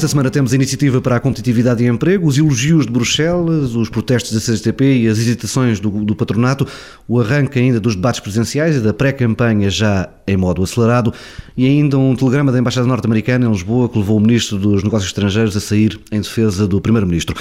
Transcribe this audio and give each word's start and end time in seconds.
Esta 0.00 0.08
semana 0.08 0.30
temos 0.30 0.54
a 0.54 0.56
iniciativa 0.56 0.98
para 0.98 1.16
a 1.16 1.20
competitividade 1.20 1.84
e 1.84 1.86
emprego, 1.86 2.26
os 2.26 2.38
elogios 2.38 2.86
de 2.86 2.90
Bruxelas, 2.90 3.74
os 3.74 3.90
protestos 3.90 4.32
da 4.32 4.40
CGTP 4.40 4.96
e 4.96 5.06
as 5.06 5.18
hesitações 5.18 5.78
do, 5.78 5.90
do 5.90 6.16
patronato, 6.16 6.66
o 7.06 7.20
arranque 7.20 7.58
ainda 7.58 7.78
dos 7.78 7.96
debates 7.96 8.18
presenciais 8.18 8.76
e 8.76 8.80
da 8.80 8.94
pré-campanha 8.94 9.68
já 9.68 10.08
em 10.26 10.38
modo 10.38 10.62
acelerado 10.62 11.12
e 11.54 11.66
ainda 11.66 11.98
um 11.98 12.16
telegrama 12.16 12.50
da 12.50 12.58
Embaixada 12.58 12.86
Norte-Americana 12.86 13.44
em 13.44 13.50
Lisboa 13.50 13.90
que 13.90 13.98
levou 13.98 14.16
o 14.16 14.20
Ministro 14.20 14.56
dos 14.56 14.82
Negócios 14.82 15.10
Estrangeiros 15.10 15.54
a 15.54 15.60
sair 15.60 16.00
em 16.10 16.22
defesa 16.22 16.66
do 16.66 16.80
Primeiro-Ministro. 16.80 17.36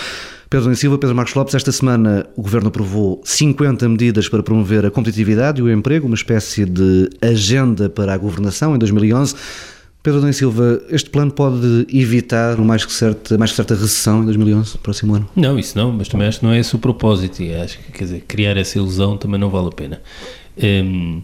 Pedro 0.49 0.75
Silva, 0.75 0.97
Pedro 0.97 1.15
Marcos 1.15 1.35
Lopes, 1.35 1.55
esta 1.55 1.71
semana 1.71 2.27
o 2.35 2.41
Governo 2.41 2.67
aprovou 2.67 3.21
50 3.23 3.87
medidas 3.87 4.27
para 4.27 4.43
promover 4.43 4.85
a 4.85 4.91
competitividade 4.91 5.61
e 5.61 5.63
o 5.63 5.71
emprego, 5.71 6.07
uma 6.07 6.15
espécie 6.15 6.65
de 6.65 7.09
agenda 7.21 7.89
para 7.89 8.13
a 8.13 8.17
governação 8.17 8.75
em 8.75 8.77
2011. 8.79 9.33
Pedro 10.01 10.19
Adão 10.19 10.31
Silva, 10.31 10.81
este 10.89 11.09
plano 11.09 11.31
pode 11.31 11.85
evitar 11.93 12.57
o 12.57 12.63
mais 12.63 12.83
certa, 12.83 13.37
mais 13.37 13.51
que 13.51 13.57
certa 13.57 13.75
recessão 13.75 14.21
em 14.21 14.25
2011, 14.25 14.77
próximo 14.77 15.15
ano? 15.15 15.29
Não, 15.35 15.59
isso 15.59 15.77
não, 15.77 15.91
mas 15.91 16.07
também 16.07 16.27
acho 16.27 16.39
que 16.39 16.45
não 16.45 16.53
é 16.53 16.59
esse 16.59 16.73
o 16.73 16.79
propósito 16.79 17.43
e 17.43 17.53
acho 17.53 17.77
que, 17.79 17.91
quer 17.91 18.03
dizer, 18.05 18.23
criar 18.25 18.55
essa 18.55 18.77
ilusão 18.77 19.17
também 19.17 19.37
não 19.37 19.49
vale 19.49 19.67
a 19.67 19.71
pena. 19.71 20.01
Hum, 20.57 21.21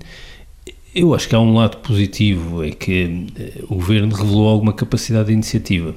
eu 0.93 1.13
acho 1.13 1.27
que 1.27 1.35
há 1.35 1.39
um 1.39 1.53
lado 1.53 1.77
positivo, 1.77 2.63
é 2.63 2.71
que 2.71 3.27
eh, 3.37 3.63
o 3.69 3.75
Governo 3.75 4.13
revelou 4.13 4.47
alguma 4.47 4.71
capacidade 4.73 5.27
de 5.27 5.33
iniciativa. 5.33 5.95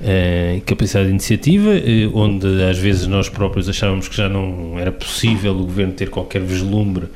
Uh, 0.00 0.60
capacidade 0.64 1.06
de 1.06 1.10
iniciativa, 1.10 1.70
uh, 1.70 2.16
onde 2.16 2.46
às 2.62 2.78
vezes 2.78 3.08
nós 3.08 3.28
próprios 3.28 3.68
achávamos 3.68 4.06
que 4.06 4.16
já 4.16 4.28
não 4.28 4.78
era 4.78 4.92
possível 4.92 5.52
o 5.56 5.64
Governo 5.64 5.92
ter 5.92 6.08
qualquer 6.08 6.40
vislumbre 6.40 7.08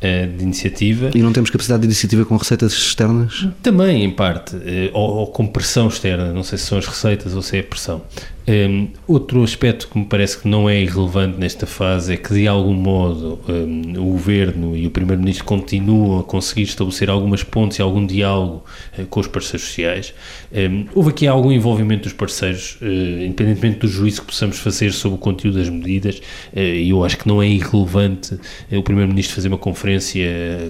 de 0.00 0.42
iniciativa. 0.42 1.10
E 1.14 1.22
não 1.22 1.32
temos 1.32 1.50
capacidade 1.50 1.80
de 1.80 1.86
iniciativa 1.86 2.24
com 2.24 2.36
receitas 2.36 2.72
externas? 2.72 3.48
Também, 3.62 4.04
em 4.04 4.10
parte, 4.10 4.56
ou, 4.92 5.16
ou 5.16 5.26
com 5.26 5.46
pressão 5.46 5.88
externa, 5.88 6.32
não 6.32 6.42
sei 6.42 6.58
se 6.58 6.66
são 6.66 6.78
as 6.78 6.86
receitas 6.86 7.34
ou 7.34 7.42
se 7.42 7.56
é 7.56 7.60
a 7.60 7.64
pressão. 7.64 8.02
Um, 8.48 8.88
outro 9.06 9.42
aspecto 9.42 9.86
que 9.88 9.98
me 9.98 10.06
parece 10.06 10.38
que 10.38 10.48
não 10.48 10.70
é 10.70 10.80
irrelevante 10.80 11.38
nesta 11.38 11.66
fase 11.66 12.14
é 12.14 12.16
que, 12.16 12.32
de 12.32 12.48
algum 12.48 12.72
modo, 12.72 13.38
um, 13.46 14.00
o 14.00 14.12
Governo 14.12 14.74
e 14.74 14.86
o 14.86 14.90
Primeiro-Ministro 14.90 15.44
continuam 15.44 16.20
a 16.20 16.24
conseguir 16.24 16.62
estabelecer 16.62 17.10
algumas 17.10 17.42
pontes 17.42 17.78
e 17.78 17.82
algum 17.82 18.06
diálogo 18.06 18.64
uh, 18.98 19.04
com 19.04 19.20
os 19.20 19.26
parceiros 19.26 19.68
sociais. 19.68 20.14
Um, 20.50 20.86
houve 20.94 21.10
aqui 21.10 21.26
algum 21.26 21.52
envolvimento 21.52 22.04
dos 22.04 22.14
parceiros, 22.14 22.78
uh, 22.80 22.86
independentemente 23.22 23.80
do 23.80 23.88
juízo 23.88 24.22
que 24.22 24.28
possamos 24.28 24.58
fazer 24.58 24.94
sobre 24.94 25.16
o 25.16 25.20
conteúdo 25.20 25.58
das 25.58 25.68
medidas, 25.68 26.16
uh, 26.16 26.58
e 26.58 26.88
eu 26.88 27.04
acho 27.04 27.18
que 27.18 27.28
não 27.28 27.42
é 27.42 27.48
irrelevante 27.48 28.38
o 28.72 28.82
Primeiro-Ministro 28.82 29.34
fazer 29.34 29.48
uma 29.48 29.58
conferência 29.58 29.87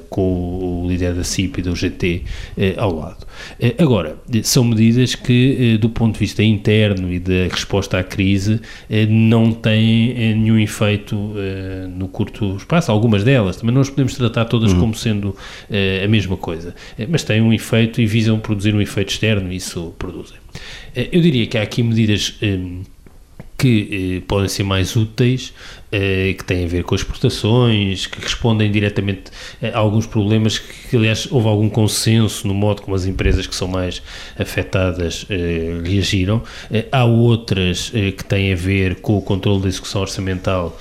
com 0.08 0.84
o 0.84 0.88
líder 0.88 1.14
da 1.14 1.24
CIP 1.24 1.58
e 1.58 1.62
do 1.62 1.74
GT 1.74 2.22
ao 2.76 2.94
lado. 2.94 3.26
agora, 3.78 4.16
são 4.42 4.64
medidas 4.64 5.14
que, 5.14 5.78
do 5.80 5.88
ponto 5.88 6.14
de 6.14 6.20
vista 6.20 6.42
interno 6.42 7.12
e 7.12 7.18
da 7.18 7.48
resposta 7.50 7.98
à 7.98 8.04
crise 8.04 8.60
eh, 8.88 9.06
não 9.06 9.52
tem 9.52 10.10
eh, 10.10 10.34
nenhum 10.34 10.58
efeito 10.58 11.34
eh, 11.36 11.86
no 11.88 12.08
curto 12.08 12.56
espaço, 12.56 12.90
algumas 12.90 13.24
delas, 13.24 13.56
também 13.56 13.74
não 13.74 13.80
as 13.80 13.90
podemos 13.90 14.14
tratar 14.14 14.44
todas 14.46 14.72
uhum. 14.72 14.80
como 14.80 14.94
sendo 14.94 15.36
a 16.04 16.08
mesma 16.08 16.36
coisa, 16.36 16.74
mas 17.08 17.22
têm 17.22 17.40
um 17.40 17.52
efeito 17.52 18.00
e 18.00 18.06
visam 18.06 18.38
produzir 18.38 18.74
um 18.74 18.80
efeito 18.80 19.10
externo 19.10 19.52
e 19.52 19.56
isso 19.56 19.94
produzem. 19.98 20.36
Eu 20.94 21.20
diria 21.20 21.46
que 21.46 21.58
há 21.58 21.62
aqui 21.62 21.82
medidas 21.82 22.34
que 23.56 24.22
podem 24.26 24.48
ser 24.48 24.62
mais 24.62 24.94
úteis 24.94 25.52
eh, 25.87 25.87
que 25.90 26.44
têm 26.44 26.64
a 26.64 26.68
ver 26.68 26.84
com 26.84 26.94
exportações, 26.94 28.06
que 28.06 28.20
respondem 28.20 28.70
diretamente 28.70 29.30
a 29.62 29.78
alguns 29.78 30.06
problemas 30.06 30.58
que, 30.58 30.96
aliás, 30.96 31.26
houve 31.30 31.48
algum 31.48 31.68
consenso 31.68 32.46
no 32.46 32.54
modo 32.54 32.82
como 32.82 32.94
as 32.94 33.06
empresas 33.06 33.46
que 33.46 33.54
são 33.54 33.68
mais 33.68 34.02
afetadas 34.38 35.26
eh, 35.30 35.80
reagiram. 35.84 36.42
Eh, 36.70 36.86
há 36.92 37.04
outras 37.04 37.90
que 37.90 38.24
têm 38.24 38.52
a 38.52 38.56
ver 38.56 38.96
com 38.96 39.16
o 39.16 39.22
controle 39.22 39.62
da 39.62 39.68
execução 39.68 40.02
orçamental, 40.02 40.78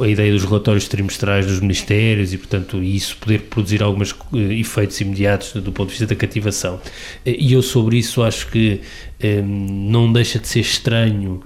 a 0.00 0.08
ideia 0.08 0.32
dos 0.32 0.44
relatórios 0.44 0.88
trimestrais 0.88 1.46
dos 1.46 1.60
ministérios 1.60 2.32
e, 2.32 2.38
portanto, 2.38 2.82
isso 2.82 3.16
poder 3.18 3.42
produzir 3.42 3.82
alguns 3.82 4.14
efeitos 4.58 5.00
imediatos 5.00 5.52
do 5.54 5.70
ponto 5.72 5.88
de 5.88 5.92
vista 5.92 6.06
da 6.06 6.14
cativação. 6.14 6.80
E 7.26 7.52
eu, 7.52 7.62
sobre 7.62 7.98
isso, 7.98 8.22
acho 8.22 8.46
que 8.48 8.80
não 9.44 10.12
deixa 10.12 10.38
de 10.38 10.48
ser 10.48 10.60
estranho 10.60 11.42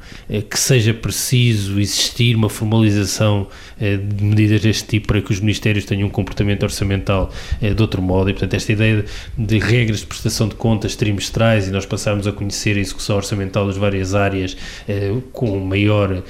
que 0.48 0.58
seja 0.58 0.94
preciso 0.94 1.80
existir 1.80 2.25
existir 2.26 2.36
uma 2.36 2.48
formalização 2.48 3.46
eh, 3.80 3.96
de 3.96 4.24
medidas 4.24 4.60
deste 4.60 4.84
tipo 4.86 5.08
para 5.08 5.20
que 5.20 5.32
os 5.32 5.40
ministérios 5.40 5.84
tenham 5.84 6.08
um 6.08 6.10
comportamento 6.10 6.62
orçamental 6.64 7.30
eh, 7.62 7.72
de 7.72 7.80
outro 7.80 8.02
modo 8.02 8.30
e, 8.30 8.32
portanto, 8.32 8.54
esta 8.54 8.72
ideia 8.72 9.04
de, 9.36 9.46
de, 9.46 9.58
regras 9.58 10.00
de 10.00 10.06
prestação 10.06 10.48
de 10.48 10.54
contas 10.54 10.96
trimestrais 10.96 11.68
e 11.68 11.70
nós 11.70 11.86
passarmos 11.86 12.26
a 12.26 12.32
conhecer 12.32 12.76
a 12.76 12.80
execução 12.80 13.16
orçamental 13.16 13.66
das 13.66 13.76
várias 13.76 14.14
áreas 14.14 14.56
eh, 14.88 15.12
com 15.32 15.58
maior... 15.60 16.22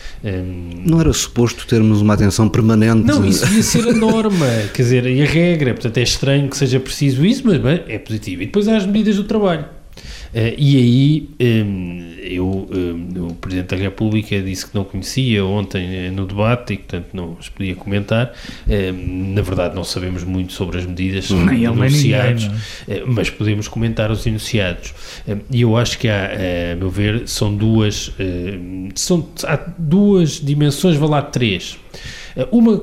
Não 0.84 1.00
era 1.00 1.12
suposto 1.12 1.66
termos 1.66 2.00
uma 2.00 2.14
atenção 2.14 2.48
permanente? 2.48 3.06
Não, 3.06 3.24
isso 3.24 3.44
devia 3.46 3.62
ser 3.62 3.88
a 3.88 3.92
norma, 3.92 4.46
quer 4.74 4.82
dizer, 4.82 5.06
e 5.06 5.22
a 5.22 5.26
regra, 5.26 5.72
portanto 5.72 5.98
é 5.98 6.02
estranho 6.02 6.48
que 6.48 6.56
seja 6.56 6.80
preciso 6.80 7.24
isso, 7.24 7.42
mas 7.44 7.58
bem, 7.58 7.82
é 7.88 7.98
positivo. 7.98 8.42
E 8.42 8.46
depois 8.46 8.68
há 8.68 8.76
as 8.76 8.86
medidas 8.86 9.16
do 9.16 9.24
trabalho. 9.24 9.75
Uh, 10.36 10.52
e 10.58 10.76
aí 10.76 11.28
um, 11.64 12.14
eu, 12.20 12.46
um, 12.46 13.28
o 13.28 13.34
Presidente 13.36 13.74
da 13.74 13.76
República 13.76 14.38
disse 14.42 14.66
que 14.66 14.74
não 14.74 14.84
conhecia 14.84 15.42
ontem 15.42 15.96
eh, 15.96 16.10
no 16.10 16.26
debate 16.26 16.74
e 16.74 16.76
portanto 16.76 17.06
não 17.14 17.38
os 17.40 17.48
podia 17.48 17.74
comentar. 17.74 18.34
Um, 18.68 19.32
na 19.32 19.40
verdade 19.40 19.74
não 19.74 19.82
sabemos 19.82 20.24
muito 20.24 20.52
sobre 20.52 20.76
as 20.76 20.84
medidas 20.84 21.30
nem 21.30 21.64
enunciados, 21.64 22.48
ninguém, 22.48 23.02
uh, 23.02 23.06
mas 23.06 23.30
podemos 23.30 23.66
comentar 23.66 24.10
os 24.10 24.26
enunciados. 24.26 24.92
E 25.50 25.62
eu 25.62 25.74
acho 25.74 25.98
que 25.98 26.06
há, 26.06 26.30
a 26.72 26.76
meu 26.76 26.90
ver, 26.90 27.26
são 27.26 27.56
duas, 27.56 28.12
são, 28.94 29.26
há 29.44 29.56
duas 29.78 30.38
dimensões, 30.38 30.96
vou 30.96 31.08
lá 31.08 31.22
três. 31.22 31.78
Uma 32.52 32.82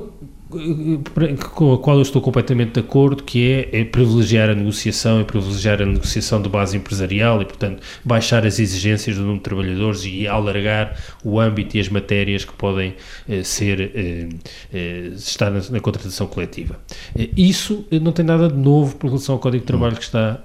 com 1.54 1.74
a 1.74 1.78
qual 1.78 1.96
eu 1.96 2.02
estou 2.02 2.20
completamente 2.22 2.72
de 2.72 2.80
acordo, 2.80 3.22
que 3.22 3.50
é, 3.50 3.80
é, 3.80 3.84
privilegiar 3.84 4.50
a 4.50 4.54
negociação 4.54 5.20
e 5.20 5.24
privilegiar 5.24 5.82
a 5.82 5.86
negociação 5.86 6.40
de 6.40 6.48
base 6.48 6.76
empresarial 6.76 7.42
e, 7.42 7.44
portanto, 7.44 7.82
baixar 8.04 8.46
as 8.46 8.58
exigências 8.58 9.16
do 9.16 9.22
número 9.22 9.38
de 9.38 9.44
trabalhadores 9.44 10.04
e 10.04 10.26
alargar 10.26 10.96
o 11.24 11.40
âmbito 11.40 11.76
e 11.76 11.80
as 11.80 11.88
matérias 11.88 12.44
que 12.44 12.52
podem 12.52 12.94
eh, 13.28 13.42
ser, 13.42 13.80
eh, 13.80 14.28
eh, 14.72 15.10
estar 15.16 15.50
na, 15.50 15.60
na, 15.70 15.80
contratação 15.80 16.26
coletiva. 16.26 16.78
Isso 17.36 17.84
não 18.02 18.12
tem 18.12 18.24
nada 18.24 18.48
de 18.48 18.56
novo 18.56 18.96
por 18.96 19.08
relação 19.08 19.34
ao 19.34 19.38
Código 19.38 19.62
de 19.62 19.66
Trabalho 19.66 19.96
que, 19.96 20.02
está, 20.02 20.40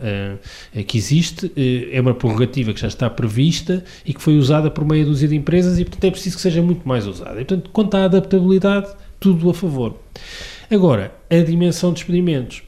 que 0.87 0.97
existe, 0.97 1.51
é 1.91 1.99
uma 2.01 2.13
prerrogativa 2.13 2.73
que 2.73 2.81
já 2.81 2.87
está 2.87 3.09
prevista 3.09 3.83
e 4.05 4.13
que 4.13 4.21
foi 4.21 4.37
usada 4.37 4.69
por 4.69 4.85
meia 4.85 5.05
dúzia 5.05 5.27
de 5.27 5.35
empresas 5.35 5.79
e, 5.79 5.85
portanto, 5.85 6.03
é 6.03 6.11
preciso 6.11 6.35
que 6.35 6.41
seja 6.41 6.61
muito 6.61 6.87
mais 6.87 7.07
usada. 7.07 7.41
E, 7.41 7.45
portanto, 7.45 7.69
quanto 7.71 7.95
à 7.95 8.05
adaptabilidade, 8.05 8.87
tudo 9.19 9.49
a 9.49 9.53
favor. 9.53 9.97
Agora, 10.71 11.13
a 11.29 11.37
dimensão 11.37 11.91
de 11.91 11.97
despedimentos. 11.97 12.63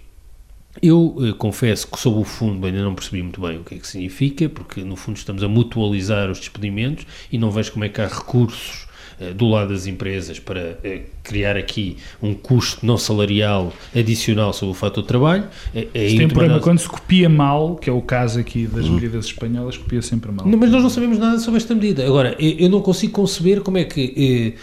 Eu 0.81 1.17
eh, 1.19 1.33
confesso 1.37 1.85
que 1.85 1.99
sob 1.99 2.19
o 2.19 2.23
fundo 2.23 2.65
ainda 2.65 2.81
não 2.81 2.95
percebi 2.95 3.21
muito 3.21 3.41
bem 3.41 3.59
o 3.59 3.63
que 3.63 3.75
é 3.75 3.77
que 3.77 3.85
significa, 3.85 4.47
porque 4.47 4.83
no 4.83 4.95
fundo 4.95 5.17
estamos 5.17 5.43
a 5.43 5.47
mutualizar 5.47 6.31
os 6.31 6.39
despedimentos 6.39 7.05
e 7.29 7.37
não 7.37 7.51
vejo 7.51 7.73
como 7.73 7.83
é 7.83 7.89
que 7.89 7.99
há 7.99 8.07
recursos 8.07 8.87
eh, 9.21 9.33
do 9.33 9.47
lado 9.47 9.71
das 9.71 9.85
empresas 9.85 10.39
para 10.39 10.79
eh, 10.83 11.03
criar 11.21 11.55
aqui 11.55 11.97
um 12.23 12.33
custo 12.33 12.83
não 12.83 12.97
salarial 12.97 13.71
adicional 13.95 14.51
sobre 14.51 14.71
o 14.71 14.73
fator 14.73 15.03
de 15.03 15.07
trabalho. 15.07 15.43
É, 15.75 15.87
é 15.93 16.07
tem 16.07 16.25
um 16.25 16.29
problema 16.29 16.59
quando 16.59 16.79
se 16.79 16.89
copia 16.89 17.29
mal, 17.29 17.75
que 17.75 17.87
é 17.87 17.93
o 17.93 18.01
caso 18.01 18.39
aqui 18.39 18.65
das 18.65 18.85
uhum. 18.85 18.95
medidas 18.95 19.25
espanholas, 19.25 19.77
copia 19.77 20.01
sempre 20.01 20.31
mal. 20.31 20.47
Não, 20.47 20.57
mas 20.57 20.71
nós 20.71 20.81
não 20.81 20.89
sabemos 20.89 21.19
nada 21.19 21.37
sobre 21.37 21.59
esta 21.59 21.75
medida. 21.75 22.03
Agora, 22.03 22.35
eu 22.39 22.67
não 22.67 22.81
consigo 22.81 23.13
conceber 23.13 23.61
como 23.61 23.77
é 23.77 23.83
que 23.83 24.55
eh, 24.57 24.59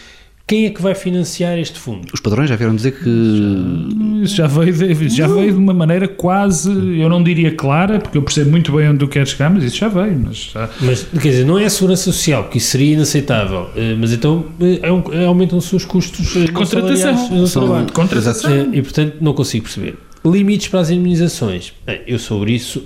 quem 0.48 0.64
é 0.64 0.70
que 0.70 0.80
vai 0.80 0.94
financiar 0.94 1.58
este 1.58 1.78
fundo? 1.78 2.08
Os 2.12 2.20
padrões 2.20 2.48
já 2.48 2.56
vieram 2.56 2.74
dizer 2.74 2.92
que. 2.92 4.22
Isso 4.22 4.34
já 4.34 4.46
veio, 4.46 4.72
de, 4.72 5.08
já 5.10 5.28
veio 5.28 5.52
de 5.52 5.58
uma 5.58 5.74
maneira 5.74 6.08
quase, 6.08 6.70
eu 6.98 7.08
não 7.10 7.22
diria 7.22 7.54
clara, 7.54 8.00
porque 8.00 8.16
eu 8.16 8.22
percebo 8.22 8.50
muito 8.50 8.72
bem 8.72 8.88
onde 8.88 8.98
tu 8.98 9.08
queres 9.08 9.28
chegar, 9.28 9.50
mas 9.50 9.62
isso 9.62 9.76
já 9.76 9.88
veio. 9.88 10.18
Mas, 10.18 10.50
já... 10.54 10.70
mas 10.80 11.02
quer 11.04 11.28
dizer, 11.28 11.44
não 11.44 11.58
é 11.58 11.66
a 11.66 11.70
segurança 11.70 12.04
social, 12.04 12.44
porque 12.44 12.56
isso 12.56 12.70
seria 12.70 12.94
inaceitável, 12.94 13.68
eh, 13.76 13.94
mas 14.00 14.10
então 14.10 14.46
eh, 14.58 14.80
é 14.82 14.90
um, 14.90 15.02
é, 15.12 15.26
aumentam-se 15.26 15.76
os 15.76 15.84
custos 15.84 16.32
de 16.32 16.50
contratação. 16.50 17.28
No. 17.28 17.84
De 17.84 17.92
contratação. 17.92 18.74
E 18.74 18.80
portanto 18.80 19.16
não 19.20 19.34
consigo 19.34 19.64
perceber. 19.64 19.98
Limites 20.24 20.68
para 20.68 20.80
as 20.80 20.90
indemnizações. 20.90 21.74
Eu 22.06 22.18
sobre 22.18 22.52
isso, 22.52 22.84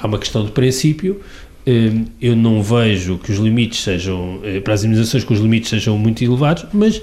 há 0.00 0.06
uma 0.06 0.18
questão 0.18 0.44
de 0.44 0.52
princípio 0.52 1.20
eu 2.20 2.36
não 2.36 2.62
vejo 2.62 3.18
que 3.18 3.32
os 3.32 3.38
limites 3.38 3.82
sejam, 3.82 4.40
eh, 4.42 4.60
para 4.60 4.74
as 4.74 4.84
imunizações, 4.84 5.24
que 5.24 5.32
os 5.32 5.40
limites 5.40 5.70
sejam 5.70 5.96
muito 5.96 6.22
elevados, 6.22 6.66
mas 6.72 7.00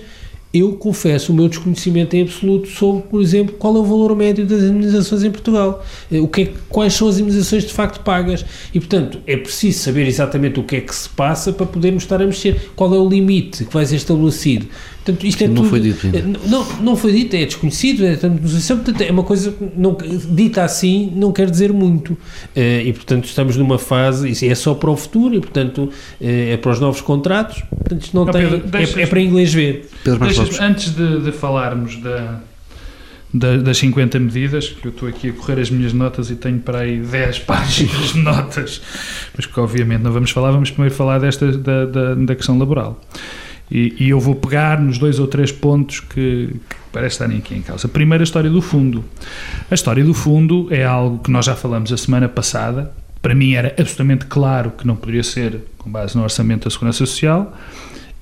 eu 0.53 0.73
confesso 0.73 1.31
o 1.31 1.35
meu 1.35 1.47
desconhecimento 1.47 2.13
em 2.15 2.23
absoluto 2.23 2.67
sobre, 2.67 3.03
por 3.03 3.21
exemplo, 3.21 3.55
qual 3.57 3.75
é 3.75 3.79
o 3.79 3.83
valor 3.83 4.15
médio 4.15 4.45
das 4.45 4.61
imunizações 4.61 5.23
em 5.23 5.31
Portugal, 5.31 5.83
eh, 6.11 6.19
o 6.19 6.27
que 6.27 6.41
é, 6.41 6.53
quais 6.69 6.93
são 6.93 7.07
as 7.07 7.17
imunizações 7.17 7.63
de 7.63 7.73
facto 7.73 8.03
pagas? 8.03 8.45
E, 8.73 8.79
portanto, 8.79 9.19
é 9.25 9.37
preciso 9.37 9.79
saber 9.79 10.07
exatamente 10.07 10.59
o 10.59 10.63
que 10.63 10.75
é 10.75 10.81
que 10.81 10.93
se 10.93 11.09
passa 11.09 11.53
para 11.53 11.65
podermos 11.65 12.03
estar 12.03 12.21
a 12.21 12.25
mexer, 12.25 12.71
qual 12.75 12.93
é 12.93 12.99
o 12.99 13.07
limite 13.07 13.65
que 13.65 13.73
vai 13.73 13.85
ser 13.85 13.95
estabelecido 13.95 14.67
Portanto, 15.03 15.25
isto 15.25 15.43
é 15.43 15.47
Não 15.47 15.55
tudo, 15.55 15.69
foi 15.69 15.79
dito 15.79 16.05
ainda. 16.05 16.19
eh, 16.19 16.23
Não, 16.47 16.65
não 16.81 16.95
foi 16.95 17.11
dito, 17.11 17.35
é 17.35 17.43
desconhecido, 17.45 18.05
é 18.05 18.15
portanto, 18.15 19.01
é 19.01 19.11
uma 19.11 19.23
coisa 19.23 19.51
não, 19.75 19.97
dita 20.29 20.63
assim 20.63 21.11
não 21.15 21.31
quer 21.31 21.49
dizer 21.49 21.73
muito. 21.73 22.15
Eh, 22.55 22.83
E, 22.85 22.93
portanto, 22.93 23.25
estamos 23.25 23.57
numa 23.57 23.79
fase, 23.79 24.29
isso 24.29 24.45
é 24.45 24.53
só 24.53 24.75
para 24.75 24.91
o 24.91 24.95
futuro 24.95 25.33
e, 25.33 25.39
portanto, 25.39 25.89
eh, 26.21 26.51
é 26.53 26.57
para 26.57 26.71
os 26.71 26.79
novos 26.79 27.01
contratos. 27.01 27.63
Portanto, 27.69 28.01
isto 28.03 28.15
não 28.15 28.23
Ó, 28.23 28.31
tem. 28.31 28.47
Pedro, 28.47 28.67
deixas- 28.67 28.97
é, 28.97 29.01
é 29.01 29.05
para 29.07 29.19
inglês 29.21 29.51
ver. 29.51 29.89
Pedro 30.03 30.19
Deixas- 30.19 30.59
antes 30.59 30.93
de, 30.95 31.19
de 31.21 31.31
falarmos 31.31 31.95
da, 31.97 32.39
da- 33.33 33.57
das 33.57 33.77
50 33.79 34.19
medidas, 34.19 34.69
que 34.69 34.85
eu 34.87 34.91
estou 34.91 35.09
aqui 35.09 35.29
a 35.29 35.33
correr 35.33 35.59
as 35.61 35.71
minhas 35.71 35.93
notas 35.93 36.29
e 36.29 36.35
tenho 36.35 36.59
para 36.59 36.79
aí 36.81 36.99
10 36.99 37.39
páginas 37.47 38.13
de 38.13 38.19
notas, 38.19 38.79
mas 39.35 39.47
que 39.47 39.59
obviamente 39.59 40.01
não 40.01 40.11
vamos 40.11 40.29
falar, 40.29 40.51
vamos 40.51 40.69
primeiro 40.69 40.93
falar 40.93 41.17
desta, 41.19 41.51
da, 41.51 41.85
da, 41.85 42.13
da 42.13 42.35
questão 42.35 42.55
laboral. 42.59 43.01
E, 43.71 43.95
e 43.99 44.09
eu 44.09 44.19
vou 44.19 44.35
pegar 44.35 44.81
nos 44.81 44.97
dois 44.97 45.17
ou 45.17 45.27
três 45.27 45.51
pontos 45.51 46.01
que, 46.01 46.49
que 46.69 46.75
parece 46.91 47.15
estarem 47.15 47.37
aqui 47.37 47.55
em 47.55 47.61
causa. 47.61 47.87
Primeiro, 47.87 48.21
a 48.21 48.25
história 48.25 48.49
do 48.49 48.61
fundo. 48.61 49.05
A 49.69 49.73
história 49.73 50.03
do 50.03 50.13
fundo 50.13 50.67
é 50.69 50.83
algo 50.83 51.19
que 51.19 51.31
nós 51.31 51.45
já 51.45 51.55
falamos 51.55 51.91
a 51.93 51.97
semana 51.97 52.27
passada. 52.27 52.91
Para 53.21 53.33
mim 53.33 53.53
era 53.53 53.69
absolutamente 53.79 54.25
claro 54.25 54.71
que 54.71 54.85
não 54.85 54.95
poderia 54.95 55.23
ser 55.23 55.61
com 55.77 55.89
base 55.89 56.17
no 56.17 56.23
orçamento 56.23 56.65
da 56.65 56.69
Segurança 56.69 56.97
Social 56.97 57.55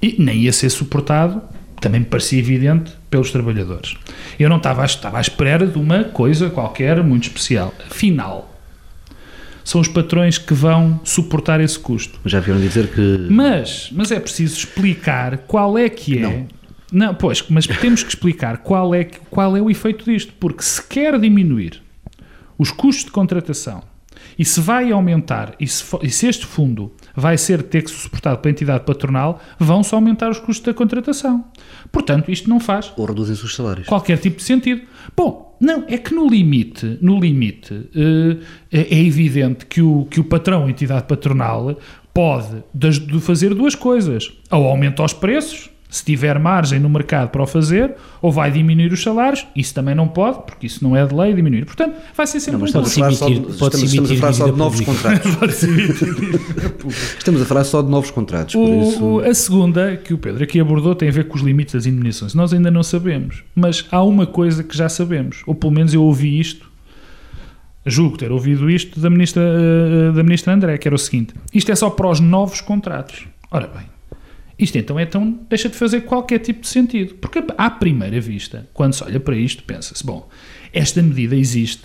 e 0.01 0.15
nem 0.19 0.41
ia 0.41 0.53
ser 0.53 0.69
suportado, 0.69 1.41
também 1.81 2.01
me 2.01 2.05
parecia 2.05 2.39
evidente, 2.39 2.91
pelos 3.09 3.31
trabalhadores. 3.31 3.97
Eu 4.39 4.49
não 4.49 4.57
estava, 4.57 4.85
estava 4.85 5.17
à 5.17 5.21
espera 5.21 5.65
de 5.65 5.77
uma 5.77 6.03
coisa 6.03 6.49
qualquer 6.49 7.03
muito 7.03 7.23
especial. 7.23 7.73
Afinal, 7.89 8.58
são 9.69 9.79
os 9.79 9.87
patrões 9.87 10.39
que 10.39 10.51
vão 10.51 10.99
suportar 11.03 11.61
esse 11.61 11.77
custo. 11.77 12.19
Já 12.25 12.39
vieram 12.39 12.59
dizer 12.59 12.87
que. 12.87 13.27
Mas, 13.29 13.89
mas 13.91 14.11
é 14.11 14.19
preciso 14.19 14.57
explicar 14.57 15.37
qual 15.39 15.77
é 15.77 15.87
que 15.87 16.17
é. 16.17 16.21
Não. 16.21 16.47
Não, 16.91 17.13
pois, 17.13 17.45
mas 17.49 17.67
temos 17.67 18.01
que 18.01 18.09
explicar 18.09 18.57
qual 18.57 18.95
é, 18.95 19.03
qual 19.03 19.55
é 19.55 19.61
o 19.61 19.69
efeito 19.69 20.05
disto, 20.05 20.33
porque 20.39 20.63
se 20.63 20.81
quer 20.81 21.19
diminuir 21.19 21.83
os 22.57 22.71
custos 22.71 23.05
de 23.05 23.11
contratação 23.11 23.83
e 24.39 24.45
se 24.45 24.61
vai 24.61 24.89
aumentar, 24.91 25.53
e 25.59 25.67
se, 25.67 25.83
e 26.01 26.09
se 26.09 26.25
este 26.27 26.45
fundo 26.45 26.93
vai 27.13 27.37
ser 27.37 27.61
ter 27.63 27.83
que 27.83 27.91
ser 27.91 27.97
suportado 27.97 28.39
pela 28.39 28.51
entidade 28.53 28.85
patronal, 28.85 29.39
vão-se 29.59 29.93
aumentar 29.93 30.29
os 30.31 30.39
custos 30.39 30.65
da 30.65 30.73
contratação. 30.73 31.43
Portanto, 31.91 32.31
isto 32.31 32.49
não 32.49 32.59
faz 32.59 32.91
Ou 32.95 33.05
reduzem-se 33.05 33.43
os 33.43 33.53
salários. 33.53 33.85
qualquer 33.87 34.17
tipo 34.17 34.37
de 34.37 34.43
sentido. 34.43 34.81
Bom, 35.15 35.57
não, 35.59 35.83
é 35.89 35.97
que 35.97 36.13
no 36.15 36.25
limite, 36.29 36.97
no 37.01 37.19
limite, 37.19 37.89
é 38.71 38.79
é 38.95 38.99
evidente 39.03 39.65
que 39.65 39.81
o, 39.81 40.05
que 40.09 40.19
o 40.19 40.23
patrão, 40.23 40.65
a 40.65 40.69
entidade 40.69 41.03
patronal, 41.05 41.77
pode 42.13 42.63
das- 42.73 42.97
de 42.99 43.19
fazer 43.19 43.53
duas 43.53 43.75
coisas. 43.75 44.31
Ou 44.49 44.65
aumenta 44.65 45.03
os 45.03 45.11
preços, 45.13 45.69
se 45.91 46.05
tiver 46.05 46.37
margem 46.37 46.79
no 46.79 46.87
mercado 46.87 47.29
para 47.29 47.41
o 47.41 47.47
fazer, 47.47 47.95
ou 48.21 48.31
vai 48.31 48.51
diminuir 48.51 48.93
os 48.93 49.01
salários, 49.01 49.47
isso 49.55 49.73
também 49.73 49.95
não 49.95 50.07
pode, 50.07 50.43
porque 50.45 50.67
isso 50.67 50.83
não 50.83 50.95
é 50.95 51.03
de 51.03 51.15
lei 51.15 51.33
diminuir. 51.33 51.65
Portanto, 51.65 51.95
vai 52.15 52.27
ser 52.27 52.39
sempre 52.39 52.53
Não, 52.53 52.59
mas 52.61 52.75
um 52.75 52.81
estamos 52.83 52.95
a 52.95 52.99
falar 52.99 53.11
só 53.15 53.25
de, 53.25 53.33
emitir- 53.33 53.57
pode-se 53.57 53.85
estamos, 53.85 53.93
estamos 53.93 54.09
a 54.09 54.13
emitir 54.13 54.19
falar 54.19 54.33
só 54.33 54.51
de 54.51 54.57
novos 54.57 54.81
pública. 54.81 55.19
contratos. 55.19 55.63
Estamos 57.17 57.41
a 57.41 57.45
falar 57.45 57.63
só 57.63 57.81
de 57.81 57.89
novos 57.89 58.11
contratos. 58.11 58.53
Por 58.55 58.69
O- 58.69 58.81
isso. 58.89 59.19
a 59.21 59.33
segunda, 59.33 59.97
que 59.97 60.13
o 60.13 60.17
Pedro 60.17 60.43
aqui 60.43 60.59
abordou, 60.59 60.93
tem 60.95 61.09
a 61.09 61.11
ver 61.11 61.27
com 61.27 61.35
os 61.35 61.41
limites 61.41 61.73
das 61.73 61.85
indemnizações. 61.85 62.33
Nós 62.33 62.53
ainda 62.53 62.69
não 62.71 62.83
sabemos, 62.83 63.43
mas 63.55 63.85
há 63.91 64.03
uma 64.03 64.25
coisa 64.27 64.63
que 64.63 64.75
já 64.77 64.87
sabemos, 64.89 65.41
ou 65.47 65.55
pelo 65.55 65.73
menos 65.73 65.93
eu 65.93 66.03
ouvi 66.03 66.39
isto, 66.39 66.69
julgo 67.85 68.17
ter 68.17 68.31
ouvido 68.31 68.69
isto 68.69 68.99
da 68.99 69.09
ministra, 69.09 69.41
eh, 69.43 70.11
da 70.11 70.23
ministra 70.23 70.53
André, 70.53 70.77
que 70.77 70.87
era 70.87 70.95
o 70.95 70.99
seguinte: 70.99 71.33
isto 71.53 71.71
é 71.71 71.75
só 71.75 71.89
para 71.89 72.07
os 72.09 72.19
novos 72.19 72.61
contratos. 72.61 73.25
Ora 73.51 73.67
bem, 73.67 73.85
isto 74.59 74.77
então, 74.77 74.99
então 74.99 75.39
deixa 75.49 75.69
de 75.69 75.75
fazer 75.75 76.01
qualquer 76.01 76.39
tipo 76.39 76.61
de 76.61 76.67
sentido, 76.67 77.15
porque 77.15 77.41
à 77.57 77.69
primeira 77.69 78.19
vista, 78.19 78.67
quando 78.73 78.93
se 78.93 79.03
olha 79.03 79.19
para 79.19 79.35
isto, 79.35 79.63
pensa-se: 79.63 80.05
bom, 80.05 80.27
esta 80.73 81.01
medida 81.01 81.35
existe 81.35 81.83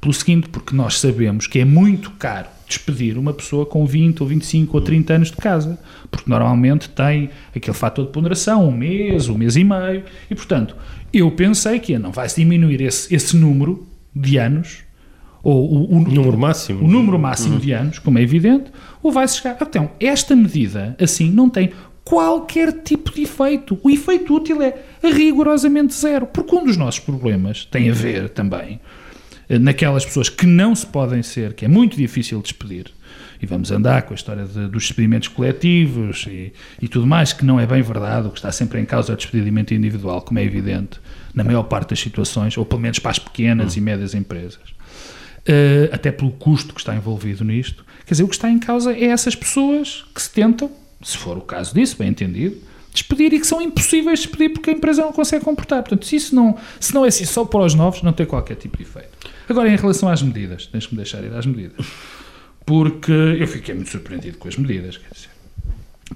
pelo 0.00 0.12
seguinte, 0.14 0.48
porque 0.48 0.74
nós 0.74 0.98
sabemos 0.98 1.46
que 1.46 1.58
é 1.58 1.64
muito 1.64 2.10
caro 2.12 2.48
despedir 2.68 3.16
uma 3.16 3.32
pessoa 3.32 3.64
com 3.64 3.86
20 3.86 4.20
ou 4.22 4.26
25 4.28 4.76
ou 4.76 4.80
30 4.82 5.14
anos 5.14 5.30
de 5.30 5.36
casa, 5.36 5.78
porque 6.10 6.28
normalmente 6.28 6.88
tem 6.90 7.30
aquele 7.54 7.76
fator 7.76 8.06
de 8.06 8.12
ponderação, 8.12 8.68
um 8.68 8.72
mês, 8.72 9.28
um 9.28 9.38
mês 9.38 9.56
e 9.56 9.62
meio, 9.64 10.02
e 10.30 10.34
portanto, 10.34 10.76
eu 11.12 11.30
pensei 11.30 11.78
que 11.78 11.96
não 11.98 12.10
vai-se 12.12 12.36
diminuir 12.40 12.80
esse, 12.82 13.14
esse 13.14 13.36
número 13.36 13.86
de 14.14 14.36
anos, 14.36 14.78
ou 15.42 15.72
o, 15.72 15.96
o- 15.96 16.00
Número 16.00 16.36
máximo. 16.36 16.84
o 16.84 16.88
número 16.88 17.18
máximo 17.18 17.60
de 17.60 17.70
anos, 17.72 18.00
como 18.00 18.18
é 18.18 18.22
evidente, 18.22 18.64
ou 19.00 19.12
vai-se 19.12 19.36
chegar. 19.36 19.56
Então, 19.62 19.90
esta 20.00 20.34
medida, 20.34 20.96
assim, 21.00 21.30
não 21.30 21.48
tem 21.48 21.70
qualquer 22.06 22.72
tipo 22.84 23.12
de 23.12 23.22
efeito. 23.22 23.76
O 23.82 23.90
efeito 23.90 24.32
útil 24.32 24.62
é 24.62 24.80
rigorosamente 25.02 25.92
zero, 25.92 26.24
porque 26.26 26.54
um 26.54 26.64
dos 26.64 26.76
nossos 26.76 27.00
problemas 27.00 27.64
tem 27.64 27.90
a 27.90 27.92
ver 27.92 28.28
também 28.28 28.80
eh, 29.48 29.58
naquelas 29.58 30.04
pessoas 30.04 30.28
que 30.28 30.46
não 30.46 30.72
se 30.72 30.86
podem 30.86 31.20
ser, 31.20 31.52
que 31.52 31.64
é 31.64 31.68
muito 31.68 31.96
difícil 31.96 32.40
despedir. 32.40 32.86
E 33.42 33.44
vamos 33.44 33.72
andar 33.72 34.02
com 34.02 34.14
a 34.14 34.16
história 34.16 34.44
de- 34.44 34.68
dos 34.68 34.84
despedimentos 34.84 35.26
coletivos 35.26 36.26
e, 36.28 36.52
e 36.80 36.86
tudo 36.86 37.08
mais, 37.08 37.32
que 37.32 37.44
não 37.44 37.58
é 37.58 37.66
bem 37.66 37.82
verdade. 37.82 38.28
O 38.28 38.30
que 38.30 38.38
está 38.38 38.52
sempre 38.52 38.80
em 38.80 38.84
causa 38.84 39.12
é 39.12 39.14
o 39.14 39.16
despedimento 39.16 39.74
individual, 39.74 40.22
como 40.22 40.38
é 40.38 40.44
evidente, 40.44 41.00
na 41.34 41.42
maior 41.42 41.64
parte 41.64 41.90
das 41.90 41.98
situações, 41.98 42.56
ou 42.56 42.64
pelo 42.64 42.80
menos 42.80 43.00
para 43.00 43.10
as 43.10 43.18
pequenas 43.18 43.76
e 43.76 43.80
médias 43.80 44.14
empresas. 44.14 44.62
Uh, 45.42 45.92
até 45.92 46.10
pelo 46.12 46.30
custo 46.30 46.72
que 46.72 46.80
está 46.80 46.94
envolvido 46.94 47.44
nisto. 47.44 47.84
Quer 48.06 48.14
dizer, 48.14 48.22
o 48.24 48.28
que 48.28 48.34
está 48.36 48.48
em 48.48 48.58
causa 48.60 48.92
é 48.92 49.04
essas 49.06 49.34
pessoas 49.34 50.04
que 50.14 50.22
se 50.22 50.30
tentam, 50.30 50.70
se 51.06 51.16
for 51.16 51.38
o 51.38 51.40
caso 51.40 51.72
disso, 51.72 51.96
bem 51.96 52.08
entendido, 52.08 52.56
despedir 52.92 53.32
e 53.32 53.38
que 53.38 53.46
são 53.46 53.62
impossíveis 53.62 54.18
de 54.18 54.26
despedir 54.26 54.52
porque 54.52 54.70
a 54.70 54.72
empresa 54.72 55.02
não 55.02 55.12
consegue 55.12 55.44
comportar. 55.44 55.82
Portanto, 55.82 56.04
se 56.04 56.16
isso 56.16 56.34
não, 56.34 56.56
se 56.80 56.92
não 56.92 57.04
é 57.04 57.08
assim 57.08 57.24
só 57.24 57.44
para 57.44 57.60
os 57.60 57.74
novos, 57.74 58.02
não 58.02 58.12
tem 58.12 58.26
qualquer 58.26 58.56
tipo 58.56 58.76
de 58.76 58.82
efeito. 58.82 59.10
Agora, 59.48 59.68
em 59.72 59.76
relação 59.76 60.08
às 60.08 60.20
medidas, 60.20 60.66
tens 60.66 60.84
que 60.84 60.94
me 60.94 60.96
deixar 60.96 61.22
ir 61.22 61.32
às 61.32 61.46
medidas. 61.46 61.86
Porque 62.64 63.12
eu 63.12 63.46
fiquei 63.46 63.72
muito 63.72 63.90
surpreendido 63.90 64.36
com 64.38 64.48
as 64.48 64.56
medidas, 64.56 64.96
quer 64.96 65.14
dizer. 65.14 65.28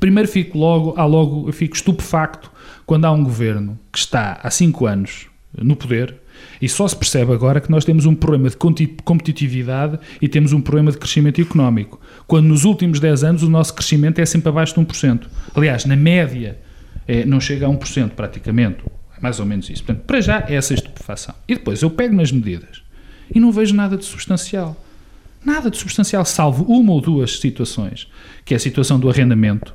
Primeiro 0.00 0.28
fico 0.28 0.58
logo, 0.58 0.94
há 0.96 1.04
logo, 1.04 1.48
eu 1.48 1.52
fico 1.52 1.76
estupefacto 1.76 2.50
quando 2.84 3.04
há 3.04 3.12
um 3.12 3.22
governo 3.22 3.78
que 3.92 3.98
está 3.98 4.40
há 4.42 4.50
cinco 4.50 4.86
anos 4.86 5.28
no 5.56 5.76
poder 5.76 6.16
e 6.60 6.68
só 6.68 6.86
se 6.86 6.96
percebe 6.96 7.32
agora 7.32 7.60
que 7.60 7.70
nós 7.70 7.84
temos 7.84 8.06
um 8.06 8.14
problema 8.14 8.48
de 8.48 8.56
competitividade 9.04 9.98
e 10.20 10.28
temos 10.28 10.52
um 10.52 10.60
problema 10.60 10.90
de 10.90 10.98
crescimento 10.98 11.40
económico. 11.40 12.00
Quando 12.30 12.46
nos 12.46 12.64
últimos 12.64 13.00
10 13.00 13.24
anos 13.24 13.42
o 13.42 13.50
nosso 13.50 13.74
crescimento 13.74 14.20
é 14.20 14.24
sempre 14.24 14.48
abaixo 14.50 14.72
de 14.74 14.80
1%. 14.80 15.22
Aliás, 15.52 15.84
na 15.84 15.96
média, 15.96 16.56
é, 17.08 17.24
não 17.24 17.40
chega 17.40 17.66
a 17.66 17.68
1% 17.68 18.10
praticamente. 18.10 18.84
É 19.18 19.20
mais 19.20 19.40
ou 19.40 19.44
menos 19.46 19.68
isso. 19.68 19.82
Portanto, 19.82 20.04
para 20.06 20.20
já 20.20 20.44
é 20.48 20.54
essa 20.54 20.72
estupefação. 20.72 21.34
E 21.48 21.56
depois 21.56 21.82
eu 21.82 21.90
pego 21.90 22.14
nas 22.14 22.30
medidas 22.30 22.82
e 23.34 23.40
não 23.40 23.50
vejo 23.50 23.74
nada 23.74 23.96
de 23.96 24.04
substancial. 24.04 24.76
Nada 25.44 25.68
de 25.72 25.76
substancial, 25.76 26.24
salvo 26.24 26.62
uma 26.72 26.92
ou 26.92 27.00
duas 27.00 27.40
situações, 27.40 28.06
que 28.44 28.54
é 28.54 28.56
a 28.56 28.60
situação 28.60 29.00
do 29.00 29.10
arrendamento, 29.10 29.74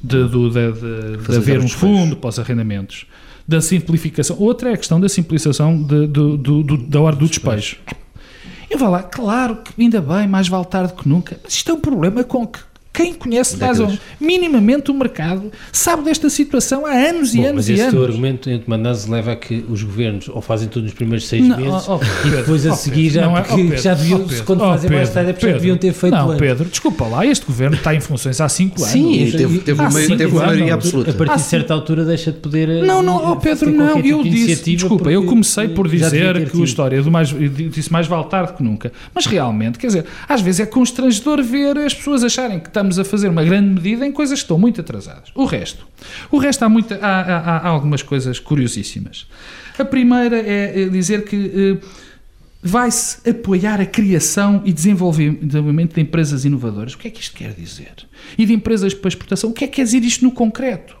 de, 0.00 0.28
do- 0.28 0.48
de, 0.48 0.72
de- 0.72 1.26
de 1.26 1.36
haver 1.36 1.58
um 1.58 1.68
fundo 1.68 2.16
para 2.16 2.28
os 2.28 2.38
arrendamentos, 2.38 3.04
da 3.48 3.60
simplificação. 3.60 4.36
Outra 4.38 4.70
é 4.70 4.74
a 4.74 4.76
questão 4.76 5.00
da 5.00 5.08
simplificação 5.08 5.82
de- 5.82 6.06
do- 6.06 6.36
do- 6.36 6.62
do- 6.62 6.76
da 6.86 7.00
hora 7.00 7.16
do 7.16 7.26
despejo. 7.26 7.78
Eu 8.70 8.78
vou 8.78 8.88
lá, 8.88 9.02
claro 9.02 9.56
que 9.56 9.82
ainda 9.82 10.00
bem, 10.00 10.28
mais 10.28 10.46
vale 10.46 10.64
tarde 10.64 10.92
que 10.92 11.08
nunca, 11.08 11.36
mas 11.42 11.54
isto 11.54 11.72
é 11.72 11.74
um 11.74 11.80
problema 11.80 12.22
com 12.22 12.46
que 12.46 12.60
quem 12.92 13.14
conhece 13.14 13.56
mais 13.56 13.78
ou 13.78 13.86
Décadas. 13.86 14.04
minimamente 14.20 14.90
o 14.90 14.94
mercado 14.94 15.50
sabe 15.72 16.02
desta 16.02 16.28
situação 16.28 16.84
há 16.84 16.90
anos 16.90 17.32
e 17.34 17.38
Bom, 17.38 17.42
anos 17.44 17.54
mas 17.56 17.68
e 17.68 17.72
esse 17.74 17.82
teu 17.90 17.98
anos. 18.00 18.10
argumento 18.10 18.50
entre 18.50 18.68
mandados 18.68 19.06
leva 19.06 19.32
a 19.32 19.36
que 19.36 19.64
os 19.68 19.82
governos 19.82 20.28
ou 20.28 20.40
fazem 20.42 20.68
tudo 20.68 20.84
nos 20.84 20.92
primeiros 20.92 21.28
seis 21.28 21.46
Não, 21.46 21.56
meses 21.56 21.72
ó, 21.88 21.96
ó, 21.96 22.00
e 22.26 22.30
depois 22.30 22.66
a 22.66 22.72
ó, 22.72 22.74
seguir 22.74 23.12
Pedro, 23.12 23.20
já, 23.20 23.38
é- 23.38 23.42
Pedro, 23.56 23.78
já 23.78 23.94
deviam, 23.94 24.26
quando 24.44 24.60
fazem 24.60 24.90
mais 24.90 25.10
tarde 25.10 25.30
é 25.30 25.32
porque 25.32 25.46
já 25.46 25.52
Pedro, 25.52 25.60
deviam 25.60 25.76
ter 25.78 25.92
feito 25.92 26.12
Não, 26.14 26.26
antes. 26.30 26.40
Pedro, 26.40 26.64
desculpa 26.68 27.04
lá, 27.06 27.24
este 27.26 27.46
governo 27.46 27.76
está 27.76 27.94
em 27.94 28.00
funções 28.00 28.40
há 28.40 28.48
5 28.48 28.80
anos. 28.80 28.92
Sim, 28.92 29.12
E 29.12 29.32
teve, 29.32 29.58
teve, 29.60 29.80
uma, 29.80 29.90
teve 29.92 30.24
uma 30.26 30.46
maioria 30.46 30.74
absoluta. 30.74 31.10
A 31.12 31.14
partir 31.14 31.36
de 31.36 31.42
certa 31.42 31.72
altura 31.74 32.04
deixa 32.04 32.32
de 32.32 32.38
poder. 32.38 32.68
eh, 32.68 32.82
Não, 32.82 33.02
não, 33.02 33.36
ter 33.36 33.50
Pedro, 33.50 33.70
não, 33.70 33.94
tipo 34.02 34.08
eu 34.08 34.22
disse, 34.24 34.74
desculpa, 34.76 35.10
eu 35.10 35.24
comecei 35.26 35.68
por 35.68 35.88
dizer 35.88 36.50
que 36.50 36.60
a 36.60 36.64
história 36.64 37.00
do 37.00 37.10
mais, 37.10 37.30
eu 37.30 37.48
disse 37.48 37.92
mais 37.92 38.06
vale 38.08 38.24
tarde 38.24 38.54
que 38.54 38.62
nunca, 38.62 38.92
mas 39.14 39.26
realmente, 39.26 39.78
quer 39.78 39.86
dizer, 39.86 40.04
às 40.28 40.40
vezes 40.40 40.60
é 40.60 40.66
constrangedor 40.66 41.42
ver 41.42 41.78
as 41.78 41.94
pessoas 41.94 42.24
acharem 42.24 42.58
que 42.58 42.68
estamos 42.68 42.89
a 42.98 43.04
fazer 43.04 43.28
uma 43.28 43.44
grande 43.44 43.68
medida 43.70 44.06
em 44.06 44.12
coisas 44.12 44.38
que 44.40 44.44
estão 44.44 44.58
muito 44.58 44.80
atrasadas. 44.80 45.30
O 45.34 45.44
resto, 45.44 45.86
o 46.30 46.38
resto 46.38 46.64
há, 46.64 46.68
muita, 46.68 46.96
há, 46.96 47.20
há- 47.20 47.56
há 47.58 47.68
algumas 47.68 48.02
coisas 48.02 48.38
curiosíssimas. 48.38 49.26
A 49.78 49.84
primeira 49.84 50.36
é 50.38 50.82
eh, 50.82 50.88
dizer 50.88 51.24
que 51.24 51.78
eh, 51.82 51.86
vai-se 52.62 53.28
apoiar 53.28 53.80
a 53.80 53.86
criação 53.86 54.60
e 54.64 54.72
desenvolvimento 54.72 55.94
de 55.94 56.00
empresas 56.00 56.44
inovadoras. 56.44 56.92
O 56.94 56.98
que 56.98 57.08
é 57.08 57.10
que 57.10 57.20
isto 57.20 57.34
quer 57.36 57.54
dizer? 57.54 57.92
E 58.36 58.44
de 58.44 58.52
empresas 58.52 58.92
para 58.92 59.08
exportação, 59.08 59.50
o 59.50 59.52
que 59.52 59.64
é 59.64 59.66
que 59.66 59.76
quer 59.76 59.84
dizer 59.84 60.02
isto 60.04 60.22
no 60.24 60.30
concreto? 60.32 60.96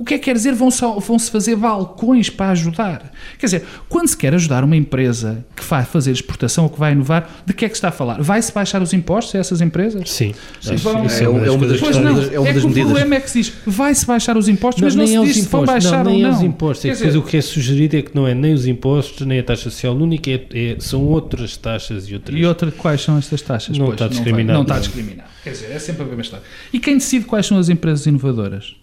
O 0.00 0.04
que 0.04 0.14
é 0.14 0.18
que 0.18 0.24
quer 0.24 0.32
dizer 0.34 0.54
vão-se 0.54 0.80
vão 0.80 1.18
-se 1.18 1.30
fazer 1.30 1.54
balcões 1.56 2.30
para 2.30 2.52
ajudar? 2.52 3.12
Quer 3.38 3.44
dizer, 3.46 3.64
quando 3.86 4.08
se 4.08 4.16
quer 4.16 4.34
ajudar 4.34 4.64
uma 4.64 4.74
empresa 4.74 5.44
que 5.54 5.62
vai 5.62 5.84
fazer 5.84 6.10
exportação 6.10 6.64
ou 6.64 6.70
que 6.70 6.78
vai 6.78 6.92
inovar, 6.92 7.28
de 7.44 7.52
que 7.52 7.66
é 7.66 7.68
que 7.68 7.74
se 7.74 7.78
está 7.78 7.88
a 7.88 7.92
falar? 7.92 8.22
Vai-se 8.22 8.50
baixar 8.50 8.80
os 8.80 8.94
impostos 8.94 9.34
a 9.34 9.38
essas 9.38 9.60
empresas? 9.60 10.10
Sim. 10.10 10.32
Sim, 10.58 10.76
vão- 10.76 11.04
é 11.06 11.28
uma- 11.28 11.46
é 11.46 11.50
uma 11.50 11.66
das 11.66 11.80
Pois 11.80 11.96
não, 11.98 12.08
é 12.08 12.38
uma 12.38 12.48
é 12.48 12.52
das 12.54 12.62
que 12.62 12.66
o 12.66 12.68
medidas. 12.70 12.84
problema 12.88 13.14
é 13.16 13.20
que 13.20 13.30
se 13.30 13.40
diz 13.42 13.52
vai-se 13.66 14.06
baixar 14.06 14.38
os 14.38 14.48
impostos, 14.48 14.82
mas 14.82 14.94
não, 14.94 15.00
nem 15.04 15.08
se 15.12 15.16
é 15.16 15.20
os 15.20 15.26
diz 15.34 15.36
se 15.44 15.48
vão 15.50 15.64
baixar 15.66 16.02
não, 16.02 16.12
ou 16.12 16.16
nem 16.16 16.24
é 16.24 16.28
não. 16.30 16.36
os 16.38 16.42
impostos. 16.42 16.84
É 16.86 16.88
Quer 16.88 16.94
dizer, 17.06 17.18
o 17.18 17.22
que 17.22 17.36
é 17.36 17.40
sugerido 17.42 17.96
é 17.98 18.02
que 18.02 18.14
não 18.16 18.26
é 18.26 18.34
nem 18.34 18.54
os 18.54 18.66
impostos, 18.66 19.26
nem 19.26 19.38
a 19.38 19.42
taxa 19.42 19.64
social 19.64 19.94
única, 19.94 20.30
é, 20.30 20.46
é- 20.54 20.76
são 20.80 21.02
outras 21.04 21.58
taxas 21.58 22.08
e 22.08 22.14
outras. 22.14 22.38
E 22.38 22.44
outra, 22.46 22.70
quais 22.72 23.02
são 23.02 23.18
estas 23.18 23.42
taxas? 23.42 23.76
Não 23.76 23.84
Pois, 23.84 23.96
está 23.96 24.06
vai- 24.06 24.14
discriminado. 24.14 24.54
Não 24.56 24.62
está 24.62 24.78
discriminado. 24.78 25.28
Quer 25.44 25.50
dizer, 25.50 25.72
é 25.72 25.78
sempre 25.78 26.04
a 26.04 26.06
mesma 26.06 26.22
história. 26.22 26.44
E 26.72 26.80
quem 26.80 26.96
decide 26.96 27.26
quais 27.26 27.44
são 27.44 27.58
as 27.58 27.68
empresas 27.68 28.06
inovadoras? 28.06 28.74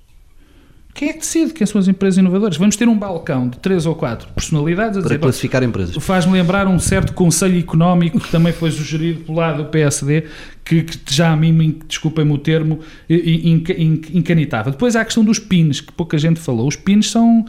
Quem 0.97 1.09
é 1.09 1.13
que 1.13 1.19
decide 1.19 1.53
quem 1.53 1.67
são 1.67 1.79
as 1.79 1.87
empresas 1.87 2.17
inovadoras? 2.17 2.57
Vamos 2.57 2.75
ter 2.75 2.87
um 2.89 2.97
balcão 2.97 3.47
de 3.47 3.59
três 3.59 3.85
ou 3.85 3.93
quatro 3.93 4.27
personalidades 4.33 4.97
a 4.97 5.01
Para 5.01 5.09
dizer, 5.09 5.19
classificar 5.19 5.61
empresas. 5.61 5.95
Faz-me 6.03 6.33
lembrar 6.33 6.67
um 6.67 6.79
certo 6.79 7.13
conselho 7.13 7.59
económico 7.59 8.19
que 8.19 8.31
também 8.31 8.51
foi 8.51 8.71
sugerido 8.71 9.19
pelo 9.23 9.37
lado 9.37 9.63
do 9.63 9.69
PSD, 9.69 10.23
que, 10.65 10.81
que 10.81 10.97
já 11.13 11.31
a 11.31 11.35
mim, 11.37 11.51
me- 11.51 11.79
desculpem-me 11.87 12.33
o 12.33 12.37
termo, 12.39 12.79
enca- 13.07 13.79
enc- 13.79 14.09
encanitava. 14.11 14.71
Depois 14.71 14.95
há 14.95 15.01
a 15.01 15.05
questão 15.05 15.23
dos 15.23 15.37
PINs, 15.37 15.81
que 15.81 15.91
pouca 15.93 16.17
gente 16.17 16.39
falou. 16.39 16.67
Os 16.67 16.75
PINs 16.75 17.11
são. 17.11 17.45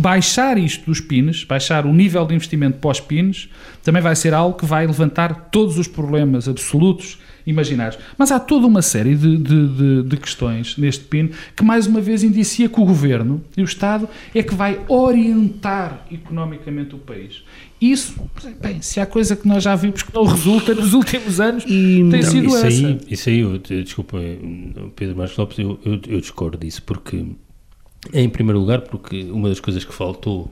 Baixar 0.00 0.56
isto 0.58 0.86
dos 0.86 1.00
PINs, 1.00 1.42
baixar 1.42 1.84
o 1.84 1.92
nível 1.92 2.24
de 2.24 2.32
investimento 2.34 2.78
PINs, 3.00 3.48
também 3.82 4.00
vai 4.00 4.14
ser 4.14 4.32
algo 4.32 4.56
que 4.56 4.64
vai 4.64 4.86
levantar 4.86 5.48
todos 5.50 5.76
os 5.76 5.88
problemas 5.88 6.48
absolutos 6.48 7.18
imaginários. 7.44 7.98
Mas 8.16 8.30
há 8.30 8.38
toda 8.38 8.66
uma 8.66 8.80
série 8.82 9.16
de, 9.16 9.36
de- 9.38 9.68
de- 9.68 10.02
de 10.04 10.16
questões 10.18 10.76
neste 10.76 11.02
PIN 11.04 11.30
que, 11.56 11.64
mais 11.64 11.86
uma 11.86 12.00
vez, 12.00 12.22
indicia 12.22 12.68
que 12.68 12.78
o 12.80 12.84
Governo 12.84 13.42
e 13.56 13.62
o 13.62 13.64
Estado 13.64 14.08
é 14.34 14.42
que 14.42 14.54
vai 14.54 14.78
orientar 14.86 16.06
economicamente 16.12 16.94
o 16.94 16.98
país. 16.98 17.42
Isso, 17.80 18.14
bem, 18.60 18.80
se 18.82 19.00
há 19.00 19.06
coisa 19.06 19.34
que 19.34 19.48
nós 19.48 19.62
já 19.64 19.74
vimos 19.74 20.02
que 20.02 20.14
não 20.14 20.24
resulta 20.24 20.74
nos 20.74 20.92
últimos 20.94 21.40
anos, 21.40 21.64
tem 21.64 22.02
Não, 22.04 22.22
sido 22.22 22.46
isso 22.48 22.56
essa. 22.56 22.66
Aí, 22.86 22.98
isso 23.08 23.28
aí, 23.30 23.38
eu- 23.40 23.58
desculpa, 23.58 24.18
Pedro 24.94 25.16
Marcos 25.16 25.36
Lopes, 25.36 25.58
eu, 25.58 25.78
eu, 25.84 26.00
eu 26.06 26.20
discordo 26.20 26.58
disso, 26.58 26.82
porque, 26.84 27.24
em 28.12 28.28
primeiro 28.28 28.58
lugar, 28.60 28.82
porque 28.82 29.24
uma 29.24 29.48
das 29.48 29.60
coisas 29.60 29.84
que 29.84 29.92
faltou 29.92 30.50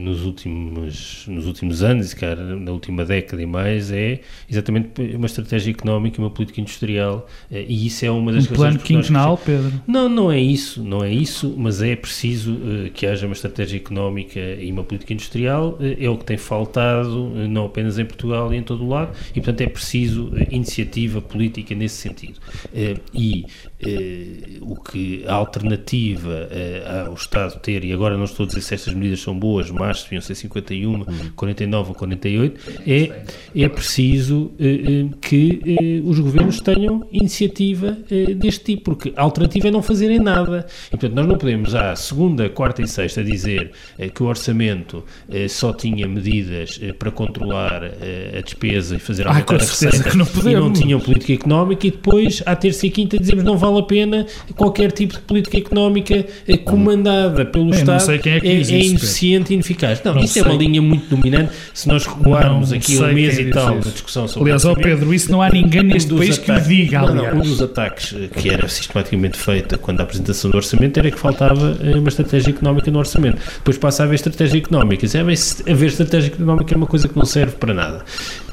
nos 0.00 0.24
últimos, 0.24 1.24
nos 1.28 1.46
últimos 1.46 1.82
anos, 1.82 2.12
e 2.12 2.16
cara, 2.16 2.42
na 2.56 2.70
última 2.72 3.04
década 3.04 3.42
e 3.42 3.46
mais, 3.46 3.90
é 3.90 4.20
exatamente 4.50 5.00
uma 5.14 5.26
estratégia 5.26 5.70
económica 5.70 6.20
e 6.20 6.24
uma 6.24 6.30
política 6.30 6.60
industrial, 6.60 7.26
eh, 7.50 7.64
e 7.68 7.86
isso 7.86 8.04
é 8.04 8.10
uma 8.10 8.32
Um 8.32 8.34
das 8.34 8.46
razões 8.46 8.76
plano 8.76 8.78
porque 8.78 8.92
nós 8.92 9.06
quinquenal, 9.06 9.38
Pedro. 9.38 9.72
não, 9.86 10.08
não 10.08 10.32
é 10.32 10.40
isso, 10.40 10.82
não 10.82 11.02
é 11.04 11.12
isso, 11.12 11.54
mas 11.56 11.80
é 11.82 11.94
preciso 11.96 12.58
eh, 12.86 12.90
que 12.90 13.06
haja 13.06 13.26
uma 13.26 13.32
estratégia 13.34 13.76
económica 13.76 14.40
e 14.40 14.70
uma 14.72 14.84
política 14.84 15.12
industrial, 15.12 15.76
eh, 15.80 15.96
é 16.04 16.08
o 16.10 16.16
que 16.16 16.24
tem 16.24 16.36
faltado, 16.36 17.32
eh, 17.36 17.46
não 17.46 17.66
apenas 17.66 17.98
em 17.98 18.04
Portugal 18.04 18.52
e 18.52 18.56
em 18.56 18.62
todo 18.62 18.84
o 18.84 18.88
lado, 18.88 19.12
e 19.30 19.34
portanto 19.34 19.60
é 19.60 19.66
preciso 19.68 20.32
eh, 20.36 20.48
iniciativa 20.50 21.20
política 21.20 21.74
nesse 21.74 21.96
sentido. 21.96 22.40
Eh, 22.74 22.96
e 23.14 23.46
eh, 23.80 24.58
o 24.60 24.74
que 24.76 25.24
a 25.26 25.34
alternativa 25.34 26.48
eh, 26.50 27.04
ao 27.06 27.14
Estado 27.14 27.58
ter, 27.60 27.84
e 27.84 27.92
agora 27.92 28.16
não 28.16 28.24
estou 28.24 28.44
a 28.44 28.46
dizer 28.46 28.60
se 28.62 28.74
estas 28.74 28.94
medidas 28.94 29.20
são 29.20 29.38
boas, 29.38 29.67
mas 29.70 30.02
deviam 30.02 30.20
ser 30.22 30.34
51, 30.34 31.04
49 31.36 31.88
ou 31.90 31.94
48, 31.94 32.60
é, 32.86 33.22
é 33.54 33.68
preciso 33.68 34.52
eh, 34.58 34.64
eh, 34.66 35.06
que 35.20 35.60
eh, 35.66 36.00
os 36.08 36.18
governos 36.18 36.60
tenham 36.60 37.06
iniciativa 37.12 37.98
eh, 38.10 38.34
deste 38.34 38.64
tipo, 38.64 38.84
porque 38.84 39.12
a 39.16 39.22
alternativa 39.22 39.68
é 39.68 39.70
não 39.70 39.82
fazerem 39.82 40.18
nada. 40.18 40.66
E, 40.88 40.90
portanto, 40.90 41.14
nós 41.14 41.26
não 41.26 41.36
podemos, 41.38 41.74
à 41.74 41.94
segunda, 41.96 42.48
quarta 42.48 42.82
e 42.82 42.88
sexta, 42.88 43.22
dizer 43.22 43.72
eh, 43.98 44.08
que 44.08 44.22
o 44.22 44.26
orçamento 44.26 45.04
eh, 45.28 45.48
só 45.48 45.72
tinha 45.72 46.06
medidas 46.08 46.80
para 46.98 47.10
controlar 47.10 47.82
a 47.84 48.40
despesa 48.40 48.96
e 48.96 48.98
fazer 48.98 49.26
Ah, 49.26 49.30
aumentar 49.30 49.44
com 49.46 49.54
a 49.54 49.58
receita 49.58 50.10
que 50.10 50.16
não 50.16 50.24
e 50.24 50.28
não 50.58 50.72
podemos. 50.72 50.78
tinham 50.78 51.00
política 51.00 51.32
económica 51.32 51.86
e 51.86 51.90
depois, 51.90 52.42
à 52.46 52.54
terça 52.56 52.86
e 52.86 52.90
quinta, 52.90 53.18
dizemos 53.18 53.44
não 53.44 53.56
vale 53.56 53.78
a 53.80 53.82
pena 53.82 54.26
qualquer 54.56 54.92
tipo 54.92 55.14
de 55.14 55.20
política 55.20 55.58
económica 55.58 56.26
comandada 56.64 57.44
pelo 57.46 57.66
não 57.66 57.72
Estado 57.72 58.12
é 58.12 58.18
é, 58.28 58.48
é 58.48 58.84
ineficiente 58.84 59.52
e 59.52 59.56
ineficaz. 59.58 60.02
Não, 60.04 60.14
Não 60.14 60.22
isso 60.22 60.38
é 60.38 60.42
uma 60.42 60.50
sei. 60.50 60.58
linha 60.58 60.80
muito 60.82 61.14
dominante. 61.14 61.52
Se 61.74 61.86
nós 61.88 62.06
recuarmos 62.06 62.72
aqui 62.72 62.96
sei 62.96 63.06
um 63.06 63.12
mês 63.12 63.36
quem 63.36 63.46
e 63.48 63.50
tal 63.50 63.74
da 63.78 63.90
discussão 63.90 64.26
sobre 64.26 64.50
Aliás, 64.50 64.64
ó 64.64 64.74
Pedro, 64.74 65.12
isso 65.12 65.30
não 65.30 65.42
há 65.42 65.50
ninguém 65.50 65.82
neste 65.82 66.12
um 66.12 66.18
país 66.18 66.38
que 66.38 66.50
o 66.50 66.54
ataques- 66.54 66.68
diga, 66.68 67.00
Não, 67.02 67.14
não, 67.14 67.34
um 67.36 67.40
dos 67.42 67.60
ataques 67.62 68.14
que 68.36 68.48
era 68.50 68.66
sistematicamente 68.68 69.36
feito 69.38 69.78
quando 69.78 70.00
a 70.00 70.02
apresentação 70.04 70.50
do 70.50 70.56
orçamento 70.56 70.98
era 70.98 71.10
que 71.10 71.18
faltava 71.18 71.76
eh, 71.82 71.96
uma 71.98 72.08
estratégia 72.08 72.50
económica 72.50 72.90
no 72.90 72.98
orçamento. 72.98 73.38
Depois 73.58 73.76
passa 73.78 74.02
a 74.02 74.06
haver 74.06 74.14
estratégia 74.16 74.58
económica. 74.58 75.06
Se 75.06 75.18
haver 75.18 75.36
haver 75.68 75.86
estratégia 75.88 76.28
económica 76.32 76.74
é 76.74 76.76
uma 76.76 76.86
coisa 76.86 77.08
que 77.08 77.16
não 77.16 77.24
serve 77.24 77.56
para 77.56 77.74
nada. 77.74 78.04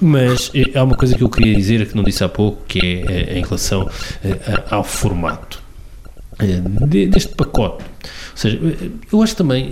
Mas 0.02 0.52
eh, 0.54 0.72
há 0.78 0.84
uma 0.84 0.96
coisa 0.96 1.16
que 1.16 1.24
eu 1.24 1.30
queria 1.30 1.56
dizer 1.56 1.86
que 1.88 1.96
não 1.96 2.04
disse 2.04 2.24
há 2.24 2.30
pouco, 2.30 2.64
que 2.68 2.80
é 2.80 3.02
eh, 3.36 3.40
em 3.40 3.44
relação 3.44 3.90
ao 4.70 4.84
formato 4.84 5.64
de- 6.88 7.08
deste 7.08 7.34
pacote. 7.36 7.84
Ou 7.84 8.38
seja, 8.38 8.60
eu 9.12 9.22
acho 9.24 9.36
também. 9.36 9.72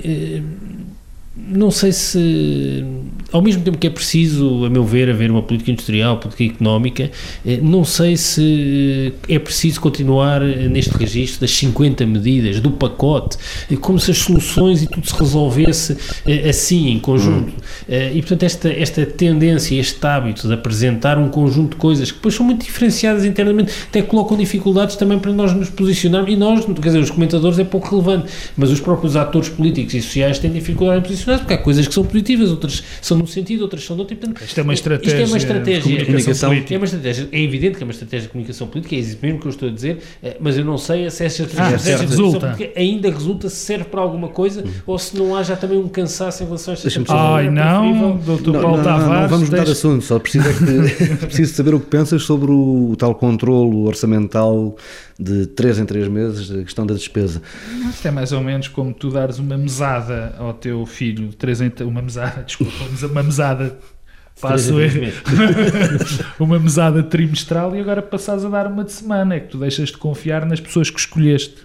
Eh, 1.35 1.39
não 1.53 1.71
sei 1.71 1.91
se, 1.91 2.85
ao 3.31 3.41
mesmo 3.41 3.63
tempo 3.63 3.77
que 3.77 3.87
é 3.87 3.89
preciso, 3.89 4.65
a 4.65 4.69
meu 4.69 4.83
ver, 4.83 5.09
haver 5.09 5.31
uma 5.31 5.41
política 5.41 5.71
industrial, 5.71 6.17
política 6.17 6.43
económica, 6.55 7.11
eh, 7.45 7.59
não 7.61 7.83
sei 7.83 8.15
se 8.17 9.13
é 9.27 9.39
preciso 9.39 9.81
continuar 9.81 10.41
eh, 10.41 10.67
neste 10.67 10.95
registro 10.97 11.41
das 11.41 11.51
50 11.51 12.05
medidas, 12.05 12.59
do 12.59 12.71
pacote, 12.71 13.37
eh, 13.71 13.75
como 13.75 13.99
se 13.99 14.11
as 14.11 14.17
soluções 14.17 14.81
e 14.83 14.87
tudo 14.87 15.07
se 15.07 15.15
resolvesse 15.15 15.97
eh, 16.25 16.49
assim, 16.49 16.89
em 16.89 16.99
conjunto. 16.99 17.53
Eh, 17.87 18.11
E, 18.13 18.21
portanto, 18.21 18.43
esta, 18.43 18.69
esta 18.69 19.05
tendência, 19.05 19.75
este 19.79 20.05
hábito 20.05 20.47
de 20.47 20.53
apresentar 20.53 21.17
um 21.17 21.29
conjunto 21.29 21.71
de 21.71 21.77
coisas 21.77 22.11
que 22.11 22.17
depois 22.17 22.35
são 22.35 22.45
muito 22.45 22.63
diferenciadas 22.65 23.25
internamente, 23.25 23.71
até 23.89 24.01
colocam 24.01 24.37
dificuldades 24.37 24.95
também 24.95 25.17
para 25.19 25.31
nós 25.33 25.53
nos 25.53 25.69
posicionarmos, 25.69 26.31
e 26.31 26.35
nós, 26.35 26.65
quer 26.65 26.81
dizer, 26.81 26.99
os 26.99 27.09
comentadores 27.09 27.57
é 27.59 27.63
pouco 27.63 27.89
relevante, 27.89 28.31
mas 28.55 28.69
os 28.69 28.79
próprios 28.79 29.15
atores 29.15 29.49
políticos 29.49 29.93
e 29.93 30.01
sociais 30.01 30.37
têm 30.39 30.51
dificuldade 30.51 30.99
em 30.99 31.01
porque 31.23 31.53
há 31.53 31.57
coisas 31.57 31.87
que 31.87 31.93
são 31.93 32.03
positivas, 32.03 32.49
outras 32.51 32.83
são 33.01 33.17
num 33.17 33.25
sentido, 33.27 33.61
outras 33.61 33.83
são 33.83 33.95
de 33.95 34.01
outro. 34.01 34.15
portanto, 34.15 34.41
Isto 34.43 34.59
é 34.59 34.63
uma 34.63 34.73
Isto 34.73 34.89
é 34.91 34.95
estratégia 34.95 35.25
uma 35.25 35.37
de 35.37 35.37
estratégia 35.37 36.05
comunicação 36.05 36.49
política. 36.49 36.73
É 36.73 36.77
uma 36.77 36.85
estratégia, 36.85 37.29
é 37.31 37.41
evidente 37.41 37.77
que 37.77 37.83
é 37.83 37.85
uma 37.85 37.91
estratégia 37.91 38.27
de 38.27 38.31
comunicação 38.31 38.67
política, 38.67 38.95
é 38.95 38.99
isso 38.99 39.17
mesmo 39.21 39.39
que 39.39 39.45
eu 39.47 39.49
estou 39.51 39.69
a 39.69 39.71
dizer, 39.71 39.97
eh, 40.21 40.37
mas 40.39 40.57
eu 40.57 40.65
não 40.65 40.77
sei 40.77 41.09
se 41.09 41.23
essa 41.23 41.43
Ah, 41.43 41.45
estratégia 41.45 41.77
de 41.77 41.83
comunicação 41.83 42.07
resulta. 42.25 42.39
política 42.55 42.79
ainda 42.79 43.09
resulta, 43.11 43.49
se 43.49 43.55
serve 43.57 43.85
para 43.85 44.01
alguma 44.01 44.27
coisa, 44.29 44.63
ou 44.85 44.97
se 44.99 45.17
não 45.17 45.35
há 45.35 45.43
já 45.43 45.55
também 45.55 45.77
um 45.77 45.87
cansaço 45.87 46.43
em 46.43 46.45
relação 46.45 46.71
a 46.71 46.75
esta 46.75 46.83
Deixa-me 46.87 47.03
estratégia. 47.03 47.33
Ai 47.35 47.47
É 47.47 47.49
não, 47.51 47.81
preferível- 47.81 48.19
doutor 48.25 48.53
Não, 48.53 48.61
Paulo 48.61 48.77
não, 48.77 48.83
não, 48.83 48.99
Tavares. 48.99 49.21
não 49.21 49.29
vamos 49.29 49.49
mudar 49.49 49.63
de 49.65 49.71
assunto, 49.71 50.03
só 50.03 50.19
preciso, 50.19 50.47
é 50.49 50.53
que, 50.53 51.15
preciso 51.25 51.53
saber 51.53 51.73
o 51.73 51.79
que 51.79 51.87
pensas 51.87 52.23
sobre 52.23 52.51
o 52.51 52.95
tal 52.97 53.15
controlo 53.15 53.85
orçamental 53.85 54.75
de 55.23 55.47
3 55.47 55.79
em 55.79 55.85
3 55.85 56.07
meses, 56.07 56.51
a 56.51 56.63
questão 56.63 56.85
da 56.85 56.93
despesa. 56.93 57.41
Isto 57.89 58.07
é 58.07 58.11
mais 58.11 58.31
ou 58.31 58.41
menos 58.41 58.67
como 58.67 58.93
tu 58.93 59.09
dares 59.09 59.39
uma 59.39 59.57
mesada 59.57 60.35
ao 60.37 60.53
teu 60.53 60.85
filho, 60.85 61.31
três 61.33 61.61
em- 61.61 61.71
uma 61.81 62.01
mesada, 62.01 62.43
desculpa, 62.47 62.73
uma 63.09 63.23
mesada, 63.23 63.77
passo 64.41 64.73
o 64.73 64.77
Três 64.77 64.95
em 64.95 65.03
erro, 65.05 65.23
três 65.23 66.19
uma 66.39 66.59
mesada 66.59 67.01
trimestral 67.03 67.75
e 67.75 67.79
agora 67.79 68.01
passares 68.01 68.43
a 68.43 68.49
dar 68.49 68.67
uma 68.67 68.83
de 68.83 68.91
semana, 68.91 69.35
é 69.35 69.39
que 69.39 69.47
tu 69.49 69.57
deixas 69.57 69.89
de 69.89 69.97
confiar 69.97 70.45
nas 70.45 70.59
pessoas 70.59 70.89
que 70.89 70.99
escolheste, 70.99 71.55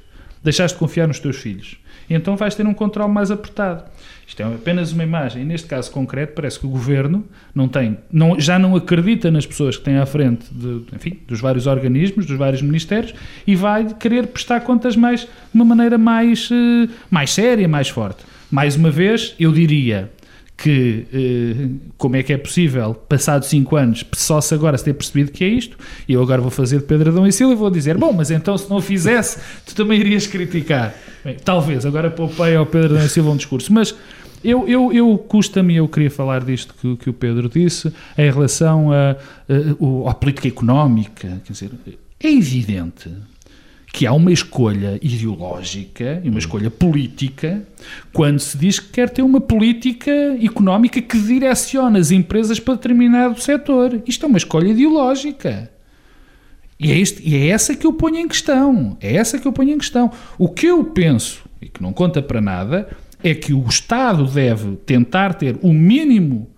deixaste 0.43 0.77
de 0.77 0.79
confiar 0.79 1.09
nos 1.09 1.19
teus 1.19 1.37
filhos. 1.37 1.77
E 2.09 2.15
então 2.15 2.37
vais 2.37 2.55
ter 2.55 2.67
um 2.67 2.73
controle 2.73 3.13
mais 3.13 3.31
apertado. 3.31 3.85
Isto 4.29 4.43
é 4.43 4.45
apenas 4.45 4.93
uma 4.93 5.03
imagem. 5.03 5.41
E 5.41 5.45
neste 5.47 5.67
caso 5.67 5.91
concreto, 5.91 6.35
parece 6.35 6.61
que 6.61 6.67
o 6.67 6.69
governo 6.69 7.25
não 7.55 7.67
tem, 7.67 7.97
não, 8.13 8.39
já 8.39 8.59
não 8.59 8.77
acredita 8.77 9.31
nas 9.31 9.47
pessoas 9.47 9.79
que 9.79 9.85
têm 9.85 9.97
à 9.97 10.05
frente 10.05 10.47
de, 10.53 10.83
enfim, 10.95 11.19
dos 11.27 11.41
vários 11.41 11.67
organismos, 11.67 12.27
dos 12.27 12.37
vários 12.37 12.61
ministérios, 12.61 13.15
e 13.47 13.57
vai 13.57 13.87
querer 13.95 14.27
prestar 14.27 14.61
contas 14.61 14.95
mais, 14.97 15.23
de 15.23 15.29
uma 15.55 15.65
maneira 15.65 15.97
mais, 15.97 16.51
eh, 16.53 16.91
mais 17.11 17.33
séria, 17.33 17.67
mais 17.67 17.89
forte. 17.89 18.23
Mais 18.51 18.77
uma 18.77 18.91
vez, 18.91 19.35
eu 19.41 19.51
diria 19.51 20.11
que 20.61 21.07
eh, 21.13 21.69
como 21.97 22.17
é 22.17 22.23
que 22.25 22.33
é 22.33 22.37
possível, 22.37 22.93
passado 22.93 23.45
5 23.45 23.77
anos, 23.77 24.05
só 24.13 24.41
se 24.41 24.53
agora 24.55 24.77
se 24.77 24.85
ter 24.85 24.93
percebido 24.93 25.31
que 25.31 25.45
é 25.45 25.49
isto, 25.49 25.79
e 26.09 26.13
eu 26.15 26.21
agora 26.23 26.43
vou 26.43 26.51
fazer 26.51 26.79
de 26.79 26.85
Pedro 26.85 27.11
Adão 27.11 27.25
e 27.27 27.33
Silva 27.33 27.53
e 27.53 27.57
vou 27.57 27.71
dizer, 27.71 27.97
bom, 27.97 28.13
mas 28.13 28.31
então 28.33 28.59
se 28.59 28.69
não 28.69 28.81
fizesse, 28.81 29.39
tu 29.65 29.75
também 29.77 30.01
irias 30.01 30.27
criticar. 30.27 30.93
Bem, 31.25 31.37
talvez, 31.45 31.87
agora 31.87 32.11
poupei 32.11 32.57
ao 32.57 32.67
Pedro 32.67 32.95
Adão 32.97 33.07
e 33.07 33.09
Silva 33.09 33.31
um 33.31 33.37
discurso, 33.37 33.73
mas 33.73 33.95
eu, 34.43 34.69
eu, 34.69 34.93
eu 34.93 35.17
custa-me, 35.17 35.77
eu 35.77 35.87
queria 35.87 36.11
falar 36.11 36.45
disto 36.45 36.75
que, 36.81 36.97
que 36.97 37.09
o 37.11 37.13
Pedro 37.13 37.49
disse, 37.49 37.93
em 38.17 38.31
relação 38.31 38.91
a, 38.93 39.11
a- 39.13 39.17
o- 39.79 40.09
à 40.09 40.15
política 40.15 40.49
económica, 40.49 41.41
quer 41.45 41.53
dizer, 41.53 41.71
é 42.21 42.29
evidente 42.33 43.09
que 43.93 44.07
há 44.07 44.13
uma 44.13 44.33
escolha 44.33 44.99
ideológica 45.03 46.21
e 46.23 46.29
uma 46.29 46.39
escolha 46.39 46.71
política 46.71 47.63
quando 48.13 48.39
se 48.39 48.57
diz 48.57 48.79
que 48.79 48.91
quer 48.91 49.09
ter 49.09 49.23
uma 49.23 49.41
política 49.41 50.11
económica 50.43 51.01
que 51.01 51.19
direciona 51.19 51.99
as 51.99 52.11
empresas 52.11 52.61
para 52.61 52.75
determinado 52.75 53.41
setor. 53.41 54.03
Isto 54.07 54.27
é 54.27 54.29
uma 54.29 54.39
escolha 54.39 54.69
ideológica. 54.69 55.71
E 56.79 56.93
é, 56.93 56.99
este, 56.99 57.29
e 57.29 57.35
é 57.35 57.49
essa 57.49 57.75
que 57.75 57.87
eu 57.87 57.93
ponho 57.93 58.19
em 58.19 58.29
questão. 58.29 58.97
É 59.01 59.17
essa 59.17 59.39
que 59.39 59.49
eu 59.49 59.53
ponho 59.53 59.71
em 59.71 59.79
questão. 59.79 60.13
O 60.39 60.49
que 60.49 60.67
eu 60.67 60.85
penso, 60.85 61.43
e 61.61 61.69
que 61.69 61.83
não 61.83 61.93
conta 61.93 62.23
para 62.23 62.41
nada, 62.41 62.89
é 63.23 63.35
que 63.35 63.53
o 63.53 63.67
Estado 63.67 64.27
deve 64.27 64.77
tentar 64.77 65.35
ter 65.35 65.59
o 65.61 65.73
mínimo, 65.73 66.49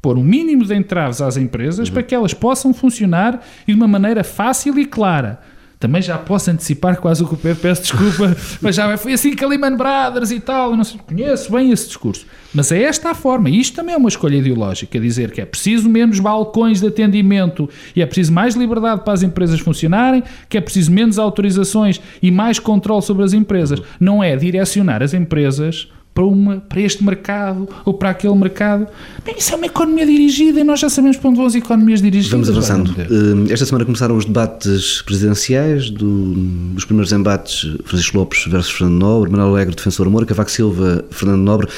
pôr 0.00 0.16
o 0.16 0.22
mínimo 0.22 0.64
de 0.64 0.74
entraves 0.74 1.20
às 1.20 1.36
empresas 1.36 1.90
para 1.90 2.02
que 2.02 2.14
elas 2.14 2.32
possam 2.32 2.72
funcionar 2.72 3.44
e 3.68 3.72
de 3.72 3.78
uma 3.78 3.88
maneira 3.88 4.24
fácil 4.24 4.78
e 4.78 4.86
clara. 4.86 5.40
Também 5.78 6.00
já 6.00 6.16
posso 6.16 6.50
antecipar 6.50 6.98
quase 6.98 7.22
o 7.22 7.28
que 7.28 7.34
o 7.34 7.36
Pedro, 7.36 7.60
peço 7.60 7.82
desculpa, 7.82 8.34
mas 8.62 8.74
já 8.74 8.96
foi 8.96 9.12
assim 9.12 9.36
que 9.36 9.44
a 9.44 9.48
Lehman 9.48 9.76
Brothers 9.76 10.30
e 10.30 10.40
tal, 10.40 10.74
não 10.74 10.82
sei, 10.82 10.98
conheço 11.06 11.52
bem 11.52 11.70
esse 11.70 11.86
discurso. 11.88 12.24
Mas 12.54 12.72
é 12.72 12.82
esta 12.82 13.10
a 13.10 13.14
forma, 13.14 13.50
e 13.50 13.60
isto 13.60 13.76
também 13.76 13.94
é 13.94 13.98
uma 13.98 14.08
escolha 14.08 14.36
ideológica, 14.36 14.98
dizer 14.98 15.30
que 15.32 15.40
é 15.40 15.44
preciso 15.44 15.88
menos 15.88 16.18
balcões 16.18 16.80
de 16.80 16.86
atendimento 16.86 17.68
e 17.94 18.00
é 18.00 18.06
preciso 18.06 18.32
mais 18.32 18.54
liberdade 18.54 19.02
para 19.04 19.12
as 19.12 19.22
empresas 19.22 19.60
funcionarem, 19.60 20.22
que 20.48 20.56
é 20.56 20.60
preciso 20.62 20.90
menos 20.90 21.18
autorizações 21.18 22.00
e 22.22 22.30
mais 22.30 22.58
controle 22.58 23.02
sobre 23.02 23.24
as 23.24 23.34
empresas. 23.34 23.82
Não 24.00 24.24
é 24.24 24.34
direcionar 24.34 25.02
as 25.02 25.12
empresas 25.12 25.88
para, 26.16 26.24
uma, 26.24 26.56
para 26.56 26.80
este 26.80 27.04
mercado 27.04 27.68
ou 27.84 27.92
para 27.92 28.08
aquele 28.08 28.34
mercado. 28.34 28.88
Bem, 29.22 29.34
isso 29.36 29.52
é 29.52 29.56
uma 29.56 29.66
economia 29.66 30.06
dirigida 30.06 30.58
e 30.58 30.64
nós 30.64 30.80
já 30.80 30.88
sabemos 30.88 31.18
para 31.18 31.28
onde 31.28 31.36
vão 31.36 31.46
as 31.46 31.54
economias 31.54 32.00
dirigidas. 32.00 32.30
Vamos 32.30 32.48
avançando. 32.48 32.88
Uh, 32.88 33.52
esta 33.52 33.66
semana 33.66 33.84
começaram 33.84 34.16
os 34.16 34.24
debates 34.24 35.02
presidenciais, 35.02 35.90
do, 35.90 36.32
dos 36.72 36.86
primeiros 36.86 37.12
embates 37.12 37.70
Francisco 37.84 38.16
Lopes 38.16 38.46
versus 38.46 38.72
Fernando 38.72 38.98
Nobre, 38.98 39.30
Manuel 39.30 39.50
Alegre, 39.50 39.76
Defensor 39.76 40.08
Moura, 40.08 40.24
Cavaco 40.24 40.50
Silva, 40.50 41.04
Fernando 41.10 41.42
Nobre. 41.42 41.68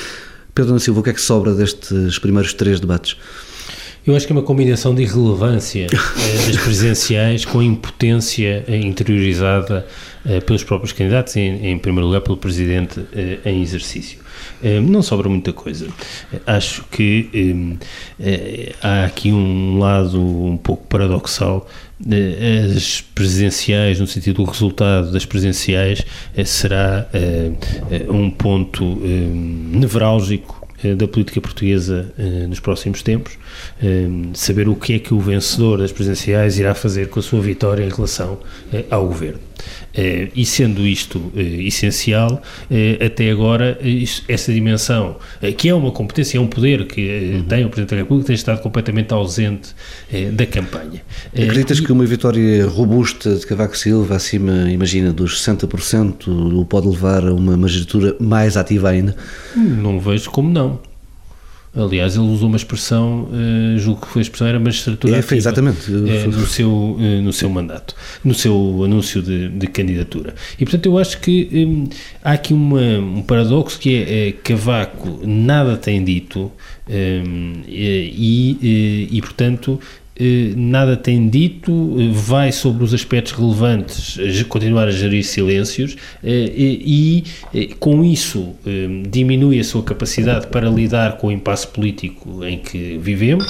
Pedro 0.54 0.72
Ana 0.72 0.80
Silva, 0.80 1.00
o 1.00 1.02
que 1.02 1.10
é 1.10 1.12
que 1.12 1.20
sobra 1.20 1.52
destes 1.52 2.18
primeiros 2.20 2.54
três 2.54 2.78
debates? 2.78 3.16
Eu 4.06 4.16
acho 4.16 4.26
que 4.26 4.32
é 4.32 4.36
uma 4.36 4.42
combinação 4.42 4.94
de 4.94 5.02
irrelevância 5.02 5.86
eh, 5.92 6.46
das 6.46 6.56
presidenciais 6.56 7.44
com 7.44 7.62
impotência 7.62 8.64
interiorizada 8.66 9.86
eh, 10.24 10.40
pelos 10.40 10.64
próprios 10.64 10.92
candidatos, 10.92 11.36
em, 11.36 11.72
em, 11.72 11.78
primeiro 11.78 12.06
lugar 12.06 12.22
pelo 12.22 12.38
Presidente 12.38 13.00
eh, 13.12 13.38
em 13.44 13.60
exercício. 13.60 14.18
Eh, 14.62 14.80
não 14.80 15.02
sobra 15.02 15.28
muita 15.28 15.52
coisa. 15.52 15.88
Acho 16.46 16.84
que 16.90 17.78
há 18.82 19.04
aqui 19.04 19.32
um 19.32 19.78
lado 19.78 20.20
um 20.20 20.56
pouco 20.56 20.86
paradoxal. 20.86 21.68
As 22.76 23.00
presidenciais, 23.00 23.98
no 23.98 24.06
sentido 24.06 24.44
do 24.44 24.50
resultado 24.50 25.10
das 25.12 25.24
presidenciais, 25.24 26.04
será 26.44 27.08
um 28.08 28.30
ponto 28.30 28.84
nevrálgico 29.02 30.66
da 30.96 31.08
política 31.08 31.40
portuguesa 31.40 32.12
nos 32.48 32.60
próximos 32.60 33.02
tempos, 33.02 33.36
saber 34.34 34.68
o 34.68 34.76
que 34.76 34.94
é 34.94 34.98
que 35.00 35.12
o 35.12 35.18
vencedor 35.18 35.78
das 35.78 35.90
presidenciais 35.90 36.58
irá 36.58 36.74
fazer 36.74 37.08
com 37.08 37.18
a 37.18 37.22
sua 37.22 37.40
vitória 37.40 37.84
em 37.84 37.88
relação 37.88 38.38
ao 38.90 39.06
governo. 39.06 39.40
Eh, 39.98 40.28
e 40.36 40.46
sendo 40.46 40.86
isto 40.86 41.32
eh, 41.36 41.42
essencial, 41.66 42.40
eh, 42.70 43.04
até 43.04 43.32
agora, 43.32 43.76
essa 44.28 44.52
dimensão, 44.52 45.16
que 45.56 45.68
é 45.68 45.74
uma 45.74 45.90
competência, 45.90 46.38
é 46.38 46.40
um 46.40 46.46
poder 46.46 46.86
que 46.86 47.34
uhum. 47.34 47.42
tem 47.42 47.64
o 47.64 47.68
Presidente 47.68 47.90
da 47.90 47.96
República, 47.96 48.28
tem 48.28 48.36
estado 48.36 48.62
completamente 48.62 49.12
ausente 49.12 49.74
da 50.32 50.46
campanha. 50.46 51.02
Acreditas 51.34 51.78
e, 51.78 51.82
que 51.82 51.90
uma 51.90 52.06
vitória 52.06 52.64
robusta 52.66 53.34
de 53.34 53.44
Cavaco 53.44 53.76
Silva, 53.76 54.14
acima, 54.14 54.70
imagina, 54.70 55.12
dos 55.12 55.44
60%, 55.44 56.28
o 56.28 56.64
pode 56.64 56.86
levar 56.86 57.26
a 57.26 57.34
uma 57.34 57.56
magistratura 57.56 58.14
mais 58.20 58.56
ativa 58.56 58.90
ainda? 58.90 59.16
Não 59.56 59.98
vejo 59.98 60.30
como 60.30 60.48
não. 60.48 60.78
Aliás, 61.78 62.16
ele 62.16 62.26
usou 62.26 62.48
uma 62.48 62.56
expressão, 62.56 63.28
uh, 63.30 63.78
julgo 63.78 64.00
que 64.00 64.08
foi 64.08 64.20
a 64.20 64.22
expressão, 64.22 64.46
era 64.48 64.58
magistratura 64.58 65.16
é, 65.16 65.18
ativa, 65.20 65.36
exatamente. 65.36 65.90
Uh, 65.90 66.30
no, 66.30 66.46
seu, 66.46 66.70
uh, 66.70 67.22
no 67.22 67.32
seu 67.32 67.48
mandato, 67.48 67.94
no 68.24 68.34
seu 68.34 68.82
anúncio 68.84 69.22
de, 69.22 69.48
de 69.48 69.66
candidatura. 69.68 70.34
E, 70.58 70.64
portanto, 70.64 70.86
eu 70.86 70.98
acho 70.98 71.20
que 71.20 71.48
um, 71.52 71.88
há 72.22 72.32
aqui 72.32 72.52
uma, 72.52 72.80
um 72.80 73.22
paradoxo 73.22 73.78
que 73.78 73.94
é, 73.94 74.28
é 74.28 74.32
Cavaco 74.32 75.20
nada 75.24 75.76
tem 75.76 76.02
dito 76.02 76.50
um, 76.88 77.62
e, 77.68 78.58
e, 78.60 79.08
e, 79.12 79.20
portanto, 79.20 79.78
eh, 79.80 80.07
nada 80.56 80.96
tem 80.96 81.28
dito, 81.28 81.96
eh, 81.98 82.10
vai 82.12 82.50
sobre 82.50 82.82
os 82.84 82.92
aspectos 82.92 83.32
relevantes 83.32 84.18
continuar 84.44 84.88
a 84.88 84.90
gerir 84.90 85.24
silêncios 85.24 85.96
eh, 86.22 86.52
e, 86.56 87.24
com 87.78 88.04
isso 88.04 88.54
diminui 89.10 89.60
a 89.60 89.64
sua 89.64 89.82
capacidade 89.82 90.48
para 90.48 90.68
lidar 90.68 91.18
com 91.18 91.28
o 91.28 91.32
impasse 91.32 91.66
político 91.66 92.44
em 92.44 92.58
que 92.58 92.98
vivemos, 92.98 93.46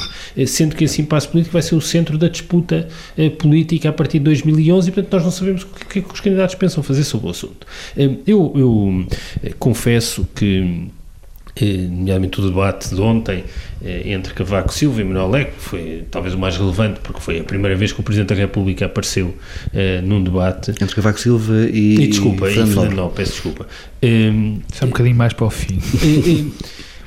sendo 0.46 0.76
que 0.76 0.84
esse 0.84 1.00
impasse 1.00 1.28
político 1.28 1.52
vai 1.52 1.62
ser 1.62 1.74
o 1.74 1.80
centro 1.80 2.18
da 2.18 2.28
disputa 2.28 2.88
política 3.38 3.88
a 3.88 3.92
partir 3.92 4.18
de 4.18 4.24
2011 4.24 4.88
e, 4.88 4.92
portanto, 4.92 5.12
nós 5.12 5.24
não 5.24 5.30
sabemos 5.30 5.62
o 5.62 5.66
que 5.66 6.02
que 6.02 6.12
os 6.12 6.20
candidatos 6.20 6.54
pensam 6.54 6.82
fazer 6.82 7.04
sobre 7.04 7.28
o 7.28 7.30
assunto. 7.30 7.66
Eu, 8.26 8.52
eu 8.56 9.06
confesso 9.58 10.26
que 10.34 10.88
nomeadamente 11.64 12.40
o 12.40 12.48
debate 12.48 12.94
de 12.94 13.00
ontem 13.00 13.44
eh, 13.84 14.02
entre 14.06 14.34
Cavaco 14.34 14.72
Silva 14.72 15.00
e 15.00 15.04
Manuel 15.04 15.26
Alegre, 15.26 15.52
que 15.52 15.62
foi 15.62 16.04
talvez 16.10 16.34
o 16.34 16.38
mais 16.38 16.56
relevante, 16.56 17.00
porque 17.00 17.20
foi 17.20 17.40
a 17.40 17.44
primeira 17.44 17.76
vez 17.76 17.92
que 17.92 18.00
o 18.00 18.02
Presidente 18.02 18.30
da 18.30 18.34
República 18.34 18.86
apareceu 18.86 19.26
uh, 19.26 20.06
num 20.06 20.22
debate. 20.22 20.70
Entre 20.70 20.94
Cavaco 20.94 21.20
Silva 21.20 21.68
e, 21.70 21.94
e 22.00 22.06
desculpa, 22.08 22.50
e 22.50 22.54
Fernando 22.54 22.94
Nobre, 22.94 23.16
peço 23.16 23.32
desculpa. 23.32 23.66
Um, 24.02 24.60
Só 24.72 24.84
um 24.84 24.88
bocadinho 24.88 25.16
mais 25.16 25.32
para 25.32 25.46
o 25.46 25.50
fim. 25.50 25.78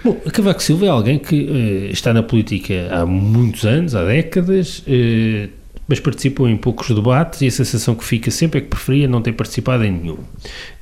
Bom, 0.04 0.16
Cavaco 0.34 0.64
Silva 0.64 0.86
é 0.86 0.90
alguém 0.90 1.20
que 1.20 1.36
uh, 1.36 1.92
está 1.92 2.14
na 2.14 2.24
política 2.24 2.90
há 2.92 3.06
muitos 3.06 3.66
anos, 3.66 3.94
há 3.94 4.04
décadas, 4.04 4.80
uh, 4.80 5.50
mas 5.88 6.00
participou 6.00 6.48
em 6.48 6.56
poucos 6.56 6.88
debates 6.90 7.42
e 7.42 7.48
a 7.48 7.52
sensação 7.52 7.96
que 7.96 8.04
fica 8.04 8.32
sempre 8.32 8.60
é 8.60 8.62
que 8.62 8.70
preferia 8.70 9.08
não 9.08 9.22
ter 9.22 9.34
participado 9.34 9.84
em 9.84 9.92
nenhum. 9.92 10.18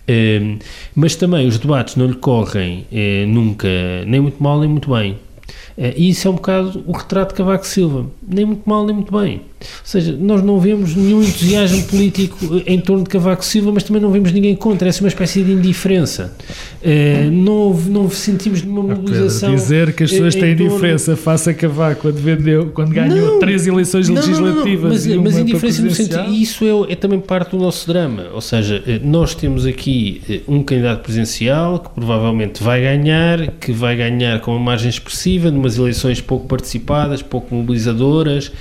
Uh, 0.09 0.57
mas 0.95 1.15
também 1.15 1.47
os 1.47 1.59
debates 1.59 1.95
não 1.95 2.07
lhe 2.07 2.15
correm 2.15 2.87
nunca 3.27 3.67
nem 4.07 4.19
muito 4.19 4.41
mal 4.41 4.59
nem 4.59 4.69
muito 4.69 4.89
bem. 4.89 5.17
E 5.95 6.09
isso 6.09 6.27
é 6.27 6.31
um 6.31 6.35
bocado 6.35 6.83
o 6.85 6.91
retrato 6.91 7.29
de 7.29 7.35
Cavaco 7.35 7.65
Silva. 7.65 8.05
Nem 8.27 8.45
muito 8.45 8.67
mal, 8.67 8.85
nem 8.85 8.93
muito 8.93 9.17
bem. 9.17 9.41
Ou 9.59 9.67
seja, 9.83 10.15
nós 10.17 10.41
não 10.41 10.59
vemos 10.59 10.95
nenhum 10.95 11.21
entusiasmo 11.21 11.83
político 11.83 12.37
em 12.65 12.79
torno 12.79 13.03
de 13.03 13.09
Cavaco 13.09 13.43
Silva, 13.43 13.71
mas 13.73 13.83
também 13.83 14.01
não 14.01 14.11
vemos 14.11 14.31
ninguém 14.31 14.55
contra. 14.55 14.89
É 14.89 14.91
uma 14.99 15.07
espécie 15.07 15.43
de 15.43 15.51
indiferença. 15.51 16.33
Uh, 16.81 17.29
não, 17.31 17.73
não 17.73 18.09
sentimos 18.09 18.61
nenhuma 18.61 18.83
mobilização. 18.83 19.53
dizer 19.53 19.93
que 19.93 20.03
as 20.03 20.11
pessoas 20.11 20.33
têm 20.33 20.55
torno... 20.55 20.71
indiferença 20.71 21.15
face 21.15 21.49
a 21.49 21.53
Cavaco 21.53 22.01
quando, 22.01 22.17
vendeu, 22.17 22.71
quando 22.73 22.89
ganhou 22.89 23.33
não, 23.33 23.39
três 23.39 23.67
eleições 23.67 24.07
não, 24.07 24.15
legislativas. 24.15 25.05
Não, 25.05 25.23
mas, 25.23 25.33
mas 25.33 25.37
indiferença 25.37 25.81
no 25.81 25.91
sentido. 25.91 26.33
Isso 26.33 26.65
é, 26.65 26.93
é, 26.93 26.95
também 26.95 27.19
parte 27.19 27.51
do 27.51 27.57
nosso 27.57 27.87
drama. 27.87 28.27
Ou 28.33 28.41
seja, 28.41 28.81
eh, 28.87 28.99
nós 29.03 29.35
temos 29.35 29.65
aqui 29.65 30.21
eh, 30.29 30.41
um 30.47 30.63
candidato 30.63 31.03
presidencial 31.03 31.79
que 31.79 31.89
provavelmente 31.89 32.63
vai 32.63 32.81
ganhar, 32.81 33.51
que 33.59 33.71
vai 33.71 33.95
ganhar 33.95 34.39
com 34.39 34.51
uma 34.51 34.59
margem 34.59 34.89
expressiva, 34.89 35.51
numas 35.69 35.77
eleições 35.77 36.21
pouco 36.21 36.47
participadas, 36.47 37.21
pouco 37.21 37.53
mobilizadoras, 37.53 38.51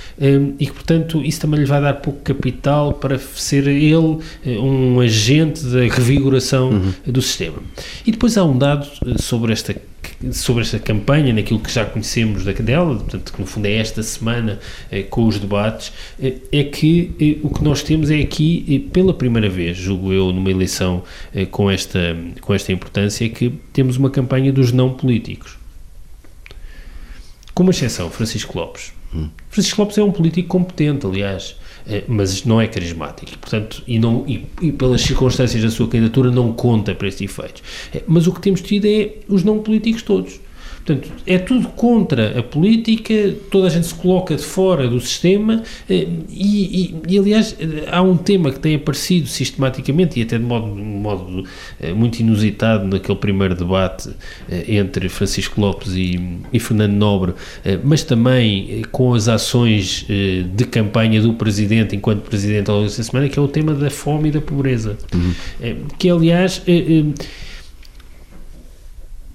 e 0.59 0.65
que, 0.65 0.73
portanto, 0.73 1.21
isso 1.23 1.41
também 1.41 1.61
lhe 1.61 1.65
vai 1.65 1.81
dar 1.81 1.93
pouco 1.95 2.19
capital 2.21 2.93
para 2.93 3.17
ser 3.17 3.67
ele 3.67 4.19
eh, 4.45 4.57
um 4.59 4.99
agente 4.99 5.63
da 5.65 5.79
revigoração 5.81 6.69
uhum. 6.69 6.93
do 7.07 7.21
sistema. 7.21 7.57
E 8.05 8.11
depois 8.11 8.37
há 8.37 8.43
um 8.43 8.57
dado 8.57 8.87
eh, 9.05 9.15
sobre 9.19 9.53
esta 9.53 9.75
sobre 10.31 10.63
esta 10.63 10.79
campanha, 10.79 11.33
naquilo 11.33 11.59
que 11.59 11.71
já 11.71 11.85
conhecemos 11.85 12.43
dela, 12.43 12.95
portanto, 12.95 13.31
que 13.31 13.39
no 13.39 13.47
fundo 13.47 13.65
é 13.65 13.75
esta 13.75 14.03
semana 14.03 14.59
eh, 14.91 15.03
com 15.03 15.25
os 15.25 15.39
debates, 15.39 15.93
eh, 16.21 16.35
é 16.51 16.63
que 16.63 17.11
eh, 17.19 17.39
o 17.41 17.49
que 17.49 17.63
nós 17.63 17.81
temos 17.83 18.11
é 18.11 18.19
aqui, 18.19 18.65
eh, 18.69 18.91
pela 18.91 19.13
primeira 19.13 19.49
vez, 19.49 19.77
julgo 19.77 20.11
eu, 20.11 20.33
numa 20.33 20.51
eleição 20.51 21.03
com, 21.51 21.71
esta, 21.71 22.17
com 22.41 22.53
esta 22.53 22.71
importância, 22.71 23.25
é 23.25 23.29
que 23.29 23.49
temos 23.71 23.97
uma 23.97 24.09
campanha 24.09 24.51
dos 24.51 24.71
não 24.71 24.93
políticos. 24.93 25.58
Com 27.59 27.63
uma 27.63 27.71
exceção, 27.71 28.09
Francisco 28.09 28.57
Lopes. 28.57 28.93
Hum. 29.13 29.27
Francisco 29.49 29.81
Lopes 29.81 29.97
é 29.97 30.01
um 30.01 30.13
político 30.13 30.47
competente, 30.47 31.05
aliás, 31.05 31.57
eh, 31.85 32.05
mas 32.07 32.45
não 32.45 32.61
é 32.61 32.65
carismático, 32.69 33.37
portanto, 33.37 33.83
e, 33.85 33.99
não, 33.99 34.23
e, 34.25 34.45
e, 34.61 34.71
pelas 34.71 35.01
circunstâncias 35.01 35.61
da 35.61 35.69
sua 35.69 35.89
candidatura 35.89 36.31
não 36.31 36.53
conta 36.53 36.95
para 36.95 37.09
estes 37.09 37.29
efeitos. 37.29 37.61
Eh, 37.93 38.01
mas 38.07 38.27
o 38.27 38.31
que 38.31 38.39
temos 38.39 38.61
tido 38.61 38.85
é 38.85 39.15
os 39.27 39.43
não 39.43 39.59
políticos 39.59 40.03
todos. 40.03 40.39
Portanto, 40.89 41.11
é 41.27 41.37
tudo 41.37 41.67
contra 41.69 42.39
a 42.39 42.41
política, 42.41 43.35
toda 43.51 43.67
a 43.67 43.69
gente 43.69 43.85
se 43.85 43.93
coloca 43.93 44.35
de 44.35 44.41
fora 44.41 44.87
do 44.87 44.99
sistema 44.99 45.61
eh, 45.87 46.07
e, 46.27 46.95
e, 47.07 47.13
e 47.13 47.19
aliás, 47.19 47.55
há 47.91 48.01
um 48.01 48.17
tema 48.17 48.51
que 48.51 48.59
tem 48.59 48.73
aparecido 48.73 49.27
sistematicamente 49.27 50.19
e 50.19 50.23
até 50.23 50.39
de 50.39 50.43
modo, 50.43 50.65
modo 50.65 51.43
eh, 51.79 51.93
muito 51.93 52.19
inusitado 52.21 52.87
naquele 52.87 53.19
primeiro 53.19 53.53
debate 53.53 54.09
eh, 54.49 54.65
entre 54.77 55.07
Francisco 55.09 55.61
Lopes 55.61 55.93
e, 55.93 56.39
e 56.51 56.59
Fernando 56.59 56.93
Nobre, 56.93 57.33
mas 57.83 58.03
também 58.03 58.83
com 58.91 59.13
as 59.13 59.27
ações 59.27 60.05
de 60.07 60.65
campanha 60.65 61.21
do 61.21 61.33
Presidente 61.33 61.95
enquanto 61.95 62.21
Presidente 62.21 62.69
ao 62.69 62.77
longo 62.77 62.87
desta 62.87 63.03
semana, 63.03 63.29
que 63.29 63.37
é 63.37 63.41
o 63.41 63.47
tema 63.47 63.73
da 63.73 63.91
fome 63.91 64.29
e 64.29 64.31
da 64.31 64.41
pobreza. 64.41 64.97
Uhum. 65.13 65.33
Que, 65.97 66.09
aliás 66.09 66.63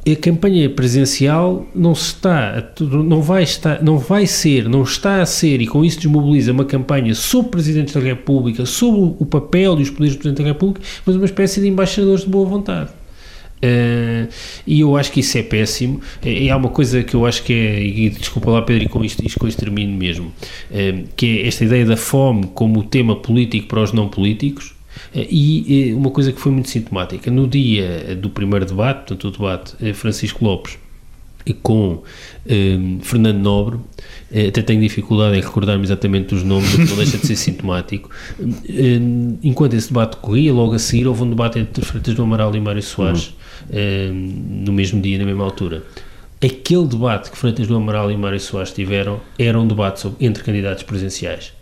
a 0.06 0.16
campanha 0.16 0.68
presidencial 0.68 1.66
não 1.74 1.92
está, 1.92 2.72
não 2.80 3.22
vai 3.22 3.42
estar, 3.42 3.82
não 3.82 3.96
vai 3.98 4.26
ser, 4.26 4.68
não 4.68 4.82
está 4.82 5.22
a 5.22 5.26
ser 5.26 5.62
e 5.62 5.66
com 5.66 5.82
isso 5.82 5.98
desmobiliza 5.98 6.52
uma 6.52 6.64
campanha 6.64 7.14
sobre 7.14 7.50
Presidente 7.50 7.94
da 7.94 8.00
República, 8.00 8.66
sobre 8.66 9.14
o 9.18 9.24
papel 9.24 9.78
e 9.78 9.82
os 9.82 9.90
poderes 9.90 10.14
do 10.14 10.18
Presidente 10.18 10.42
da 10.42 10.48
República, 10.48 10.82
mas 11.06 11.16
uma 11.16 11.24
espécie 11.24 11.60
de 11.60 11.68
embaixadores 11.68 12.24
de 12.24 12.30
boa 12.30 12.46
vontade. 12.46 12.90
Uh, 13.64 14.28
e 14.66 14.80
eu 14.80 14.94
acho 14.94 15.10
que 15.10 15.20
isso 15.20 15.38
é 15.38 15.42
péssimo. 15.42 16.02
E 16.22 16.50
há 16.50 16.56
uma 16.56 16.68
coisa 16.68 17.02
que 17.02 17.14
eu 17.14 17.24
acho 17.24 17.42
que 17.42 17.52
é, 17.54 17.82
e 17.82 18.10
desculpa 18.10 18.50
lá, 18.50 18.60
Pedro, 18.60 18.84
e 18.84 18.88
com 18.88 19.02
isto, 19.02 19.24
isto, 19.24 19.40
com 19.40 19.48
isto 19.48 19.58
termino 19.58 19.96
mesmo, 19.96 20.26
uh, 20.26 21.04
que 21.16 21.40
é 21.40 21.48
esta 21.48 21.64
ideia 21.64 21.86
da 21.86 21.96
fome 21.96 22.48
como 22.52 22.82
tema 22.82 23.16
político 23.16 23.68
para 23.68 23.80
os 23.80 23.92
não 23.92 24.08
políticos. 24.08 24.73
Uh, 25.14 25.26
e 25.30 25.92
uma 25.94 26.10
coisa 26.10 26.32
que 26.32 26.40
foi 26.40 26.52
muito 26.52 26.68
sintomática: 26.68 27.30
no 27.30 27.46
dia 27.46 28.16
do 28.16 28.30
primeiro 28.30 28.64
debate, 28.64 28.98
portanto, 28.98 29.24
o 29.24 29.30
debate 29.30 29.94
Francisco 29.94 30.44
Lopes 30.44 30.78
com 31.62 32.02
Fernando 33.02 33.36
Nobre, 33.36 33.78
até 34.48 34.62
tenho 34.62 34.80
dificuldade 34.80 35.36
em 35.36 35.42
recordar-me 35.42 35.84
exatamente 35.84 36.34
os 36.34 36.42
nomes, 36.42 36.78
não 36.88 36.96
deixa 36.96 37.18
de 37.18 37.26
ser 37.26 37.36
sintomático. 37.36 38.08
enquanto 39.42 39.74
esse 39.74 39.88
debate 39.88 40.16
corria, 40.16 40.54
logo 40.54 40.72
a 40.72 40.78
seguir 40.78 41.06
houve 41.06 41.22
um 41.22 41.28
debate 41.28 41.58
entre 41.58 41.84
Freitas 41.84 42.14
do 42.14 42.22
Amaral 42.22 42.56
e 42.56 42.60
Mário 42.60 42.82
Soares. 42.82 43.26
Uhum 43.26 43.34
no 43.70 44.72
mesmo 44.72 45.00
dia, 45.00 45.18
na 45.18 45.24
mesma 45.24 45.44
altura. 45.44 45.82
Aquele 46.42 46.86
debate 46.86 47.30
que 47.30 47.38
Freitas 47.38 47.66
do 47.66 47.76
Amaral 47.76 48.10
e 48.10 48.16
Mário 48.16 48.40
Soares 48.40 48.72
tiveram 48.72 49.20
era 49.38 49.58
um 49.58 49.66
debate 49.66 50.00
sobre, 50.00 50.26
entre 50.26 50.42
candidatos 50.42 50.82
presenciais. 50.82 51.52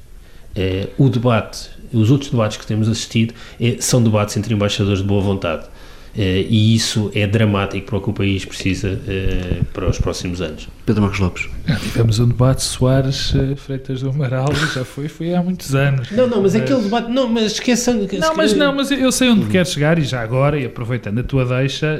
Uh, 0.56 1.04
o 1.04 1.08
debate, 1.08 1.70
os 1.92 2.10
outros 2.10 2.30
debates 2.30 2.56
que 2.56 2.66
temos 2.66 2.88
assistido 2.88 3.34
é, 3.60 3.76
são 3.80 4.02
debates 4.02 4.36
entre 4.36 4.54
embaixadores 4.54 5.00
de 5.00 5.06
boa 5.06 5.22
vontade. 5.22 5.66
Uh, 6.14 6.44
e 6.46 6.74
isso 6.74 7.10
é 7.14 7.26
dramático 7.26 7.86
para 7.86 7.96
o 7.96 8.00
que 8.02 8.10
o 8.10 8.12
país 8.12 8.44
precisa 8.44 9.00
uh, 9.00 9.64
para 9.72 9.88
os 9.88 9.98
próximos 9.98 10.42
anos. 10.42 10.68
Pedro 10.84 11.00
Marcos 11.00 11.20
Lopes. 11.20 11.48
Já 11.66 11.76
tivemos 11.76 12.18
um 12.18 12.28
debate 12.28 12.62
Soares 12.62 13.32
uh, 13.32 13.56
Freitas 13.56 14.02
do 14.02 14.10
Amaral, 14.10 14.48
já 14.74 14.84
foi, 14.84 15.08
foi 15.08 15.34
há 15.34 15.42
muitos 15.42 15.74
anos. 15.74 16.10
Não, 16.10 16.26
não, 16.26 16.42
mas, 16.42 16.52
mas 16.52 16.62
aquele 16.62 16.82
debate, 16.82 17.10
não, 17.10 17.28
mas 17.28 17.52
esqueçam. 17.52 17.94
Não, 18.18 18.36
mas 18.36 18.54
não, 18.54 18.74
mas 18.74 18.90
eu 18.90 19.10
sei 19.10 19.30
onde 19.30 19.44
uhum. 19.44 19.48
queres 19.48 19.72
chegar 19.72 19.98
e 19.98 20.02
já 20.02 20.20
agora, 20.20 20.60
e 20.60 20.66
aproveitando 20.66 21.18
a 21.18 21.22
tua 21.22 21.46
deixa, 21.46 21.98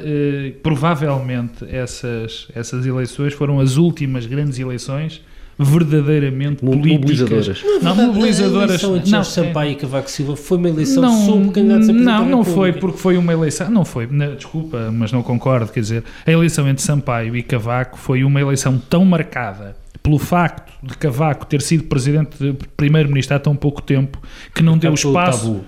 provavelmente 0.61 1.65
essas, 1.67 2.47
essas 2.53 2.85
eleições 2.85 3.33
foram 3.33 3.59
as 3.59 3.77
últimas 3.77 4.27
grandes 4.27 4.59
eleições 4.59 5.21
verdadeiramente 5.57 6.63
mobilizadoras. 6.63 7.63
Não, 7.63 7.95
não 7.95 8.07
mobilizadoras. 8.07 8.83
A 8.83 8.87
eleição 8.87 8.97
de 8.97 9.11
não, 9.11 9.23
Sampaio 9.23 9.71
e 9.71 9.75
Cavaco 9.75 10.09
Silva. 10.09 10.35
Foi 10.35 10.57
uma 10.57 10.69
eleição 10.69 11.03
não, 11.03 11.25
sobre 11.25 11.51
candidatos 11.51 11.89
a 11.89 11.93
Não, 11.93 12.25
não 12.25 12.43
foi 12.43 12.73
porque 12.73 12.97
foi 12.97 13.17
uma 13.17 13.33
eleição, 13.33 13.69
não 13.69 13.85
foi, 13.85 14.07
não, 14.07 14.35
desculpa, 14.35 14.91
mas 14.91 15.11
não 15.11 15.21
concordo, 15.21 15.71
quer 15.71 15.81
dizer, 15.81 16.03
a 16.25 16.31
eleição 16.31 16.67
entre 16.67 16.83
Sampaio 16.83 17.35
e 17.35 17.43
Cavaco 17.43 17.97
foi 17.97 18.23
uma 18.23 18.41
eleição 18.41 18.77
tão 18.77 19.05
marcada 19.05 19.75
pelo 20.01 20.19
facto 20.19 20.73
de 20.83 20.97
Cavaco 20.97 21.45
ter 21.45 21.61
sido 21.61 21.85
presidente, 21.85 22.55
primeiro-ministro 22.75 23.35
há 23.35 23.39
tão 23.39 23.55
pouco 23.55 23.81
tempo, 23.81 24.21
que 24.53 24.61
não 24.61 24.77
deu 24.77 24.93
espaço... 24.93 25.61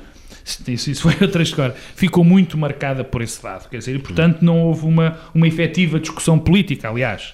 Isso, 0.68 0.92
isso, 0.92 1.02
foi 1.02 1.16
outra 1.26 1.42
história. 1.42 1.74
Ficou 1.96 2.24
muito 2.24 2.56
marcada 2.56 3.04
por 3.04 3.24
esse 3.24 3.42
dado, 3.42 3.68
quer 3.68 3.80
dizer, 3.80 3.96
e 3.96 4.00
portanto 4.00 4.44
não 4.44 4.60
houve 4.60 4.86
uma, 4.86 5.18
uma 5.34 5.48
efetiva 5.48 6.00
discussão 6.00 6.38
política, 6.38 6.88
aliás 6.88 7.34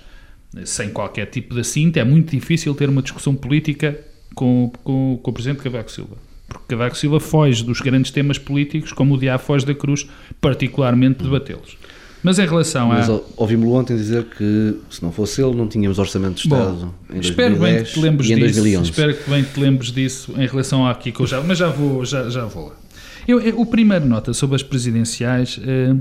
sem 0.66 0.90
qualquer 0.90 1.28
tipo 1.28 1.54
de 1.54 1.62
assinto, 1.62 1.98
é 1.98 2.04
muito 2.04 2.32
difícil 2.32 2.74
ter 2.76 2.90
uma 2.90 3.02
discussão 3.02 3.34
política 3.36 3.98
com, 4.36 4.72
com, 4.84 5.20
com 5.22 5.32
o 5.32 5.34
Presidente 5.34 5.62
Cavaco 5.62 5.92
Silva. 5.92 6.16
Porque 6.48 6.66
Cavaco 6.70 6.98
Silva 6.98 7.20
foge 7.20 7.64
dos 7.64 7.80
grandes 7.80 8.12
temas 8.12 8.38
políticos, 8.38 8.92
como 8.92 9.16
o 9.16 9.18
diabo 9.18 9.44
foge 9.44 9.66
da 9.66 9.74
cruz, 9.74 10.08
particularmente 10.42 11.24
debatê-los. 11.24 11.78
Mas 12.24 12.38
em 12.38 12.46
relação 12.46 12.90
Mas 12.90 13.10
a. 13.10 13.20
ouvimos-lo 13.36 13.74
ontem 13.74 13.96
dizer 13.96 14.26
que 14.26 14.78
se 14.92 15.02
não 15.02 15.12
fosse 15.12 15.42
ele, 15.42 15.56
não 15.56 15.68
tínhamos 15.68 15.98
orçamento 15.98 16.36
de 16.36 16.42
Estado 16.42 16.76
Bom, 16.76 16.94
em 17.10 17.20
2010 17.20 17.26
espero 17.26 17.56
bem 17.56 17.84
que 17.84 17.92
te 17.92 18.00
lembres 18.00 18.30
em 18.30 18.36
disso, 18.36 18.54
2011. 18.54 18.90
Espero 18.92 19.18
que 19.18 19.30
bem 19.30 19.44
te 19.44 19.60
lembres 19.60 19.92
disso 19.92 20.34
em 20.38 20.46
relação 20.46 20.88
àqui 20.88 21.12
que 21.12 21.20
eu 21.20 21.26
já. 21.26 21.42
Mas 21.42 21.58
já 21.58 21.70
vou, 21.70 22.06
já, 22.06 22.30
já 22.30 22.46
vou 22.46 22.68
lá. 22.68 22.76
Eu, 23.28 23.40
eu, 23.40 23.60
o 23.60 23.66
primeiro 23.66 24.06
nota 24.06 24.34
sobre 24.34 24.56
as 24.56 24.62
presidenciais. 24.62 25.60
Eh, 25.66 25.96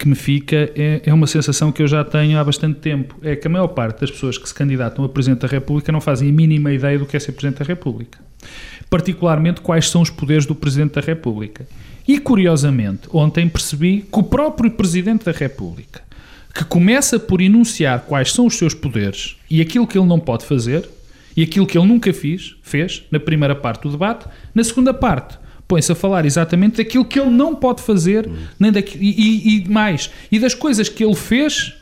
que 0.00 0.08
me 0.08 0.14
fica 0.14 0.56
é, 0.74 1.02
é, 1.04 1.12
uma 1.12 1.26
sensação 1.26 1.70
que 1.70 1.82
eu 1.82 1.86
já 1.86 2.02
tenho 2.02 2.38
há 2.38 2.42
bastante 2.42 2.80
tempo. 2.80 3.14
É 3.20 3.36
que 3.36 3.46
a 3.46 3.50
maior 3.50 3.68
parte 3.68 4.00
das 4.00 4.10
pessoas 4.10 4.38
que 4.38 4.48
se 4.48 4.54
candidatam 4.54 5.04
a 5.04 5.08
Presidente 5.10 5.40
da 5.40 5.46
República 5.46 5.92
não 5.92 6.00
fazem 6.00 6.30
a 6.30 6.32
mínima 6.32 6.72
ideia 6.72 6.98
do 6.98 7.04
que 7.04 7.18
é 7.18 7.20
ser 7.20 7.32
Presidente 7.32 7.58
da 7.58 7.66
República. 7.66 8.18
Particularmente 8.88 9.60
quais 9.60 9.90
são 9.90 10.00
os 10.00 10.08
poderes 10.08 10.46
do 10.46 10.54
Presidente 10.54 10.94
da 10.94 11.02
República. 11.02 11.68
E, 12.08 12.18
curiosamente, 12.18 13.10
ontem 13.12 13.46
percebi 13.46 14.06
que 14.10 14.18
o 14.18 14.22
próprio 14.22 14.70
Presidente 14.70 15.26
da 15.26 15.32
República, 15.32 16.02
que 16.54 16.64
começa 16.64 17.18
por 17.18 17.42
enunciar 17.42 18.00
quais 18.00 18.32
são 18.32 18.46
os 18.46 18.56
seus 18.56 18.72
poderes 18.72 19.36
e 19.50 19.60
aquilo 19.60 19.86
que 19.86 19.98
ele 19.98 20.08
não 20.08 20.18
pode 20.18 20.46
fazer, 20.46 20.88
e 21.36 21.42
aquilo 21.42 21.66
que 21.66 21.76
ele 21.76 21.86
nunca 21.86 22.10
fez, 22.14 22.56
fez 22.62 23.02
na 23.10 23.20
primeira 23.20 23.54
parte 23.54 23.82
do 23.82 23.90
debate, 23.90 24.24
na 24.54 24.64
segunda 24.64 24.94
parte 24.94 25.38
põe-se 25.70 25.92
a 25.92 25.94
falar 25.94 26.26
exatamente 26.26 26.78
daquilo 26.78 27.04
que 27.04 27.20
ele 27.20 27.30
não 27.30 27.54
pode 27.54 27.80
fazer, 27.80 28.26
hum. 28.26 28.34
nem 28.58 28.72
daquilo, 28.72 29.04
e, 29.04 29.62
e, 29.62 29.68
mais, 29.68 30.10
e 30.32 30.40
das 30.40 30.52
coisas 30.52 30.88
que 30.88 31.04
ele 31.04 31.14
fez, 31.14 31.72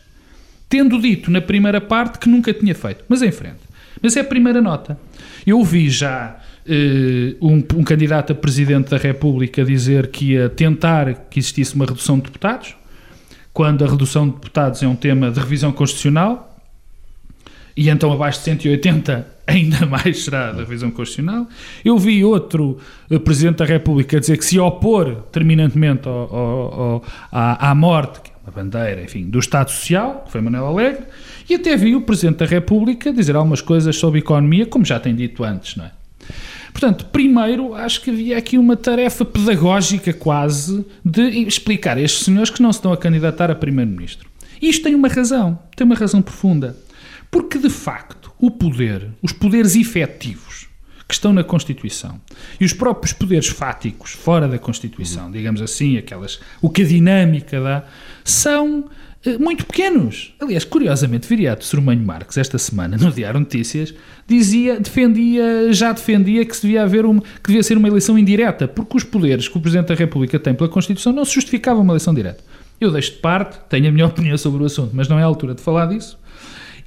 tendo 0.69 1.01
dito 1.01 1.31
na 1.31 1.41
primeira 1.41 1.81
parte 1.81 2.19
que 2.19 2.29
nunca 2.29 2.53
tinha 2.53 2.75
feito. 2.75 3.03
Mas 3.09 3.23
em 3.23 3.33
frente. 3.33 3.61
Mas 4.03 4.15
é 4.15 4.21
a 4.21 4.25
primeira 4.25 4.61
nota. 4.61 4.99
Eu 5.47 5.65
vi 5.65 5.89
já 5.89 6.37
uh, 6.67 7.47
um, 7.47 7.65
um, 7.79 7.83
candidato 7.83 8.35
a 8.35 8.37
presidente 8.37 8.91
da 8.91 8.99
República 8.99 9.65
dizer 9.65 10.09
que 10.09 10.33
ia 10.33 10.51
tentar 10.51 11.15
que 11.31 11.39
existisse 11.39 11.75
uma 11.75 11.87
redução 11.87 12.17
de 12.19 12.25
deputados, 12.25 12.77
quando 13.55 13.83
a 13.87 13.89
redução 13.89 14.29
de 14.29 14.35
deputados 14.35 14.83
é 14.83 14.87
um 14.87 14.95
tema 14.95 15.31
de 15.31 15.41
revisão 15.41 15.73
constitucional, 15.73 16.58
e 17.79 17.89
então 17.89 18.13
abaixo 18.13 18.41
de 18.41 18.47
180 18.47 19.25
ainda 19.47 19.87
mais 19.87 20.25
será 20.25 20.51
da 20.51 20.59
revisão 20.59 20.91
constitucional. 20.91 21.47
Eu 21.85 21.97
vi 21.97 22.25
outro 22.25 22.77
uh, 23.09 23.21
Presidente 23.21 23.59
da 23.59 23.65
República 23.65 24.19
dizer 24.19 24.37
que 24.37 24.45
se 24.45 24.59
opor 24.59 25.23
terminantemente 25.31 26.09
ao, 26.09 26.15
ao, 26.15 26.81
ao, 26.81 27.05
à, 27.31 27.71
à, 27.71 27.75
morte, 27.77 28.19
é 28.19 28.51
uma 28.51 28.53
bandeira, 28.53 29.01
enfim, 29.05 29.31
do 29.31 29.39
Estado 29.39 29.71
Social, 29.71 30.25
que 30.27 30.33
foi 30.33 30.41
Manuel 30.41 30.67
Alegre, 30.67 31.05
e 31.49 31.55
até 31.55 31.77
vi 31.77 31.95
o 31.95 32.01
Presidente 32.01 32.39
da 32.39 32.47
República 32.47 33.13
dizer 33.13 33.37
algumas 33.37 33.63
coisas 33.63 33.97
sobre 33.97 34.19
economia, 34.19 34.67
como 34.67 34.85
já 34.85 34.99
tem 34.99 35.15
dito 35.15 35.45
antes, 35.45 35.77
não 35.77 35.85
é? 35.85 35.93
Portanto, 36.73 37.07
primeiro, 37.07 37.75
acho 37.75 38.01
que 38.01 38.11
havia 38.11 38.37
aqui 38.37 38.59
uma 38.59 38.77
tarefa 38.77 39.25
pedagógica 39.25 40.13
quase 40.13 40.85
de 41.05 41.23
explicar 41.47 41.97
a 41.97 42.01
estes 42.01 42.25
senhores 42.25 42.51
que 42.51 42.61
não 42.61 42.73
se 42.73 42.79
estão 42.79 42.93
a 42.93 42.97
candidatar 42.97 43.51
a 43.51 43.55
Primeiro-Ministro. 43.55 44.29
Isto 44.61 44.83
tem 44.85 44.95
uma 44.95 45.09
razão, 45.09 45.59
tem 45.77 45.85
uma 45.85 45.95
razão 45.95 46.21
profunda. 46.21 46.77
Porque, 47.31 47.59
de 47.59 47.71
facto, 47.71 48.33
o 48.39 48.51
poder, 48.51 49.09
os 49.23 49.33
poderes 49.33 49.75
efetivos 49.77 50.69
que 51.09 51.15
estão 51.15 51.33
na 51.33 51.43
Constituição 51.43 52.21
e 52.61 52.65
os 52.67 52.75
próprios 52.75 53.15
poderes 53.15 53.49
fáticos 53.49 54.13
fora 54.13 54.47
da 54.47 54.59
Constituição, 54.59 55.27
uhum. 55.27 55.33
digamos 55.33 55.63
assim, 55.63 55.97
aquelas, 55.97 56.39
o 56.61 56.69
que 56.69 56.83
a 56.83 56.85
dinâmica 56.85 57.59
dá, 57.59 57.85
são 58.23 58.81
uh, 58.81 59.41
muito 59.41 59.65
pequenos. 59.65 60.35
Aliás, 60.39 60.65
curiosamente, 60.65 61.27
Viriato 61.27 61.65
Sormanho 61.65 62.05
Marques, 62.05 62.37
esta 62.37 62.59
semana, 62.59 62.99
no 62.99 63.11
Diário 63.11 63.41
Notícias, 63.41 63.95
dizia, 64.27 64.79
defendia, 64.79 65.73
já 65.73 65.93
defendia 65.93 66.45
que, 66.45 66.61
devia 66.61 66.83
haver 66.83 67.07
uma, 67.07 67.23
que 67.23 67.47
devia 67.47 67.63
ser 67.63 67.79
uma 67.79 67.89
eleição 67.89 68.19
indireta, 68.19 68.69
porque 68.69 68.99
os 68.99 69.05
poderes 69.05 69.49
que 69.49 69.57
o 69.57 69.61
Presidente 69.63 69.89
da 69.89 69.95
República 69.95 70.39
tem 70.39 70.55
pela 70.55 70.69
Constituição 70.69 71.13
não 71.15 71.25
se 71.25 71.35
justificavam 71.35 71.83
uma 71.83 71.93
eleição 71.93 72.13
direta. 72.13 72.45
Eu 72.79 72.93
deixo 72.93 73.13
de 73.13 73.19
parte, 73.19 73.59
tenho 73.71 73.89
a 73.89 73.91
minha 73.91 74.05
opinião 74.07 74.37
sobre 74.37 74.63
o 74.63 74.67
assunto, 74.67 74.91
mas 74.93 75.09
não 75.09 75.19
é 75.19 75.23
a 75.23 75.27
altura 75.27 75.55
de 75.55 75.63
falar 75.63 75.87
disso. 75.87 76.19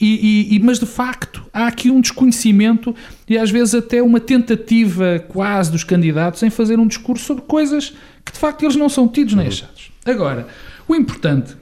E, 0.04 0.56
e, 0.56 0.60
mas 0.60 0.80
de 0.80 0.88
facto 0.88 1.44
há 1.54 1.68
aqui 1.68 1.92
um 1.92 2.02
desconhecimento 2.02 2.96
e 3.30 3.38
às 3.38 3.52
vezes 3.52 3.76
até 3.76 4.02
uma 4.02 4.20
tentativa 4.20 5.24
quase 5.28 5.72
dos 5.72 5.84
candidatos 5.84 6.42
em 6.42 6.50
fazer 6.50 6.80
um 6.80 6.88
discurso 6.88 7.24
sobre 7.24 7.44
coisas 7.44 7.94
que 8.26 8.32
de 8.32 8.40
facto 8.40 8.64
eles 8.64 8.76
não 8.76 8.90
são 8.90 9.08
tidos 9.08 9.36
nem 9.36 9.46
uhum. 9.46 9.52
achados. 9.52 9.92
Agora, 10.04 10.48
o 10.88 10.96
importante 10.96 11.56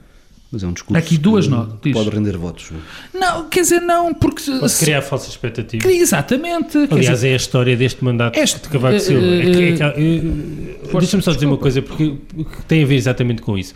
mas 0.52 0.64
é 0.64 0.66
um 0.66 0.72
discurso 0.72 0.98
Aqui 0.98 1.16
duas 1.16 1.46
notas. 1.46 1.92
Pode 1.92 2.10
render 2.10 2.36
votos. 2.36 2.72
Não? 3.14 3.20
não, 3.20 3.48
quer 3.48 3.60
dizer, 3.60 3.80
não, 3.80 4.12
porque. 4.12 4.42
Pode 4.50 4.74
criar 4.78 5.00
falsas 5.00 5.28
expectativas. 5.28 5.88
Exatamente. 5.88 6.76
Aliás, 6.90 7.06
dizer, 7.06 7.28
é 7.28 7.32
a 7.34 7.36
história 7.36 7.76
deste 7.76 8.02
mandato 8.02 8.36
este, 8.36 8.60
de 8.60 8.68
Cavaco 8.68 8.98
Silva. 8.98 9.24
Uh, 9.24 9.30
é 9.30 9.70
é 9.70 10.92
uh, 10.92 10.98
Deixa-me 10.98 11.22
só 11.22 11.32
dizer 11.32 11.46
uma 11.46 11.56
coisa, 11.56 11.80
porque 11.80 12.16
tem 12.66 12.82
a 12.82 12.86
ver 12.86 12.96
exatamente 12.96 13.42
com 13.42 13.56
isso. 13.56 13.74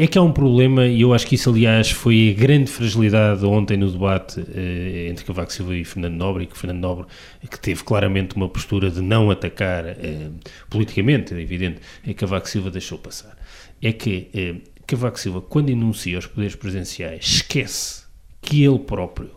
É 0.00 0.06
que 0.06 0.16
há 0.16 0.22
um 0.22 0.30
problema, 0.30 0.86
e 0.86 1.00
eu 1.00 1.12
acho 1.12 1.26
que 1.26 1.34
isso, 1.34 1.50
aliás, 1.50 1.90
foi 1.90 2.30
a 2.30 2.40
grande 2.40 2.70
fragilidade 2.70 3.44
ontem 3.44 3.76
no 3.76 3.90
debate 3.90 4.40
eh, 4.54 5.08
entre 5.10 5.24
Cavaco 5.24 5.52
Silva 5.52 5.74
e 5.74 5.84
Fernando 5.84 6.14
Nobre, 6.14 6.46
que 6.46 6.56
Fernando 6.56 6.80
Nobre, 6.80 7.06
que 7.50 7.58
teve 7.58 7.82
claramente 7.82 8.36
uma 8.36 8.48
postura 8.48 8.92
de 8.92 9.02
não 9.02 9.28
atacar 9.28 9.84
eh, 9.84 10.30
politicamente, 10.70 11.34
é 11.34 11.40
evidente, 11.40 11.80
e 12.06 12.14
Cavaco 12.14 12.48
Silva 12.48 12.70
deixou 12.70 12.96
passar. 12.96 13.36
É 13.82 13.92
que 13.92 14.28
eh, 14.32 14.54
Cavaco 14.86 15.18
Silva, 15.18 15.40
quando 15.40 15.70
enuncia 15.70 16.16
os 16.16 16.28
poderes 16.28 16.54
presenciais, 16.54 17.24
esquece 17.26 18.04
que 18.40 18.62
ele 18.62 18.78
próprio 18.78 19.32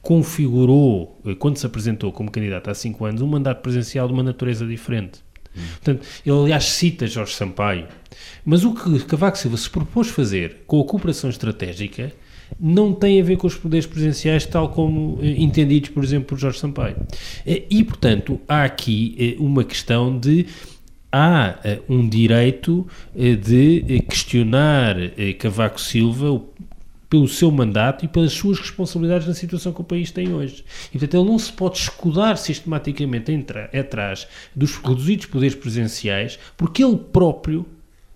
configurou, 0.00 1.20
eh, 1.26 1.34
quando 1.34 1.56
se 1.56 1.66
apresentou 1.66 2.12
como 2.12 2.30
candidato 2.30 2.70
há 2.70 2.74
cinco 2.74 3.04
anos, 3.04 3.20
um 3.20 3.26
mandato 3.26 3.62
presencial 3.62 4.06
de 4.06 4.14
uma 4.14 4.22
natureza 4.22 4.64
diferente. 4.64 5.23
Portanto, 5.54 6.06
ele 6.24 6.36
aliás 6.36 6.64
cita 6.64 7.06
Jorge 7.06 7.34
Sampaio, 7.34 7.86
mas 8.44 8.64
o 8.64 8.74
que 8.74 9.00
Cavaco 9.00 9.38
Silva 9.38 9.56
se 9.56 9.70
propôs 9.70 10.08
fazer 10.08 10.62
com 10.66 10.80
a 10.80 10.84
cooperação 10.84 11.30
estratégica 11.30 12.12
não 12.58 12.92
tem 12.92 13.20
a 13.20 13.24
ver 13.24 13.36
com 13.36 13.46
os 13.46 13.56
poderes 13.56 13.86
presenciais 13.86 14.46
tal 14.46 14.68
como 14.68 15.18
eh, 15.22 15.34
entendidos, 15.38 15.90
por 15.90 16.04
exemplo, 16.04 16.28
por 16.28 16.38
Jorge 16.38 16.58
Sampaio. 16.58 16.96
Eh, 17.46 17.64
e, 17.70 17.82
portanto, 17.84 18.40
há 18.48 18.64
aqui 18.64 19.16
eh, 19.18 19.42
uma 19.42 19.64
questão 19.64 20.16
de 20.18 20.46
há 21.10 21.58
uh, 21.64 21.94
um 21.94 22.08
direito 22.08 22.86
uh, 23.14 23.36
de 23.36 24.02
questionar 24.08 24.96
Cavaco 25.38 25.80
Silva 25.80 26.42
pelo 27.14 27.28
seu 27.28 27.48
mandato 27.48 28.04
e 28.04 28.08
pelas 28.08 28.32
suas 28.32 28.58
responsabilidades 28.58 29.28
na 29.28 29.34
situação 29.34 29.72
que 29.72 29.80
o 29.80 29.84
país 29.84 30.10
tem 30.10 30.34
hoje. 30.34 30.64
E, 30.88 30.98
portanto, 30.98 31.16
ele 31.16 31.30
não 31.30 31.38
se 31.38 31.52
pode 31.52 31.78
escudar 31.78 32.36
sistematicamente 32.36 33.32
atrás 33.72 34.26
dos 34.52 34.74
reduzidos 34.74 35.26
poderes 35.26 35.54
presenciais, 35.54 36.40
porque 36.56 36.82
ele 36.82 36.96
próprio 36.96 37.64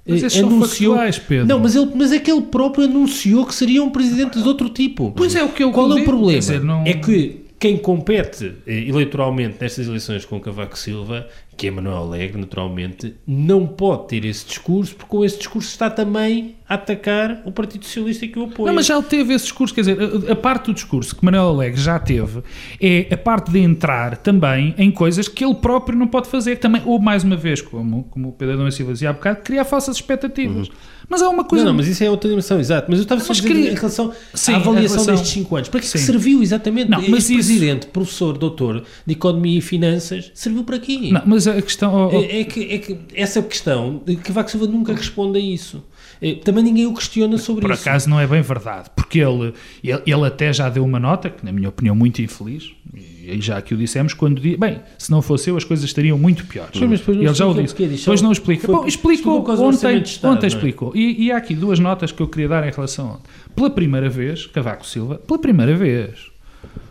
mas 0.04 0.24
esses 0.24 0.42
anunciou... 0.42 0.94
Factuais, 0.94 1.16
Pedro. 1.16 1.46
Não, 1.46 1.60
mas, 1.60 1.76
ele, 1.76 1.92
mas 1.94 2.10
é 2.10 2.18
que 2.18 2.28
ele 2.28 2.42
próprio 2.42 2.86
anunciou 2.86 3.46
que 3.46 3.54
seria 3.54 3.84
um 3.84 3.90
presidente 3.90 4.42
de 4.42 4.48
outro 4.48 4.68
tipo. 4.68 5.12
Pois 5.12 5.32
é, 5.36 5.44
o 5.44 5.50
que 5.50 5.62
eu 5.62 5.70
Qual 5.70 5.96
é 5.96 6.00
o 6.00 6.04
problema? 6.04 6.38
Dizer, 6.40 6.64
não... 6.64 6.82
É 6.84 6.94
que 6.94 7.44
quem 7.56 7.76
compete 7.76 8.52
eh, 8.66 8.88
eleitoralmente 8.88 9.58
nestas 9.60 9.86
eleições 9.86 10.24
com 10.24 10.40
Cavaco 10.40 10.76
Silva 10.76 11.28
que 11.58 11.66
é 11.66 11.70
Manuel 11.72 11.96
Alegre, 11.96 12.40
naturalmente, 12.40 13.16
não 13.26 13.66
pode 13.66 14.06
ter 14.06 14.24
esse 14.24 14.46
discurso, 14.46 14.94
porque 14.94 15.10
com 15.10 15.24
esse 15.24 15.38
discurso 15.38 15.68
está 15.68 15.90
também 15.90 16.54
a 16.68 16.74
atacar 16.74 17.42
o 17.44 17.50
Partido 17.50 17.84
Socialista 17.84 18.28
que 18.28 18.38
o 18.38 18.44
apoia. 18.44 18.68
Não, 18.68 18.74
mas 18.74 18.86
já 18.86 19.02
teve 19.02 19.34
esse 19.34 19.46
discurso, 19.46 19.74
quer 19.74 19.80
dizer, 19.80 19.98
a, 20.00 20.32
a, 20.32 20.36
parte 20.36 20.66
do 20.66 20.74
discurso 20.74 21.16
que 21.16 21.24
Manuel 21.24 21.48
Alegre 21.48 21.80
já 21.80 21.98
teve 21.98 22.42
é 22.80 23.08
a 23.12 23.16
parte 23.16 23.50
de 23.50 23.58
entrar 23.58 24.18
também 24.18 24.72
em 24.78 24.88
coisas 24.88 25.26
que 25.26 25.44
ele 25.44 25.56
próprio 25.56 25.98
não 25.98 26.06
pode 26.06 26.28
fazer, 26.28 26.60
também, 26.60 26.80
ou 26.86 27.00
mais 27.00 27.24
uma 27.24 27.36
vez, 27.36 27.60
como, 27.60 28.04
como 28.04 28.28
o 28.28 28.32
Pedro 28.32 28.54
Adão 28.54 28.70
Silva 28.70 28.92
dizia 28.92 29.10
há 29.10 29.12
bocado, 29.12 29.40
criar 29.42 29.64
falsas 29.64 29.96
expectativas. 29.96 30.68
Uhum. 30.68 30.74
Mas 31.08 31.22
há 31.22 31.28
uma 31.30 31.42
coisa... 31.42 31.64
Não, 31.64 31.72
não, 31.72 31.78
mas 31.78 31.88
isso 31.88 32.04
é 32.04 32.10
outra 32.10 32.28
dimensão, 32.28 32.60
exato. 32.60 32.86
Mas 32.90 32.98
eu 32.98 33.04
estava 33.04 33.20
só 33.22 33.32
a 33.32 33.34
dizer 33.34 33.48
queria... 33.48 33.72
em 33.72 33.74
relação 33.74 34.12
Sim, 34.34 34.52
à 34.52 34.56
avaliação 34.56 34.96
relação... 34.96 35.14
destes 35.14 35.32
5 35.32 35.56
anos. 35.56 35.68
Para 35.70 35.80
que, 35.80 35.86
é 35.86 35.90
que 35.90 35.98
serviu 35.98 36.42
exatamente? 36.42 36.90
Não, 36.90 37.00
mas 37.08 37.24
isso... 37.24 37.34
presidente, 37.34 37.86
professor, 37.86 38.36
doutor 38.36 38.84
de 39.06 39.12
Economia 39.14 39.58
e 39.58 39.62
Finanças, 39.62 40.30
serviu 40.34 40.64
para 40.64 40.76
aqui. 40.76 41.10
Não, 41.10 41.22
mas 41.24 41.47
a 41.50 41.62
questão... 41.62 42.10
É, 42.10 42.40
é, 42.40 42.44
que, 42.44 42.62
é 42.72 42.78
que 42.78 42.98
essa 43.14 43.42
questão, 43.42 44.02
que 44.22 44.32
Vaco 44.32 44.50
Silva 44.50 44.66
nunca 44.66 44.92
responde 44.92 45.38
a 45.38 45.40
isso. 45.40 45.82
É, 46.20 46.34
também 46.34 46.64
ninguém 46.64 46.86
o 46.86 46.94
questiona 46.94 47.38
sobre 47.38 47.62
Por 47.62 47.72
isso. 47.72 47.82
Por 47.82 47.88
acaso 47.88 48.10
não 48.10 48.18
é 48.18 48.26
bem 48.26 48.42
verdade, 48.42 48.90
porque 48.94 49.20
ele, 49.20 49.54
ele, 49.82 50.02
ele, 50.04 50.26
até 50.26 50.52
já 50.52 50.68
deu 50.68 50.84
uma 50.84 50.98
nota, 50.98 51.30
que 51.30 51.44
na 51.44 51.52
minha 51.52 51.68
opinião 51.68 51.94
muito 51.94 52.20
infeliz, 52.20 52.72
e 52.92 53.40
já 53.40 53.62
que 53.62 53.72
o 53.72 53.76
dissemos, 53.76 54.14
quando 54.14 54.40
disse, 54.40 54.56
bem, 54.56 54.80
se 54.98 55.10
não 55.10 55.22
fosse 55.22 55.50
eu 55.50 55.56
as 55.56 55.64
coisas 55.64 55.84
estariam 55.84 56.18
muito 56.18 56.44
piores. 56.46 56.76
Sim, 56.76 56.88
mas 56.88 57.06
ele 57.06 57.32
já 57.32 57.46
o 57.46 57.54
disse. 57.54 57.74
Depois 57.74 58.20
não 58.20 58.32
explica. 58.32 58.66
Foi, 58.66 58.74
Bom, 58.74 58.86
explicou, 58.86 59.48
ontem, 59.48 59.98
Estado, 59.98 60.32
ontem 60.32 60.46
é? 60.46 60.48
explicou. 60.48 60.92
E, 60.96 61.26
e 61.26 61.32
há 61.32 61.36
aqui 61.36 61.54
duas 61.54 61.78
notas 61.78 62.10
que 62.10 62.20
eu 62.20 62.26
queria 62.26 62.48
dar 62.48 62.66
em 62.66 62.72
relação 62.72 63.12
a... 63.12 63.54
Pela 63.54 63.70
primeira 63.70 64.08
vez, 64.08 64.46
Cavaco 64.46 64.84
Silva, 64.86 65.16
pela 65.16 65.38
primeira 65.38 65.76
vez, 65.76 66.30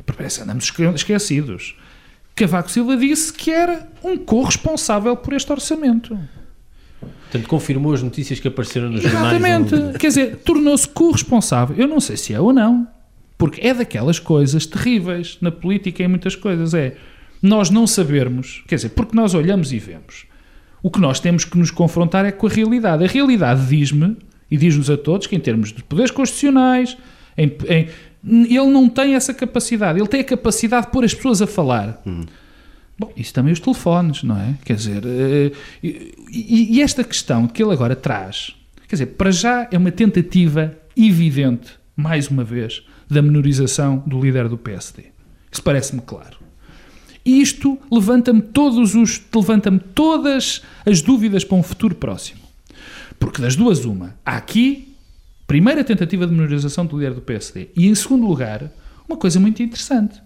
parece 0.05 0.41
andamos 0.41 0.71
esquecidos, 0.95 1.75
Cavaco 2.37 2.69
Silva 2.69 2.95
disse 2.95 3.33
que 3.33 3.49
era 3.49 3.89
um 4.03 4.15
corresponsável 4.15 5.17
por 5.17 5.33
este 5.33 5.51
orçamento. 5.51 6.17
Portanto, 6.99 7.47
confirmou 7.47 7.93
as 7.93 8.03
notícias 8.03 8.39
que 8.39 8.47
apareceram 8.47 8.89
nos 8.89 9.03
Exatamente. 9.03 9.31
jornais. 9.31 9.71
Exatamente. 9.71 9.99
Quer 9.99 10.07
dizer, 10.07 10.35
tornou-se 10.37 10.87
corresponsável. 10.87 11.75
Eu 11.75 11.87
não 11.87 11.99
sei 11.99 12.15
se 12.15 12.33
é 12.33 12.39
ou 12.39 12.53
não, 12.53 12.87
porque 13.37 13.65
é 13.65 13.73
daquelas 13.73 14.19
coisas 14.19 14.67
terríveis 14.67 15.37
na 15.41 15.51
política 15.51 16.03
e 16.03 16.05
em 16.05 16.09
muitas 16.09 16.35
coisas. 16.35 16.73
É 16.75 16.95
nós 17.41 17.69
não 17.69 17.85
sabermos, 17.87 18.63
quer 18.67 18.75
dizer, 18.75 18.89
porque 18.89 19.15
nós 19.15 19.33
olhamos 19.33 19.73
e 19.73 19.79
vemos. 19.79 20.25
O 20.81 20.91
que 20.91 20.99
nós 20.99 21.19
temos 21.19 21.43
que 21.43 21.57
nos 21.57 21.71
confrontar 21.71 22.23
é 22.23 22.31
com 22.31 22.47
a 22.47 22.49
realidade. 22.49 23.03
A 23.03 23.07
realidade 23.07 23.65
diz-me, 23.67 24.15
e 24.49 24.57
diz-nos 24.57 24.89
a 24.89 24.97
todos, 24.97 25.27
que 25.27 25.35
em 25.35 25.39
termos 25.39 25.73
de 25.73 25.83
poderes 25.83 26.11
constitucionais, 26.11 26.97
em, 27.37 27.51
em, 27.67 27.87
ele 28.23 28.67
não 28.67 28.89
tem 28.89 29.15
essa 29.15 29.33
capacidade. 29.33 29.99
Ele 29.99 30.07
tem 30.07 30.21
a 30.21 30.23
capacidade 30.23 30.87
de 30.87 30.91
pôr 30.91 31.03
as 31.03 31.13
pessoas 31.13 31.41
a 31.41 31.47
falar. 31.47 32.01
Hum. 32.05 32.25
Bom, 32.99 33.11
isso 33.15 33.33
também 33.33 33.53
os 33.53 33.59
telefones, 33.59 34.23
não 34.23 34.37
é? 34.37 34.55
Quer 34.65 34.75
dizer, 34.75 35.03
uh, 35.05 35.55
e, 35.83 36.77
e, 36.77 36.81
esta 36.81 37.03
questão 37.03 37.47
que 37.47 37.61
ele 37.61 37.71
agora 37.71 37.95
traz, 37.95 38.55
quer 38.87 38.95
dizer, 38.95 39.05
para 39.07 39.29
já 39.29 39.67
é 39.71 39.77
uma 39.77 39.91
tentativa 39.91 40.75
evidente, 40.95 41.73
mais 41.95 42.27
uma 42.27 42.43
vez, 42.43 42.83
da 43.07 43.21
menorização 43.21 44.03
do 44.07 44.19
líder 44.19 44.49
do 44.49 44.57
PSD. 44.57 45.05
Isso 45.51 45.61
parece-me 45.61 46.01
claro. 46.01 46.37
E 47.23 47.39
isto 47.39 47.77
levanta-me 47.91 48.41
todos 48.41 48.95
os 48.95 49.21
levanta-me 49.33 49.79
todas 49.79 50.63
as 50.85 51.01
dúvidas 51.01 51.43
para 51.43 51.57
um 51.57 51.63
futuro 51.63 51.93
próximo. 51.93 52.39
Porque 53.19 53.41
das 53.41 53.55
duas 53.55 53.85
uma, 53.85 54.15
há 54.25 54.37
aqui 54.37 54.95
primeira 55.47 55.83
tentativa 55.83 56.27
de 56.27 56.33
menorização 56.33 56.85
do 56.85 56.97
líder 56.97 57.13
do 57.13 57.21
PSD 57.21 57.69
e 57.75 57.87
em 57.87 57.95
segundo 57.95 58.27
lugar, 58.27 58.69
uma 59.07 59.17
coisa 59.17 59.39
muito 59.39 59.63
interessante 59.63 60.21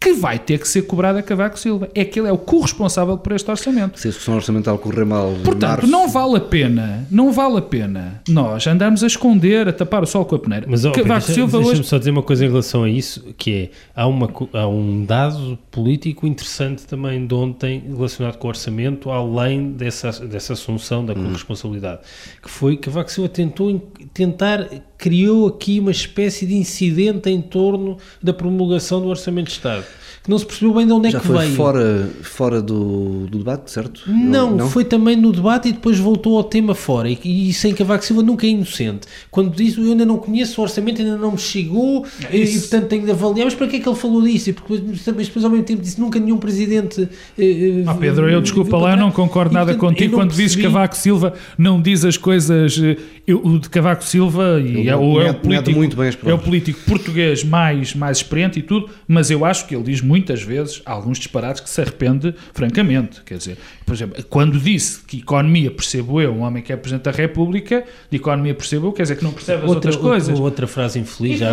que 0.00 0.14
vai 0.14 0.38
ter 0.38 0.58
que 0.58 0.66
ser 0.66 0.82
cobrado 0.82 1.18
a 1.18 1.22
Cavaco 1.22 1.58
Silva. 1.58 1.90
É 1.94 2.06
que 2.06 2.18
ele 2.18 2.26
é 2.26 2.32
o 2.32 2.38
corresponsável 2.38 3.18
por 3.18 3.32
este 3.32 3.50
orçamento. 3.50 4.00
Se 4.00 4.08
a 4.08 4.10
execução 4.10 4.34
orçamental 4.34 4.78
correr 4.78 5.04
mal. 5.04 5.34
Portanto, 5.44 5.62
março... 5.62 5.86
não 5.88 6.08
vale 6.08 6.38
a 6.38 6.40
pena, 6.40 7.06
não 7.10 7.30
vale 7.30 7.58
a 7.58 7.62
pena 7.62 8.22
nós 8.26 8.66
andamos 8.66 9.04
a 9.04 9.06
esconder, 9.06 9.68
a 9.68 9.72
tapar 9.72 10.02
o 10.02 10.06
sol 10.06 10.24
com 10.24 10.36
a 10.36 10.38
peneira. 10.38 10.66
Mas, 10.68 10.86
oh, 10.86 10.92
Cavaco 10.92 11.26
deixa, 11.26 11.34
Silva 11.34 11.58
deixa-me 11.58 11.80
hoje... 11.80 11.88
só 11.88 11.98
dizer 11.98 12.10
uma 12.10 12.22
coisa 12.22 12.46
em 12.46 12.48
relação 12.48 12.84
a 12.84 12.88
isso, 12.88 13.34
que 13.36 13.54
é, 13.54 13.70
há, 13.94 14.06
uma, 14.06 14.32
há 14.54 14.66
um 14.66 15.04
dado 15.04 15.58
político 15.70 16.26
interessante 16.26 16.86
também 16.86 17.26
de 17.26 17.34
ontem 17.34 17.82
relacionado 17.86 18.38
com 18.38 18.46
o 18.46 18.50
orçamento, 18.50 19.10
além 19.10 19.72
dessa, 19.72 20.12
dessa 20.26 20.54
assunção 20.54 21.04
da 21.04 21.12
hum. 21.12 21.24
corresponsabilidade, 21.24 22.00
que 22.42 22.48
foi 22.48 22.76
que 22.76 22.84
Cavaco 22.84 23.12
Silva 23.12 23.28
tentou 23.28 23.78
tentar 24.14 24.66
criou 24.96 25.48
aqui 25.48 25.80
uma 25.80 25.90
espécie 25.90 26.46
de 26.46 26.54
incidente 26.54 27.30
em 27.30 27.40
torno 27.40 27.96
da 28.22 28.34
promulgação 28.34 29.00
do 29.00 29.08
Orçamento 29.08 29.46
de 29.46 29.52
Estado 29.52 29.84
que 30.22 30.28
não 30.28 30.38
se 30.38 30.44
percebeu 30.44 30.74
bem 30.74 30.86
de 30.86 30.92
onde 30.92 31.10
Já 31.10 31.18
é 31.18 31.20
que 31.20 31.26
foi 31.26 31.38
veio. 31.38 31.56
fora, 31.56 32.10
fora 32.22 32.60
do, 32.60 33.26
do 33.26 33.38
debate, 33.38 33.70
certo? 33.70 34.02
Não, 34.06 34.54
não, 34.54 34.68
foi 34.68 34.84
também 34.84 35.16
no 35.16 35.32
debate 35.32 35.68
e 35.70 35.72
depois 35.72 35.98
voltou 35.98 36.36
ao 36.36 36.44
tema 36.44 36.74
fora. 36.74 37.08
E, 37.08 37.18
e 37.24 37.52
sem 37.54 37.72
Cavaco 37.72 38.04
Silva 38.04 38.22
nunca 38.22 38.46
é 38.46 38.50
inocente. 38.50 39.06
Quando 39.30 39.54
diz 39.56 39.78
eu 39.78 39.84
ainda 39.84 40.04
não 40.04 40.18
conheço 40.18 40.60
o 40.60 40.64
orçamento, 40.64 41.00
ainda 41.00 41.16
não 41.16 41.32
me 41.32 41.38
chegou 41.38 42.04
é 42.30 42.36
e, 42.36 42.44
e, 42.44 42.58
portanto 42.60 42.88
tenho 42.88 43.04
de 43.04 43.10
avaliar. 43.10 43.46
Mas 43.46 43.54
para 43.54 43.66
que 43.66 43.76
é 43.76 43.80
que 43.80 43.88
ele 43.88 43.96
falou 43.96 44.22
disso? 44.22 44.50
E 44.50 44.52
porque 44.52 44.76
depois, 44.76 45.26
depois 45.26 45.44
ao 45.44 45.50
mesmo 45.50 45.64
tempo 45.64 45.80
disse 45.80 45.98
nunca 45.98 46.20
nenhum 46.20 46.36
presidente. 46.36 47.08
Eh, 47.38 47.82
ah, 47.86 47.94
Pedro, 47.94 48.28
eu 48.28 48.42
desculpa 48.42 48.76
lá, 48.76 48.92
eu 48.92 48.98
não 48.98 49.10
concordo 49.10 49.52
e, 49.52 49.54
nada 49.54 49.72
portanto, 49.72 49.88
contigo 49.88 50.14
quando 50.16 50.28
percebi... 50.28 50.42
dizes 50.42 50.56
que 50.56 50.62
Cavaco 50.62 50.96
Silva 50.96 51.32
não 51.56 51.80
diz 51.80 52.04
as 52.04 52.18
coisas. 52.18 52.78
Eh, 52.78 52.96
eu, 53.26 53.40
o 53.42 53.58
de 53.58 53.70
Cavaco 53.70 54.04
Silva 54.04 54.60
e 54.60 54.88
é, 54.88 54.96
o, 54.96 55.20
é, 55.20 55.30
o 55.30 55.34
político, 55.34 55.78
muito 55.78 55.96
bem 55.96 56.10
é 56.26 56.34
o 56.34 56.38
político 56.38 56.80
português 56.86 57.44
mais, 57.44 57.94
mais 57.94 58.18
experiente 58.18 58.58
e 58.58 58.62
tudo, 58.62 58.90
mas 59.06 59.30
eu 59.30 59.44
acho 59.44 59.66
que 59.66 59.74
ele 59.74 59.84
diz 59.84 60.00
muitas 60.10 60.42
vezes 60.42 60.82
alguns 60.84 61.18
disparates 61.18 61.60
que 61.60 61.70
se 61.70 61.80
arrepende 61.80 62.34
francamente. 62.52 63.22
Quer 63.22 63.38
dizer, 63.38 63.58
por 63.86 63.94
exemplo, 63.94 64.24
quando 64.28 64.58
disse 64.58 65.04
que 65.04 65.18
economia 65.18 65.70
percebo 65.70 66.20
eu, 66.20 66.32
um 66.32 66.40
homem 66.40 66.62
que 66.62 66.72
é 66.72 66.76
Presidente 66.76 67.04
da 67.04 67.12
República, 67.12 67.84
de 68.10 68.16
economia 68.16 68.54
percebo 68.54 68.88
eu, 68.88 68.92
quer 68.92 69.02
dizer 69.02 69.16
que 69.16 69.22
não 69.22 69.32
percebe 69.32 69.62
as 69.62 69.68
outra, 69.68 69.90
outras 69.90 69.96
coisas. 69.96 70.40
Outra, 70.40 70.66
frase 70.66 70.98
infeliz, 70.98 71.38
já 71.38 71.52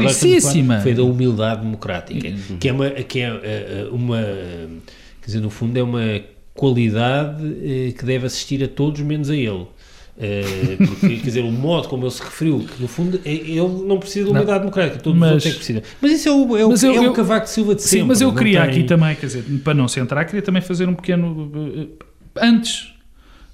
foi 0.82 0.96
da 0.96 1.04
humildade 1.04 1.62
democrática, 1.62 2.28
uhum. 2.28 2.58
que 2.58 2.68
é 2.68 2.74
uma, 2.74 2.90
que 2.90 3.20
é 3.20 3.28
eh, 3.28 3.40
eh, 3.44 3.88
uma, 3.92 4.22
quer 5.22 5.28
dizer, 5.28 5.40
no 5.40 5.52
fundo 5.52 5.78
é 5.78 5.84
uma 5.84 6.22
qualidade 6.56 7.44
eh, 7.64 7.92
que 7.92 8.04
deve 8.04 8.26
assistir 8.26 8.64
a 8.64 8.68
todos 8.68 9.02
menos 9.02 9.30
a 9.30 9.36
ele. 9.36 9.68
Uh, 10.18 10.88
porque, 10.88 11.18
quer 11.18 11.26
dizer, 11.26 11.44
o 11.44 11.52
modo 11.52 11.88
como 11.88 12.04
ele 12.04 12.12
se 12.12 12.24
referiu, 12.24 12.60
que 12.60 12.82
no 12.82 12.88
fundo 12.88 13.22
é, 13.24 13.32
ele 13.32 13.86
não 13.86 14.00
precisa 14.00 14.26
de 14.26 14.32
unidade 14.32 14.60
democrática, 14.62 15.00
todos 15.00 15.20
mas, 15.20 15.32
outros 15.34 15.46
é 15.46 15.52
que 15.52 15.58
precisam. 15.58 15.84
Mas 16.02 16.12
isso 16.12 16.28
é 16.28 16.32
o, 16.32 16.58
é 16.58 16.66
o, 16.66 16.74
eu, 16.74 16.92
é 16.92 17.06
eu, 17.06 17.12
o 17.12 17.14
Cavaco 17.14 17.48
Silva 17.48 17.76
de 17.76 17.84
sempre. 17.84 18.00
Sim, 18.00 18.08
mas 18.08 18.20
eu 18.20 18.34
queria 18.34 18.62
tem... 18.62 18.70
aqui 18.70 18.84
também, 18.84 19.16
quer 19.16 19.28
dizer, 19.28 19.44
para 19.64 19.76
não 19.76 19.88
se 19.88 20.00
entrar, 20.00 20.26
queria 20.26 20.42
também 20.42 20.62
fazer 20.62 20.90
um 20.90 20.96
pequeno. 20.96 21.52
Eh, 21.56 21.88
antes 22.42 22.96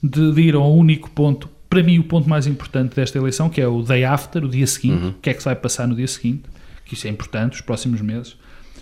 de, 0.02 0.32
de, 0.32 0.41
ir 0.41 0.56
ao 0.56 0.73
único 0.73 1.12
ponto, 1.12 1.49
para 1.69 1.84
mim, 1.84 1.99
o 1.99 2.04
ponto 2.06 2.30
mais 2.30 2.47
importante 2.47 2.95
desta 2.95 3.17
eleição, 3.17 3.49
que 3.49 3.60
é 3.60 3.67
o 3.67 3.82
day 3.82 4.06
after, 4.06 4.45
o 4.45 4.47
dia 4.47 4.65
seguinte, 4.65 5.04
uhum. 5.04 5.10
o 5.10 5.13
que 5.15 5.30
é 5.32 5.34
que 5.34 5.39
se 5.39 5.45
vai 5.45 5.58
passar 5.58 5.86
no 5.86 5.95
dia 5.95 6.08
seguinte, 6.08 6.43
que 6.86 6.93
isso 6.93 7.06
é 7.08 7.10
importante, 7.10 7.56
os 7.56 7.62
próximos 7.62 7.99
meses. 7.99 8.38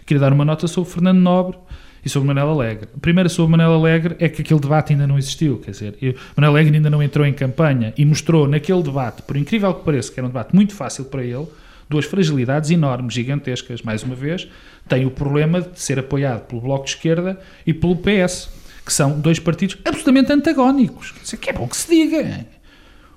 Queria 0.05 0.21
dar 0.21 0.33
uma 0.33 0.45
nota 0.45 0.67
sobre 0.67 0.91
Fernando 0.91 1.19
Nobre 1.19 1.57
e 2.03 2.09
sobre 2.09 2.27
Manuel 2.27 2.49
Alegre. 2.49 2.87
A 2.95 2.99
primeira 2.99 3.29
sobre 3.29 3.51
Manuel 3.51 3.73
Alegre 3.73 4.15
é 4.19 4.27
que 4.27 4.41
aquele 4.41 4.59
debate 4.59 4.93
ainda 4.93 5.07
não 5.07 5.17
existiu, 5.17 5.59
quer 5.59 5.71
dizer, 5.71 5.95
Manuel 6.35 6.53
Alegre 6.53 6.75
ainda 6.75 6.89
não 6.89 7.01
entrou 7.01 7.25
em 7.25 7.33
campanha 7.33 7.93
e 7.97 8.05
mostrou 8.05 8.47
naquele 8.47 8.81
debate, 8.81 9.21
por 9.21 9.37
incrível 9.37 9.73
que 9.73 9.85
pareça, 9.85 10.11
que 10.11 10.19
era 10.19 10.27
um 10.27 10.29
debate 10.29 10.55
muito 10.55 10.73
fácil 10.73 11.05
para 11.05 11.23
ele, 11.23 11.47
duas 11.89 12.05
fragilidades 12.05 12.71
enormes, 12.71 13.13
gigantescas. 13.13 13.81
Mais 13.81 14.01
uma 14.01 14.15
vez, 14.15 14.47
tem 14.87 15.05
o 15.05 15.11
problema 15.11 15.61
de 15.61 15.79
ser 15.79 15.99
apoiado 15.99 16.47
pelo 16.47 16.61
Bloco 16.61 16.85
de 16.85 16.91
Esquerda 16.91 17.39
e 17.67 17.73
pelo 17.73 17.97
PS, 17.97 18.49
que 18.85 18.93
são 18.93 19.19
dois 19.19 19.39
partidos 19.39 19.77
absolutamente 19.85 20.31
antagónicos. 20.31 21.13
Que 21.39 21.49
é 21.49 21.53
bom 21.53 21.67
que 21.67 21.75
se 21.75 21.89
diga. 21.89 22.45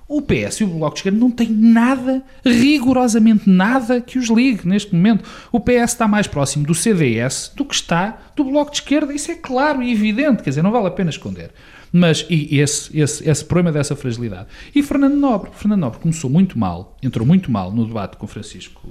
O 0.06 0.20
PS 0.20 0.60
e 0.60 0.64
o 0.64 0.66
Bloco 0.68 0.94
de 0.94 1.00
Esquerda 1.00 1.18
não 1.18 1.30
têm 1.30 1.48
nada, 1.48 2.22
rigorosamente 2.44 3.48
nada, 3.48 4.00
que 4.00 4.18
os 4.18 4.28
ligue 4.28 4.66
neste 4.68 4.94
momento. 4.94 5.24
O 5.50 5.58
PS 5.58 5.92
está 5.92 6.06
mais 6.06 6.26
próximo 6.26 6.66
do 6.66 6.74
CDS 6.74 7.50
do 7.56 7.64
que 7.64 7.74
está 7.74 8.18
do 8.36 8.44
Bloco 8.44 8.70
de 8.70 8.78
Esquerda. 8.78 9.12
Isso 9.14 9.30
é 9.30 9.34
claro 9.34 9.82
e 9.82 9.90
evidente, 9.92 10.42
quer 10.42 10.50
dizer, 10.50 10.62
não 10.62 10.70
vale 10.70 10.88
a 10.88 10.90
pena 10.90 11.10
esconder. 11.10 11.50
Mas 11.90 12.26
e 12.28 12.58
esse, 12.58 12.98
esse, 12.98 13.28
esse 13.28 13.44
problema 13.44 13.70
dessa 13.72 13.94
fragilidade. 13.94 14.48
E 14.74 14.82
Fernando 14.82 15.14
Nobre. 15.14 15.50
Fernando 15.54 15.80
Nobre 15.80 16.00
começou 16.00 16.28
muito 16.28 16.58
mal, 16.58 16.96
entrou 17.02 17.26
muito 17.26 17.50
mal 17.50 17.70
no 17.72 17.86
debate 17.86 18.16
com 18.16 18.26
Francisco 18.26 18.82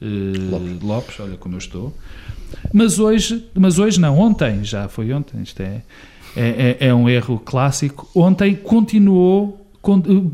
uh, 0.00 0.50
Lopes. 0.50 0.82
Lopes, 0.82 1.20
olha 1.20 1.36
como 1.36 1.56
eu 1.56 1.58
estou. 1.58 1.92
Mas 2.72 2.98
hoje, 2.98 3.44
mas 3.52 3.78
hoje 3.78 4.00
não, 4.00 4.18
ontem, 4.18 4.62
já 4.62 4.88
foi 4.88 5.12
ontem, 5.12 5.42
isto 5.42 5.60
é 5.60 5.82
é, 6.36 6.76
é, 6.80 6.88
é 6.88 6.94
um 6.94 7.08
erro 7.08 7.38
clássico. 7.40 8.08
Ontem 8.14 8.54
continuou, 8.54 9.65
con- 9.65 9.65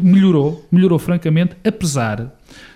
melhorou, 0.02 0.66
melhorou 0.70 0.98
francamente, 0.98 1.56
apesar 1.64 2.32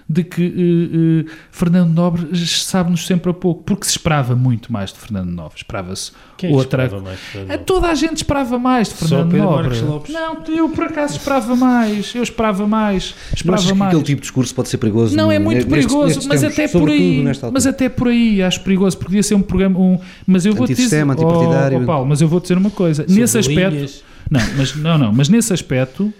de 0.08 0.22
que 0.22 1.24
eh, 1.24 1.26
eh, 1.28 1.32
Fernando 1.50 1.92
Nobre 1.92 2.36
sabe-nos 2.46 3.04
sempre 3.06 3.30
a 3.30 3.34
pouco, 3.34 3.64
porque 3.64 3.84
se 3.84 3.90
esperava 3.90 4.36
muito 4.36 4.72
mais 4.72 4.92
de 4.92 5.00
Fernando 5.00 5.30
Nobre. 5.30 5.56
Esperava-se 5.56 6.12
é 6.42 6.48
outra. 6.48 6.84
esperava 6.84 7.02
mais 7.02 7.18
de 7.48 7.64
toda 7.64 7.88
a 7.88 7.94
gente 7.94 8.18
esperava 8.18 8.58
mais 8.58 8.88
de 8.88 8.94
Fernando 8.94 9.36
Nobre. 9.36 10.12
Não, 10.12 10.44
eu 10.46 10.68
por 10.68 10.84
acaso 10.84 11.16
esperava 11.16 11.56
mais. 11.56 12.14
Eu 12.14 12.22
esperava 12.22 12.68
mais. 12.68 13.14
Esperava 13.34 13.74
mais. 13.74 13.88
aquele 13.88 14.04
tipo 14.04 14.20
de 14.20 14.26
discurso 14.26 14.54
pode 14.54 14.68
ser 14.68 14.78
perigoso? 14.78 15.16
Não, 15.16 15.30
é 15.32 15.40
muito 15.40 15.68
nestes- 15.68 15.72
perigoso, 15.74 16.06
nestes 16.06 16.26
mas 16.26 16.40
tempos, 16.40 16.58
até 16.58 16.68
por 16.68 16.88
aí, 16.88 17.24
mas 17.52 17.66
até 17.66 17.88
por 17.88 18.08
aí 18.08 18.42
acho 18.42 18.60
perigoso, 18.60 18.96
porque 18.96 19.06
podia 19.06 19.22
ser 19.24 19.34
um 19.34 19.42
programa, 19.42 19.78
um, 19.78 19.98
mas 20.24 20.46
eu 20.46 20.54
vou 20.54 20.68
dizer, 20.68 21.04
oh, 21.04 21.10
antipartidário. 21.10 21.82
oh, 21.82 21.84
Paulo, 21.84 22.06
mas 22.06 22.20
eu 22.20 22.28
vou 22.28 22.38
dizer 22.38 22.56
uma 22.56 22.70
coisa, 22.70 23.02
Sobre 23.02 23.20
nesse 23.20 23.38
aspecto, 23.38 23.74
linhas. 23.74 24.04
não, 24.30 24.40
mas 24.56 24.76
não, 24.76 24.98
não, 24.98 25.12
mas 25.12 25.28
nesse 25.28 25.52
aspecto, 25.52 26.12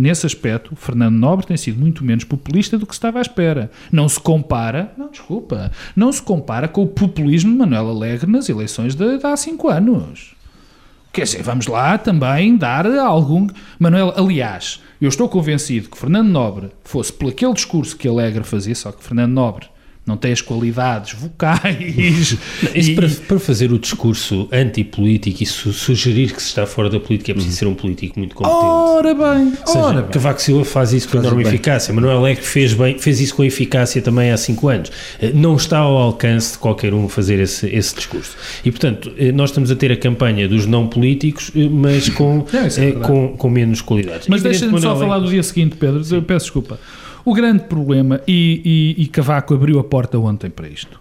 nesse 0.00 0.26
aspecto, 0.26 0.74
Fernando 0.74 1.14
Nobre 1.16 1.46
tem 1.46 1.56
sido 1.56 1.78
muito 1.78 2.04
menos 2.04 2.24
populista 2.24 2.78
do 2.78 2.86
que 2.86 2.94
se 2.94 2.98
estava 2.98 3.18
à 3.18 3.22
espera. 3.22 3.70
Não 3.92 4.08
se 4.08 4.18
compara, 4.18 4.92
não, 4.96 5.10
desculpa, 5.10 5.70
não 5.94 6.12
se 6.12 6.22
compara 6.22 6.66
com 6.66 6.82
o 6.82 6.86
populismo 6.86 7.52
de 7.52 7.58
Manuel 7.58 7.90
Alegre 7.90 8.30
nas 8.30 8.48
eleições 8.48 8.94
de, 8.94 9.18
de 9.18 9.26
há 9.26 9.36
cinco 9.36 9.68
anos. 9.68 10.34
Quer 11.12 11.24
dizer, 11.24 11.42
vamos 11.42 11.66
lá 11.66 11.98
também 11.98 12.56
dar 12.56 12.86
algum. 12.98 13.48
Manuel, 13.78 14.14
aliás, 14.16 14.80
eu 15.00 15.08
estou 15.08 15.28
convencido 15.28 15.88
que 15.88 15.98
Fernando 15.98 16.28
Nobre 16.28 16.70
fosse 16.84 17.12
por 17.12 17.30
aquele 17.30 17.52
discurso 17.52 17.96
que 17.96 18.06
Alegre 18.06 18.44
fazia, 18.44 18.74
só 18.74 18.92
que 18.92 19.02
Fernando 19.02 19.32
Nobre 19.32 19.66
não 20.10 20.16
tem 20.16 20.32
as 20.32 20.40
qualidades 20.40 21.14
vocais. 21.14 21.76
Isso 21.96 22.38
e- 22.74 22.94
para, 22.94 23.08
para 23.08 23.38
fazer 23.38 23.72
o 23.72 23.78
discurso 23.78 24.48
antipolítico 24.52 25.42
e 25.42 25.46
su- 25.46 25.72
sugerir 25.72 26.32
que 26.32 26.42
se 26.42 26.48
está 26.48 26.66
fora 26.66 26.90
da 26.90 26.98
política 26.98 27.30
é 27.30 27.34
preciso 27.34 27.56
ser 27.56 27.66
um 27.66 27.74
político 27.74 28.18
muito 28.18 28.34
competente. 28.34 28.64
Ora 28.64 29.14
bem, 29.14 29.52
Ou 29.60 29.66
seja, 29.66 29.78
ora 29.78 30.02
bem. 30.02 30.10
Cavaco 30.10 30.42
Silva 30.42 30.64
faz 30.64 30.92
isso 30.92 31.06
com 31.08 31.12
Faz 31.12 31.24
enorme 31.24 31.44
bem. 31.44 31.52
eficácia. 31.54 31.94
Manuel 31.94 32.18
Alegre 32.18 32.42
fez, 32.44 32.72
bem, 32.74 32.98
fez 32.98 33.20
isso 33.20 33.34
com 33.34 33.44
eficácia 33.44 34.02
também 34.02 34.30
há 34.30 34.36
cinco 34.36 34.68
anos. 34.68 34.90
Eh, 35.20 35.30
Não 35.32 35.54
está 35.56 35.78
ao 35.78 35.96
alcance 35.96 36.52
de 36.52 36.58
qualquer 36.58 36.92
um 36.92 37.08
fazer 37.08 37.38
esse, 37.40 37.66
esse 37.68 37.94
discurso. 37.94 38.36
E, 38.64 38.70
portanto, 38.70 39.12
eh, 39.16 39.30
nós 39.32 39.50
estamos 39.50 39.70
a 39.70 39.76
ter 39.76 39.92
a 39.92 39.96
campanha 39.96 40.48
dos 40.48 40.66
não 40.66 40.86
políticos, 40.86 41.50
eh, 41.54 41.68
mas 41.70 42.08
com, 42.08 42.44
Não, 42.52 42.84
é 42.84 42.92
com, 42.92 43.28
com 43.36 43.48
menos 43.50 43.80
qualidades. 43.80 44.26
Mas 44.28 44.42
deixa-me 44.42 44.80
só 44.80 44.96
falar 44.96 45.18
do 45.20 45.28
dia 45.28 45.42
seguinte, 45.42 45.76
Pedro. 45.76 46.02
Eu 46.10 46.22
peço 46.22 46.46
desculpa. 46.46 46.78
O 47.24 47.34
grande 47.34 47.64
problema, 47.64 48.20
e, 48.26 48.96
e- 48.96 49.02
e 49.02 49.06
Cavaco 49.06 49.54
abriu 49.54 49.78
a 49.78 49.84
porta 49.84 50.18
ontem 50.18 50.50
para 50.50 50.68
isto. 50.68 51.00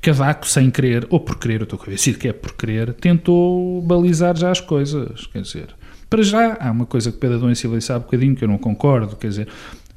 Cavaco, 0.00 0.46
sem 0.46 0.70
querer, 0.70 1.06
ou 1.10 1.18
por 1.18 1.38
querer, 1.38 1.60
eu 1.60 1.64
estou 1.64 1.78
convencido 1.78 2.18
que 2.18 2.28
é 2.28 2.32
por 2.32 2.52
querer, 2.54 2.92
tentou 2.92 3.80
balizar 3.82 4.36
já 4.36 4.50
as 4.50 4.60
coisas. 4.60 5.26
Quer 5.26 5.40
dizer, 5.42 5.66
para 6.10 6.22
já, 6.22 6.56
há 6.60 6.70
uma 6.70 6.84
coisa 6.86 7.10
que 7.10 7.18
Pedro 7.18 7.50
e 7.50 7.56
Silva 7.56 7.78
disse 7.78 7.92
há 7.92 7.98
bocadinho 7.98 8.36
que 8.36 8.44
eu 8.44 8.48
não 8.48 8.58
concordo, 8.58 9.16
quer 9.16 9.28
dizer, 9.28 9.48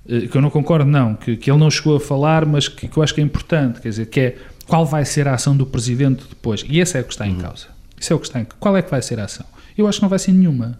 eh, 0.08 0.22
que 0.28 0.38
eu 0.38 0.42
não 0.42 0.50
concordo, 0.50 0.90
não, 0.90 1.14
que, 1.14 1.36
que 1.36 1.52
ele 1.52 1.60
não 1.60 1.70
chegou 1.70 1.98
a 1.98 2.00
falar, 2.00 2.46
mas 2.46 2.68
que, 2.70 2.88
que 2.88 2.98
eu 2.98 3.04
acho 3.04 3.14
que 3.14 3.20
é 3.20 3.24
importante, 3.24 3.82
quer 3.82 3.90
dizer, 3.90 4.06
que 4.06 4.20
é 4.20 4.38
qual 4.66 4.86
vai 4.86 5.04
ser 5.04 5.28
a 5.28 5.34
ação 5.34 5.56
do 5.58 5.66
Presidente 5.66 6.24
depois. 6.30 6.64
E 6.68 6.80
esse 6.80 6.98
é 6.98 7.02
o 7.02 7.04
que 7.04 7.12
está 7.14 7.28
em 7.28 7.36
causa. 7.36 7.68
Isso 8.00 8.14
é 8.14 8.16
o 8.16 8.20
que 8.20 8.28
está 8.28 8.40
em 8.40 8.48
Qual 8.60 8.78
é 8.78 8.82
que 8.82 8.90
vai 8.92 9.02
ser 9.02 9.20
a 9.20 9.26
ação? 9.26 9.46
Eu 9.78 9.88
acho 9.88 10.00
que 10.00 10.04
não 10.04 10.10
vai 10.10 10.20
ser 10.20 10.32
nenhuma. 10.32 10.80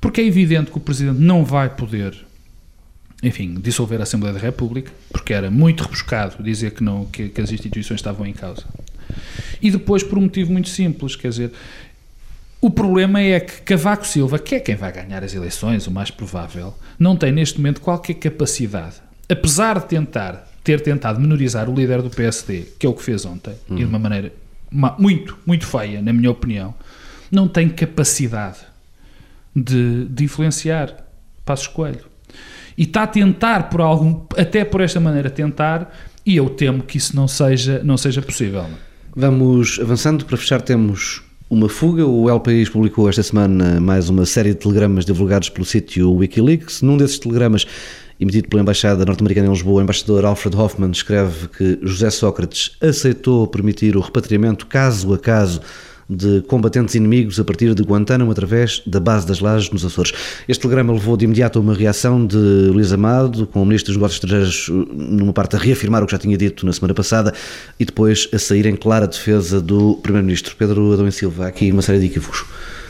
Porque 0.00 0.20
é 0.20 0.24
evidente 0.24 0.70
que 0.70 0.78
o 0.78 0.80
Presidente 0.80 1.18
não 1.20 1.44
vai 1.44 1.68
poder, 1.68 2.14
enfim, 3.22 3.54
dissolver 3.54 3.98
a 4.00 4.04
Assembleia 4.04 4.34
da 4.34 4.40
República, 4.40 4.92
porque 5.10 5.32
era 5.32 5.50
muito 5.50 5.82
rebuscado 5.82 6.42
dizer 6.42 6.70
que, 6.72 6.82
não, 6.84 7.04
que, 7.06 7.28
que 7.28 7.40
as 7.40 7.50
instituições 7.50 7.98
estavam 8.00 8.26
em 8.26 8.32
causa. 8.32 8.64
E 9.60 9.70
depois 9.70 10.02
por 10.02 10.18
um 10.18 10.22
motivo 10.22 10.52
muito 10.52 10.68
simples, 10.68 11.16
quer 11.16 11.28
dizer, 11.30 11.52
o 12.60 12.70
problema 12.70 13.20
é 13.20 13.40
que 13.40 13.62
Cavaco 13.62 14.06
Silva, 14.06 14.38
que 14.38 14.54
é 14.54 14.60
quem 14.60 14.76
vai 14.76 14.92
ganhar 14.92 15.22
as 15.24 15.34
eleições, 15.34 15.86
o 15.86 15.90
mais 15.90 16.10
provável, 16.10 16.74
não 16.98 17.16
tem 17.16 17.32
neste 17.32 17.58
momento 17.58 17.80
qualquer 17.80 18.14
capacidade, 18.14 18.96
apesar 19.28 19.78
de 19.80 19.86
tentar 19.86 20.46
ter 20.62 20.80
tentado 20.80 21.18
menorizar 21.20 21.68
o 21.70 21.74
líder 21.74 22.02
do 22.02 22.10
PSD, 22.10 22.66
que 22.78 22.86
é 22.86 22.88
o 22.88 22.92
que 22.94 23.02
fez 23.02 23.24
ontem, 23.24 23.54
e 23.70 23.76
de 23.76 23.84
uma 23.84 23.98
maneira 23.98 24.32
ma- 24.70 24.94
muito, 24.98 25.38
muito 25.46 25.66
feia, 25.66 26.02
na 26.02 26.12
minha 26.12 26.30
opinião, 26.30 26.74
não 27.30 27.48
tem 27.48 27.68
capacidade 27.68 28.58
de, 29.56 30.04
de 30.06 30.24
influenciar 30.24 30.94
Passos 31.44 31.68
Coelho. 31.68 32.04
E 32.78 32.84
está 32.84 33.02
a 33.02 33.06
tentar 33.08 33.68
por 33.70 33.80
algum, 33.80 34.20
até 34.36 34.64
por 34.64 34.80
esta 34.80 35.00
maneira 35.00 35.28
tentar, 35.28 35.92
e 36.24 36.36
eu 36.36 36.48
temo 36.48 36.84
que 36.84 36.96
isso 36.96 37.16
não 37.16 37.26
seja, 37.26 37.82
não 37.82 37.96
seja 37.96 38.22
possível. 38.22 38.66
Vamos 39.16 39.80
avançando. 39.82 40.24
Para 40.24 40.36
fechar, 40.36 40.62
temos 40.62 41.20
uma 41.50 41.68
fuga. 41.68 42.06
O 42.06 42.30
El 42.30 42.38
País 42.38 42.68
publicou 42.68 43.08
esta 43.08 43.24
semana 43.24 43.80
mais 43.80 44.08
uma 44.08 44.24
série 44.24 44.50
de 44.50 44.60
telegramas 44.60 45.04
divulgados 45.04 45.48
pelo 45.48 45.64
sítio 45.64 46.12
Wikileaks. 46.12 46.80
Num 46.80 46.96
desses 46.96 47.18
telegramas, 47.18 47.66
emitido 48.20 48.48
pela 48.48 48.62
Embaixada 48.62 49.04
Norte-Americana 49.04 49.48
em 49.48 49.50
Lisboa, 49.50 49.80
o 49.80 49.82
embaixador 49.82 50.24
Alfred 50.24 50.56
Hoffman 50.56 50.92
escreve 50.92 51.48
que 51.48 51.80
José 51.82 52.10
Sócrates 52.10 52.76
aceitou 52.80 53.48
permitir 53.48 53.96
o 53.96 54.00
repatriamento 54.00 54.68
caso 54.68 55.12
a 55.12 55.18
caso 55.18 55.60
de 56.08 56.42
combatentes 56.42 56.94
inimigos 56.94 57.38
a 57.38 57.44
partir 57.44 57.74
de 57.74 57.82
Guantánamo 57.82 58.30
através 58.30 58.82
da 58.86 58.98
base 58.98 59.26
das 59.26 59.40
lajes 59.40 59.70
nos 59.70 59.84
Açores. 59.84 60.12
Este 60.48 60.62
telegrama 60.62 60.92
levou 60.92 61.16
de 61.16 61.24
imediato 61.24 61.58
a 61.58 61.62
uma 61.62 61.74
reação 61.74 62.26
de 62.26 62.36
Luís 62.36 62.92
Amado, 62.92 63.46
com 63.46 63.62
o 63.62 63.66
Ministro 63.66 63.92
dos 63.92 63.96
Negócios 63.96 64.16
Estrangeiros 64.16 64.88
numa 64.90 65.32
parte 65.32 65.56
a 65.56 65.58
reafirmar 65.58 66.02
o 66.02 66.06
que 66.06 66.12
já 66.12 66.18
tinha 66.18 66.36
dito 66.36 66.64
na 66.64 66.72
semana 66.72 66.94
passada 66.94 67.34
e 67.78 67.84
depois 67.84 68.28
a 68.32 68.38
sair 68.38 68.66
em 68.66 68.76
clara 68.76 69.06
defesa 69.06 69.60
do 69.60 69.96
Primeiro-Ministro. 70.02 70.56
Pedro 70.56 70.92
Adão 70.92 71.06
e 71.06 71.12
Silva, 71.12 71.44
há 71.44 71.48
aqui 71.48 71.70
uma 71.70 71.82
série 71.82 71.98
de 71.98 72.06
equívocos. 72.06 72.44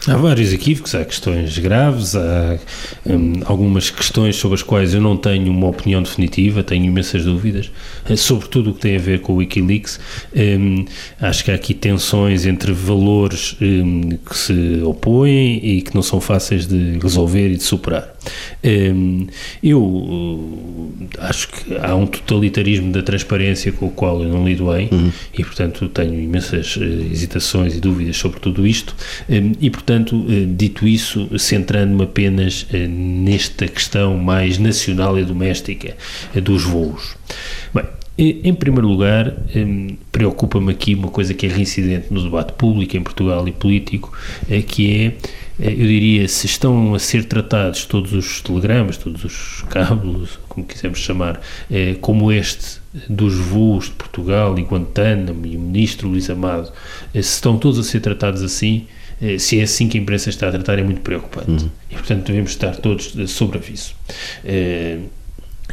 Há 0.07 0.17
vários 0.17 0.53
equívocos, 0.53 0.95
há 0.95 1.05
questões 1.05 1.59
graves, 1.59 2.15
há 2.15 2.59
hum, 3.05 3.41
algumas 3.45 3.91
questões 3.91 4.37
sobre 4.37 4.55
as 4.55 4.63
quais 4.63 4.95
eu 4.95 5.01
não 5.01 5.17
tenho 5.17 5.51
uma 5.51 5.67
opinião 5.67 6.03
definitiva, 6.03 6.63
tenho 6.63 6.85
imensas 6.85 7.25
dúvidas, 7.25 7.71
eh, 8.09 8.17
sobretudo 8.17 8.71
o 8.71 8.75
que 8.75 8.81
tem 8.81 8.97
a 8.97 9.01
ver 9.01 9.21
com 9.21 9.35
o 9.35 9.37
Wikileaks. 9.37 9.99
Hum, 10.35 10.85
acho 11.21 11.45
que 11.45 11.51
há 11.51 11.55
aqui 11.55 11.75
tensões 11.75 12.47
entre 12.47 12.73
valores 12.73 13.57
hum, 13.61 14.19
que 14.25 14.37
se 14.37 14.81
opõem 14.85 15.61
e 15.63 15.83
que 15.83 15.95
não 15.95 16.03
são 16.03 16.21
fáceis 16.21 16.67
de 16.67 16.99
resolver 17.03 17.51
e 17.51 17.57
de 17.57 17.63
superar. 17.63 18.18
Hum, 18.65 19.27
eu 19.63 19.83
uh, 19.83 20.93
acho 21.19 21.49
que 21.49 21.77
há 21.77 21.95
um 21.95 22.07
totalitarismo 22.07 22.93
da 22.93 23.03
transparência 23.03 23.73
com 23.73 23.87
o 23.87 23.91
qual 23.91 24.23
eu 24.23 24.29
não 24.29 24.47
lido 24.47 24.71
bem 24.73 24.89
e, 25.37 25.45
portanto, 25.45 25.89
tenho 25.89 26.15
imensas 26.15 26.79
eh, 26.81 26.85
hesitações 27.13 27.75
e 27.77 27.81
dúvidas 27.81 28.17
sobre 28.17 28.41
tudo 28.41 28.67
isto. 28.67 28.95
Hum, 29.29 29.53
e, 29.61 29.71
portanto, 29.71 30.25
eh, 30.29 30.47
dito 30.47 30.87
isso, 30.87 31.29
centrando-me 31.39 32.05
apenas 32.05 32.67
eh, 32.73 32.87
nesta 32.87 33.67
questão 33.69 34.17
mais 34.17 34.59
nacional 34.59 35.19
e 35.19 35.25
doméstica 35.25 35.97
eh, 36.35 36.41
dos 36.41 36.65
voos. 36.65 37.17
Bem, 37.75 37.85
eh, 38.19 38.37
em 38.43 38.55
primeiro 38.55 38.89
lugar, 38.89 39.33
hum, 39.55 39.97
preocupa-me 40.11 40.73
aqui 40.73 40.95
uma 40.95 41.09
coisa 41.09 41.33
que 41.33 41.47
é 41.47 41.49
reincidente 41.49 42.13
no 42.13 42.23
debate 42.23 42.53
público 42.55 42.97
em 42.97 43.03
Portugal 43.03 43.47
e 43.47 43.53
político, 43.53 44.13
eh, 44.51 44.61
que 44.63 44.93
é, 44.93 45.05
eh, 45.07 45.13
eu 45.59 45.75
diria, 45.75 46.29
se 46.29 46.47
estão 46.47 46.95
a 46.95 46.99
ser 46.99 47.25
tratados 47.25 47.85
todos 47.85 48.13
os 48.13 48.41
telegramas, 48.41 48.97
todos 48.97 49.25
os 49.25 49.63
cabos, 49.69 50.39
como 50.49 50.67
quisermos 50.67 51.01
chamar, 51.01 51.41
eh, 51.71 51.97
como 52.01 52.31
este 52.31 52.79
dos 53.09 53.35
voos 53.35 53.87
de 53.87 53.93
Portugal 53.93 54.59
e 54.59 54.63
Guantánamo 54.63 55.47
e 55.47 55.57
o 55.57 55.61
ministro 55.61 56.09
Luís 56.09 56.31
Amado, 56.31 56.73
eh, 57.13 57.23
se 57.23 57.35
estão 57.35 57.59
todos 57.59 57.79
a 57.79 57.83
ser 57.83 58.01
tratados 58.01 58.43
assim, 58.43 58.87
eh, 59.21 59.39
se 59.39 59.59
é 59.59 59.63
assim 59.65 59.89
que 59.89 59.99
a 59.99 60.01
imprensa 60.01 60.31
está 60.31 60.49
a 60.49 60.53
tratar, 60.53 60.79
é 60.79 60.83
muito 60.83 61.01
preocupante. 61.01 61.67
E, 61.91 61.95
portanto, 61.95 62.27
devemos 62.27 62.51
estar 62.51 62.77
todos 62.77 63.15
eh, 63.19 63.27
sobre 63.27 63.59
aviso. 63.59 63.95
Eh, 64.45 64.99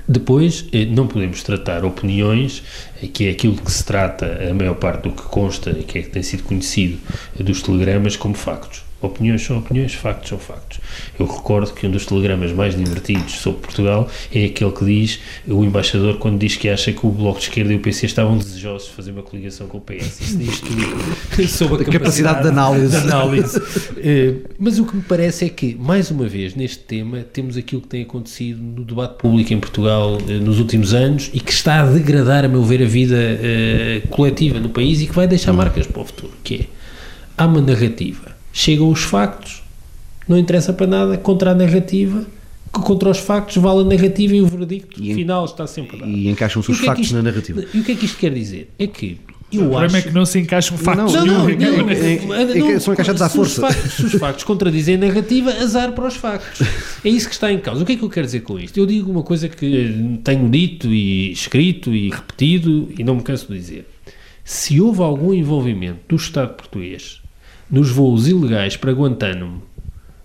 depois, 0.08 0.65
eh, 0.71 0.86
não 0.86 1.08
podemos 1.08 1.41
tratar 1.41 1.84
opiniões, 1.86 2.63
eh, 3.02 3.08
que 3.08 3.28
é 3.28 3.32
aquilo 3.32 3.56
que 3.56 3.71
se 3.71 3.84
trata, 3.84 4.39
a 4.50 4.54
maior 4.54 4.76
parte 4.76 5.04
do 5.04 5.12
que 5.12 5.24
consta 5.24 5.71
e 5.71 5.84
que 5.84 6.00
é 6.00 6.02
que 6.04 6.10
tem 6.10 6.21
sido 6.24 6.43
conhecido 6.43 6.98
eh, 7.39 7.43
dos 7.43 7.62
telegramas, 7.62 8.15
como 8.15 8.36
factos. 8.36 8.85
Opiniões 9.06 9.44
são 9.44 9.58
opiniões, 9.58 9.94
factos 9.94 10.30
são 10.30 10.39
factos. 10.39 10.80
Eu 11.20 11.26
recordo 11.26 11.74
que 11.74 11.86
um 11.86 11.91
dos 11.91 12.06
telegramas 12.06 12.52
mais 12.52 12.76
divertidos 12.76 13.34
sobre 13.36 13.62
Portugal 13.62 14.10
é 14.34 14.46
aquele 14.46 14.72
que 14.72 14.86
diz, 14.86 15.20
o 15.48 15.63
embaixador, 15.63 16.18
quando 16.18 16.39
diz 16.39 16.56
que 16.56 16.70
acha 16.70 16.91
que 16.91 17.06
o 17.06 17.10
Bloco 17.10 17.39
de 17.39 17.46
Esquerda 17.46 17.74
e 17.74 17.76
o 17.76 17.80
PC 17.80 18.06
estavam 18.08 18.38
desejosos 18.38 18.89
de 18.89 18.96
fazer 18.96 19.12
uma 19.12 19.24
coligação 19.24 19.67
com 19.67 19.77
o 19.77 19.82
PS. 19.82 20.21
Isso 20.21 20.38
diz 20.38 20.60
tudo 20.60 21.48
sobre 21.48 21.84
a 21.84 21.88
A 21.88 21.92
capacidade 21.92 22.42
de 22.42 22.48
análise. 22.50 22.90
de 22.90 22.98
análise. 22.98 23.62
Eh, 23.98 24.36
mas 24.60 24.77
o 24.77 24.86
que 24.86 24.96
me 24.96 25.02
parece 25.02 25.46
é 25.46 25.50
que, 25.50 25.75
mais 25.75 26.12
uma 26.12 26.27
vez, 26.27 26.54
neste 26.54 26.79
tema, 26.79 27.21
temos 27.21 27.58
aquilo 27.58 27.82
que 27.82 27.88
tem 27.88 28.04
acontecido 28.04 28.62
no 28.62 28.84
debate 28.84 29.17
público 29.17 29.54
em 29.54 29.60
Portugal 29.60 30.17
eh, 30.27 30.34
nos 30.34 30.60
últimos 30.60 30.94
anos 30.94 31.32
e 31.34 31.40
que 31.40 31.52
está 31.52 31.82
a 31.82 31.86
degradar, 31.86 32.46
a 32.46 32.48
meu 32.48 32.63
ver, 32.63 32.84
a 32.84 32.86
vida 32.86 33.15
eh, 33.17 34.02
coletiva 34.10 34.60
no 34.60 34.69
país 34.69 35.02
e 35.02 35.08
que 35.08 35.13
vai 35.13 35.27
deixar 35.27 35.54
marcas 35.54 35.88
para 35.88 36.02
o 36.02 36.06
futuro, 36.06 36.34
que 36.44 36.56
é, 36.56 36.65
há 37.38 37.46
uma 37.46 37.62
narrativa, 37.62 38.35
chegam 38.58 38.89
os 38.89 39.03
factos, 39.03 39.62
não 40.27 40.37
interessa 40.37 40.71
para 40.71 40.87
nada, 40.87 41.17
contra 41.17 41.51
a 41.51 41.53
narrativa, 41.53 42.25
que 42.73 42.79
contra 42.81 43.10
os 43.10 43.19
factos 43.19 43.58
vale 43.58 43.81
a 43.81 43.83
narrativa 43.83 44.33
e 44.35 44.41
o 44.41 44.47
veredicto 44.47 45.01
E 45.03 45.13
final 45.13 45.43
está 45.45 45.67
sempre 45.67 45.97
dado. 45.99 46.10
E 46.10 46.27
encaixam-se 46.29 46.71
os 46.71 46.81
é 46.81 46.85
factos 46.85 47.06
isto- 47.08 47.15
na 47.15 47.21
narrativa. 47.21 47.63
E 47.73 47.79
o 47.79 47.83
que 47.83 47.91
é 47.91 47.95
que 47.95 48.06
isto 48.06 48.17
quer 48.17 48.33
dizer? 48.33 48.69
É 48.79 48.87
que 48.87 49.17
o 49.53 49.58
problema 49.58 49.85
acho... 49.85 49.97
é 49.97 50.01
que 50.01 50.12
não 50.12 50.25
se 50.25 50.39
encaixam 50.39 50.77
factos 50.77 51.13
Não, 51.13 51.25
Não, 51.25 51.45
nenhum. 51.47 51.89
é- 51.91 52.13
é- 52.71 52.75
é 52.75 52.79
são 52.79 52.93
encaixados 52.93 53.21
à 53.21 53.29
se 53.29 53.39
os 53.39 53.56
força. 53.56 53.62
factos- 53.73 53.93
Se 53.93 54.06
os 54.06 54.12
factos 54.13 54.43
contradizem 54.45 54.95
a 54.95 54.97
narrativa, 54.97 55.51
azar 55.51 55.91
para 55.91 56.08
os 56.08 56.15
factos. 56.15 56.67
É 57.03 57.10
isso 57.10 57.27
que 57.27 57.33
está 57.35 57.51
em 57.51 57.60
causa. 57.60 57.83
O 57.83 57.85
que 57.85 57.91
é 57.93 57.95
que 57.97 58.03
eu 58.03 58.10
quero 58.10 58.25
dizer 58.25 58.39
com 58.41 58.58
isto? 58.58 58.77
Eu 58.77 58.85
digo 58.85 59.12
uma 59.12 59.23
coisa 59.23 59.47
que 59.49 60.17
tenho 60.23 60.49
dito 60.49 60.87
e 60.87 61.31
escrito 61.31 61.93
e 61.93 62.10
repetido 62.10 62.89
e 62.97 63.03
não 63.03 63.15
me 63.15 63.21
canso 63.21 63.47
de 63.51 63.60
dizer. 63.60 63.85
Se 64.43 64.79
houve 64.81 65.01
algum 65.01 65.33
envolvimento 65.33 65.99
do 66.10 66.15
Estado 66.15 66.53
português 66.56 67.21
nos 67.70 67.90
voos 67.90 68.28
ilegais 68.28 68.78
para 68.78 68.92
Guantánamo, 68.92 69.62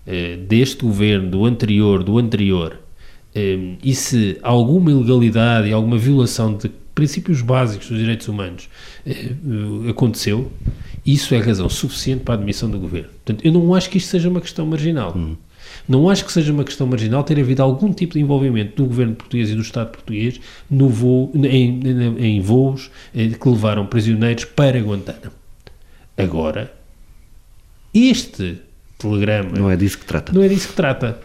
eh, 0.05 0.37
deste 0.47 0.83
governo, 0.83 1.29
do 1.29 1.45
anterior, 1.45 2.03
do 2.03 2.17
anterior, 2.17 2.79
eh, 3.33 3.75
e 3.83 3.93
se 3.95 4.37
alguma 4.41 4.91
ilegalidade 4.91 5.67
e 5.69 5.73
alguma 5.73 5.97
violação 5.97 6.55
de 6.55 6.69
princípios 6.93 7.41
básicos 7.41 7.87
dos 7.89 7.97
direitos 7.97 8.27
humanos 8.27 8.69
eh, 9.05 9.31
aconteceu, 9.89 10.51
isso 11.05 11.33
é 11.33 11.39
razão 11.39 11.67
suficiente 11.69 12.23
para 12.23 12.35
a 12.35 12.37
admissão 12.37 12.69
do 12.69 12.77
governo. 12.79 13.09
Portanto, 13.25 13.45
eu 13.45 13.51
não 13.51 13.73
acho 13.73 13.89
que 13.89 13.97
isto 13.97 14.09
seja 14.09 14.29
uma 14.29 14.41
questão 14.41 14.65
marginal. 14.65 15.17
Não 15.87 16.09
acho 16.09 16.25
que 16.25 16.31
seja 16.31 16.51
uma 16.53 16.63
questão 16.63 16.85
marginal 16.85 17.23
ter 17.23 17.39
havido 17.39 17.63
algum 17.63 17.91
tipo 17.91 18.13
de 18.13 18.19
envolvimento 18.19 18.75
do 18.75 18.85
governo 18.87 19.15
português 19.15 19.49
e 19.49 19.55
do 19.55 19.61
Estado 19.61 19.89
português 19.91 20.39
no 20.69 20.89
voo, 20.89 21.31
em, 21.33 21.79
em- 21.79 22.25
em 22.37 22.41
voos 22.41 22.91
que 23.13 23.49
levaram 23.49 23.85
prisioneiros 23.87 24.45
para 24.45 24.79
Guantánamo. 24.79 25.31
Agora, 26.17 26.71
este 27.93 28.57
telegrama 28.97 29.51
Não 29.57 29.69
é 29.69 29.75
disso 29.75 29.97
que 29.97 30.05
trata. 30.05 30.31
não 30.33 30.41
é 30.41 30.47
disso 30.47 30.69
que 30.69 30.73
trata. 30.73 31.19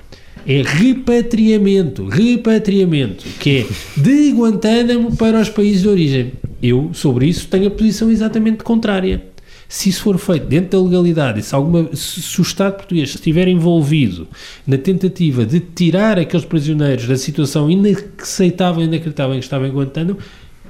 É 0.46 0.62
repatriamento, 0.62 2.06
repatriamento, 2.06 3.24
que 3.40 3.58
é 3.58 4.00
de 4.00 4.30
Guantánamo 4.32 5.16
para 5.16 5.40
os 5.40 5.48
países 5.48 5.82
de 5.82 5.88
origem. 5.88 6.32
Eu, 6.62 6.90
sobre 6.92 7.26
isso, 7.26 7.48
tenho 7.48 7.66
a 7.66 7.70
posição 7.70 8.10
exatamente 8.10 8.62
contrária. 8.62 9.24
Se 9.68 9.88
isso 9.88 10.02
for 10.02 10.16
feito 10.18 10.46
dentro 10.46 10.78
da 10.78 10.84
legalidade, 10.88 11.42
se, 11.42 11.52
alguma, 11.52 11.88
se 11.94 12.40
o 12.40 12.42
Estado 12.42 12.76
português 12.76 13.08
estiver 13.08 13.48
envolvido 13.48 14.28
na 14.64 14.78
tentativa 14.78 15.44
de 15.44 15.58
tirar 15.58 16.16
aqueles 16.16 16.46
prisioneiros 16.46 17.08
da 17.08 17.16
situação 17.16 17.68
inaceitável 17.68 18.82
e 18.82 18.86
inacreditável 18.86 19.34
em 19.34 19.40
que 19.40 19.44
estavam 19.44 19.66
em 19.66 19.72
Guantánamo, 19.72 20.18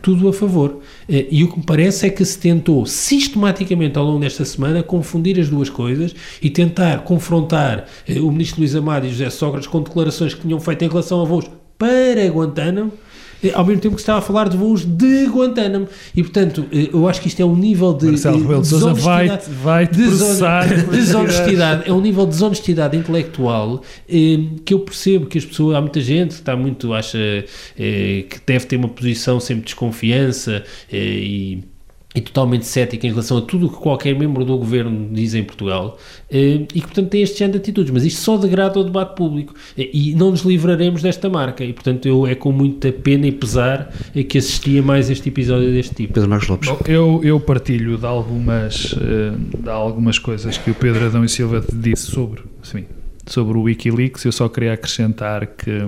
tudo 0.03 0.29
a 0.29 0.33
favor. 0.33 0.81
Eh, 1.09 1.27
E 1.31 1.45
o 1.45 1.49
que 1.51 1.59
me 1.59 1.65
parece 1.65 2.07
é 2.07 2.11
que 2.11 2.25
se 2.25 2.39
tentou 2.39 2.87
sistematicamente 2.87 3.99
ao 3.99 4.05
longo 4.05 4.21
desta 4.21 4.45
semana 4.45 4.83
confundir 4.83 5.39
as 5.41 5.49
duas 5.49 5.69
coisas 5.69 6.15
e 6.41 6.51
tentar 6.51 7.05
confrontar 7.05 7.87
eh, 8.09 8.21
o 8.21 8.31
ministro 8.31 8.61
Luís 8.61 8.75
Amado 8.75 9.07
e 9.07 9.11
José 9.11 9.31
Sócrates 9.31 9.69
com 9.69 9.83
declarações 9.83 10.35
que 10.35 10.43
tinham 10.43 10.61
feito 10.61 10.85
em 10.85 10.89
relação 10.89 11.21
a 11.21 11.25
voos 11.25 11.51
para 11.79 12.27
Guantánamo, 12.29 12.93
ao 13.55 13.65
mesmo 13.65 13.81
tempo 13.81 13.95
que 13.95 14.01
estava 14.01 14.19
a 14.19 14.23
falar 14.23 14.49
de 14.49 14.57
voos 14.57 14.85
de 14.85 15.27
Guantánamo. 15.27 15.89
E, 16.15 16.23
portanto, 16.23 16.67
eh, 16.73 16.89
eu 16.93 17.09
acho 17.09 17.21
que 17.21 17.29
isto 17.29 17.41
é 17.41 17.45
um 17.45 17.57
nível 17.57 17.93
de 17.95 18.07
Marcelo 18.07 18.37
eh, 18.39 18.41
Rebelo 18.43 18.63
de 18.63 18.69
Sousa 18.69 18.95
vai, 18.95 19.29
desonestidade- 19.29 19.63
vai 19.63 19.87
processar. 19.87 20.69
desonestidade, 20.91 21.83
é 21.89 21.93
um 21.93 22.01
nível 22.01 22.25
de 22.25 22.31
desonestidade 22.33 22.97
intelectual 22.97 23.83
eh, 24.09 24.39
que 24.65 24.75
eu 24.75 24.81
percebo 24.81 25.27
que 25.27 25.39
as 25.39 25.45
pessoas, 25.45 25.77
há 25.77 25.81
muita 25.81 26.01
gente 26.01 26.29
que 26.29 26.35
está 26.41 26.57
muito, 26.57 26.93
acha 26.93 27.19
eh, 27.79 28.25
que 28.29 28.39
deve 28.47 28.67
ter 28.67 28.77
uma 28.77 28.89
posição 28.89 29.39
sempre 29.41 29.63
de 29.63 29.67
desconfiança 29.67 30.63
eh, 30.93 30.97
e, 30.99 31.65
e 32.17 32.21
totalmente 32.23 32.65
cética 32.65 33.07
em 33.07 33.11
relação 33.11 33.37
a 33.37 33.43
tudo 33.43 33.67
o 33.67 33.71
que 33.71 33.77
qualquer 33.77 34.19
membro 34.19 34.43
do 34.43 34.57
governo 34.57 35.09
diz 35.13 35.35
em 35.35 35.45
Portugal 35.45 35.99
eh, 36.31 36.67
e 36.75 36.81
que 36.81 36.87
portanto 36.87 37.11
tem 37.11 37.21
este 37.21 37.39
género 37.39 37.59
de 37.59 37.63
atitudes, 37.63 37.93
mas 37.93 38.05
isto 38.07 38.23
só 38.23 38.39
degrada 38.39 38.81
o 38.81 38.85
debate 38.85 39.15
público 39.15 39.55
e 39.77 40.15
não 40.15 40.31
nos 40.31 40.41
livraremos 40.41 41.03
desta 41.03 41.29
marca 41.29 41.63
e 41.63 41.75
portanto 41.75 42.07
eu 42.07 42.27
é 42.27 42.35
com 42.35 42.51
muita 42.51 42.91
pena 42.91 43.27
e 43.27 43.33
pesar 43.33 43.93
eh, 44.15 44.23
que 44.23 44.39
assistia 44.39 44.83
mais 44.83 45.11
este 45.11 45.29
episódio 45.29 45.71
deste 45.71 45.95
tipo. 45.95 46.15
Pedro 46.15 46.31
Marcos 46.31 46.49
Lopes. 46.49 46.71
Bom, 46.71 46.79
eu, 46.87 47.21
eu 47.23 47.39
partilho 47.39 47.99
de 47.99 48.07
algumas, 48.07 48.95
eh, 48.99 49.35
de 49.59 49.69
algumas 49.69 50.19
coisas 50.19 50.57
que 50.57 50.71
o 50.71 50.75
Pedro 50.75 51.05
Adão 51.05 51.23
e 51.23 51.29
Silva 51.29 51.63
disse 51.71 52.11
sobre, 52.11 52.43
sim, 52.63 52.87
sobre 53.27 53.59
o 53.59 53.63
Wikileaks. 53.63 54.25
Eu 54.25 54.33
só 54.33 54.49
queria 54.49 54.73
acrescentar 54.73 55.47
que 55.47 55.87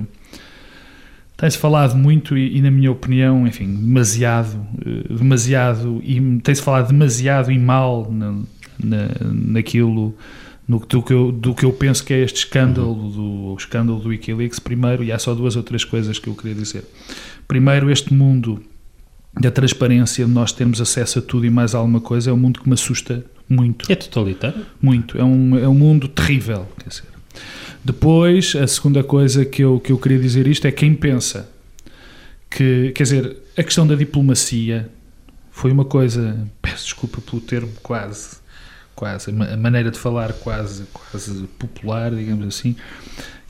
tem-se 1.39 1.57
falado 1.57 1.97
muito 1.97 2.37
e, 2.37 2.59
e, 2.59 2.61
na 2.61 2.71
minha 2.71 2.91
opinião, 2.91 3.47
enfim, 3.47 3.73
demasiado, 3.73 4.61
eh, 4.85 5.15
demasiado 5.15 6.03
e 6.05 6.21
tem-se 6.41 6.61
falado 6.61 6.89
demasiado 6.89 7.53
e 7.53 7.59
mal 7.59 8.11
na, 8.11 8.43
na, 8.83 9.09
naquilo 9.23 10.15
no, 10.67 10.81
do, 10.81 11.01
que 11.01 11.13
eu, 11.13 11.31
do 11.31 11.55
que 11.55 11.65
eu 11.65 11.73
penso 11.73 12.05
que 12.05 12.13
é 12.13 12.25
este 12.25 12.39
escândalo 12.39 12.93
do 13.11 13.53
o 13.53 13.57
escândalo 13.57 14.01
do 14.01 14.09
Wikileaks 14.09 14.59
primeiro 14.59 15.05
e 15.05 15.13
há 15.13 15.19
só 15.19 15.33
duas 15.33 15.55
ou 15.55 15.63
três 15.63 15.85
coisas 15.85 16.19
que 16.19 16.29
eu 16.29 16.35
queria 16.35 16.57
dizer. 16.57 16.85
Primeiro, 17.47 17.89
este 17.89 18.13
mundo 18.13 18.61
da 19.41 19.53
transparência, 19.53 20.27
de 20.27 20.31
nós 20.33 20.51
termos 20.51 20.81
acesso 20.81 21.21
a 21.21 21.23
tudo 21.23 21.47
e 21.47 21.51
mais 21.51 21.73
alguma 21.73 22.01
coisa, 22.01 22.31
é 22.31 22.33
um 22.33 22.37
mundo 22.37 22.61
que 22.61 22.69
me 22.69 22.75
assusta 22.75 23.25
muito. 23.49 23.91
É 23.91 23.95
totalitário? 23.95 24.67
Muito. 24.83 25.17
É 25.17 25.23
um, 25.23 25.57
é 25.57 25.69
um 25.69 25.75
mundo 25.75 26.09
terrível. 26.09 26.67
Quer 26.79 26.89
dizer. 26.89 27.18
Depois, 27.89 28.55
a 28.55 28.67
segunda 28.67 29.03
coisa 29.03 29.47
que 29.47 29.65
eu, 29.65 29.81
que 29.81 29.93
eu 29.93 29.97
queria 29.97 30.19
dizer 30.19 30.47
isto 30.47 30.67
é 30.67 30.71
quem 30.71 30.95
pensa 30.95 31.49
que, 32.51 32.93
quer 32.95 33.03
dizer, 33.03 33.37
a 33.57 33.63
questão 33.63 33.87
da 33.87 33.95
diplomacia 33.95 34.91
foi 35.51 35.73
uma 35.73 35.87
coisa, 35.87 36.37
peço 36.61 36.85
desculpa 36.85 37.19
pelo 37.23 37.41
termo 37.41 37.73
quase, 37.83 38.37
quase, 38.95 39.31
a 39.31 39.57
maneira 39.57 39.91
de 39.91 39.99
falar 39.99 40.35
quase, 40.35 40.85
quase 40.93 41.47
popular, 41.59 42.15
digamos 42.15 42.47
assim, 42.47 42.77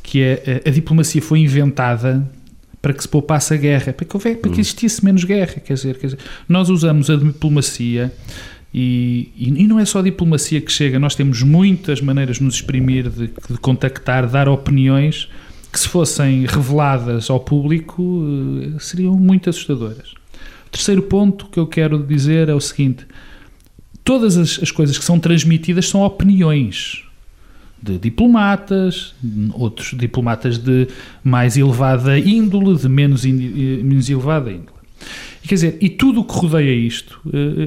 que 0.05 0.23
é 0.23 0.63
a, 0.65 0.69
a 0.69 0.73
diplomacia 0.73 1.21
foi 1.21 1.41
inventada 1.41 2.25
para 2.81 2.93
que 2.93 3.03
se 3.03 3.09
poupasse 3.09 3.53
a 3.53 3.57
guerra, 3.57 3.93
para 3.93 4.07
que, 4.07 4.17
houve, 4.17 4.37
para 4.37 4.53
que 4.53 4.61
existisse 4.61 5.05
menos 5.05 5.25
guerra. 5.25 5.55
Quer 5.55 5.75
dizer, 5.75 5.99
quer 5.99 6.07
dizer, 6.07 6.19
nós 6.49 6.69
usamos 6.69 7.11
a 7.11 7.17
diplomacia 7.17 8.13
e, 8.73 9.33
e, 9.37 9.67
não 9.67 9.81
é 9.81 9.85
só 9.85 10.01
a 10.01 10.03
diplomacia 10.03 10.61
que 10.61 10.71
chega, 10.71 10.99
nós 10.99 11.15
temos 11.15 11.43
muitas 11.43 12.01
maneiras 12.01 12.37
de 12.37 12.45
nos 12.45 12.57
exprimir, 12.57 13.09
de, 13.09 13.29
de 13.29 13.59
contactar, 13.61 14.29
dar 14.29 14.49
opiniões 14.49 15.29
que, 15.73 15.81
se 15.81 15.89
fossem 15.89 16.45
reveladas 16.47 17.31
ao 17.31 17.41
público, 17.41 18.23
seriam 18.79 19.15
muito 19.17 19.49
assustadoras. 19.49 20.13
O 20.67 20.71
terceiro 20.71 21.03
ponto 21.03 21.47
que 21.47 21.59
eu 21.59 21.67
quero 21.67 22.03
dizer 22.03 22.49
é 22.51 22.55
o 22.55 22.61
seguinte: 22.61 23.07
todas 24.05 24.37
as, 24.37 24.61
as 24.63 24.71
coisas 24.71 24.99
que 24.99 25.05
são 25.05 25.19
transmitidas 25.19 25.89
são 25.89 26.03
opiniões 26.03 27.05
de 27.83 27.97
diplomatas, 27.97 29.15
outros 29.55 29.95
diplomatas 29.97 30.59
de 30.59 30.89
mais 31.23 31.57
elevada 31.57 32.19
índole, 32.19 32.77
de 32.77 32.89
menos, 32.89 33.25
menos 33.25 34.11
elevada 34.11 34.51
índole. 34.51 34.79
E, 35.49 35.51
quer 35.51 35.55
dizer, 35.55 35.79
e 35.81 35.89
tudo 35.89 36.21
o 36.21 36.25
que 36.25 36.35
rodeia 36.35 36.75
isto 36.75 37.19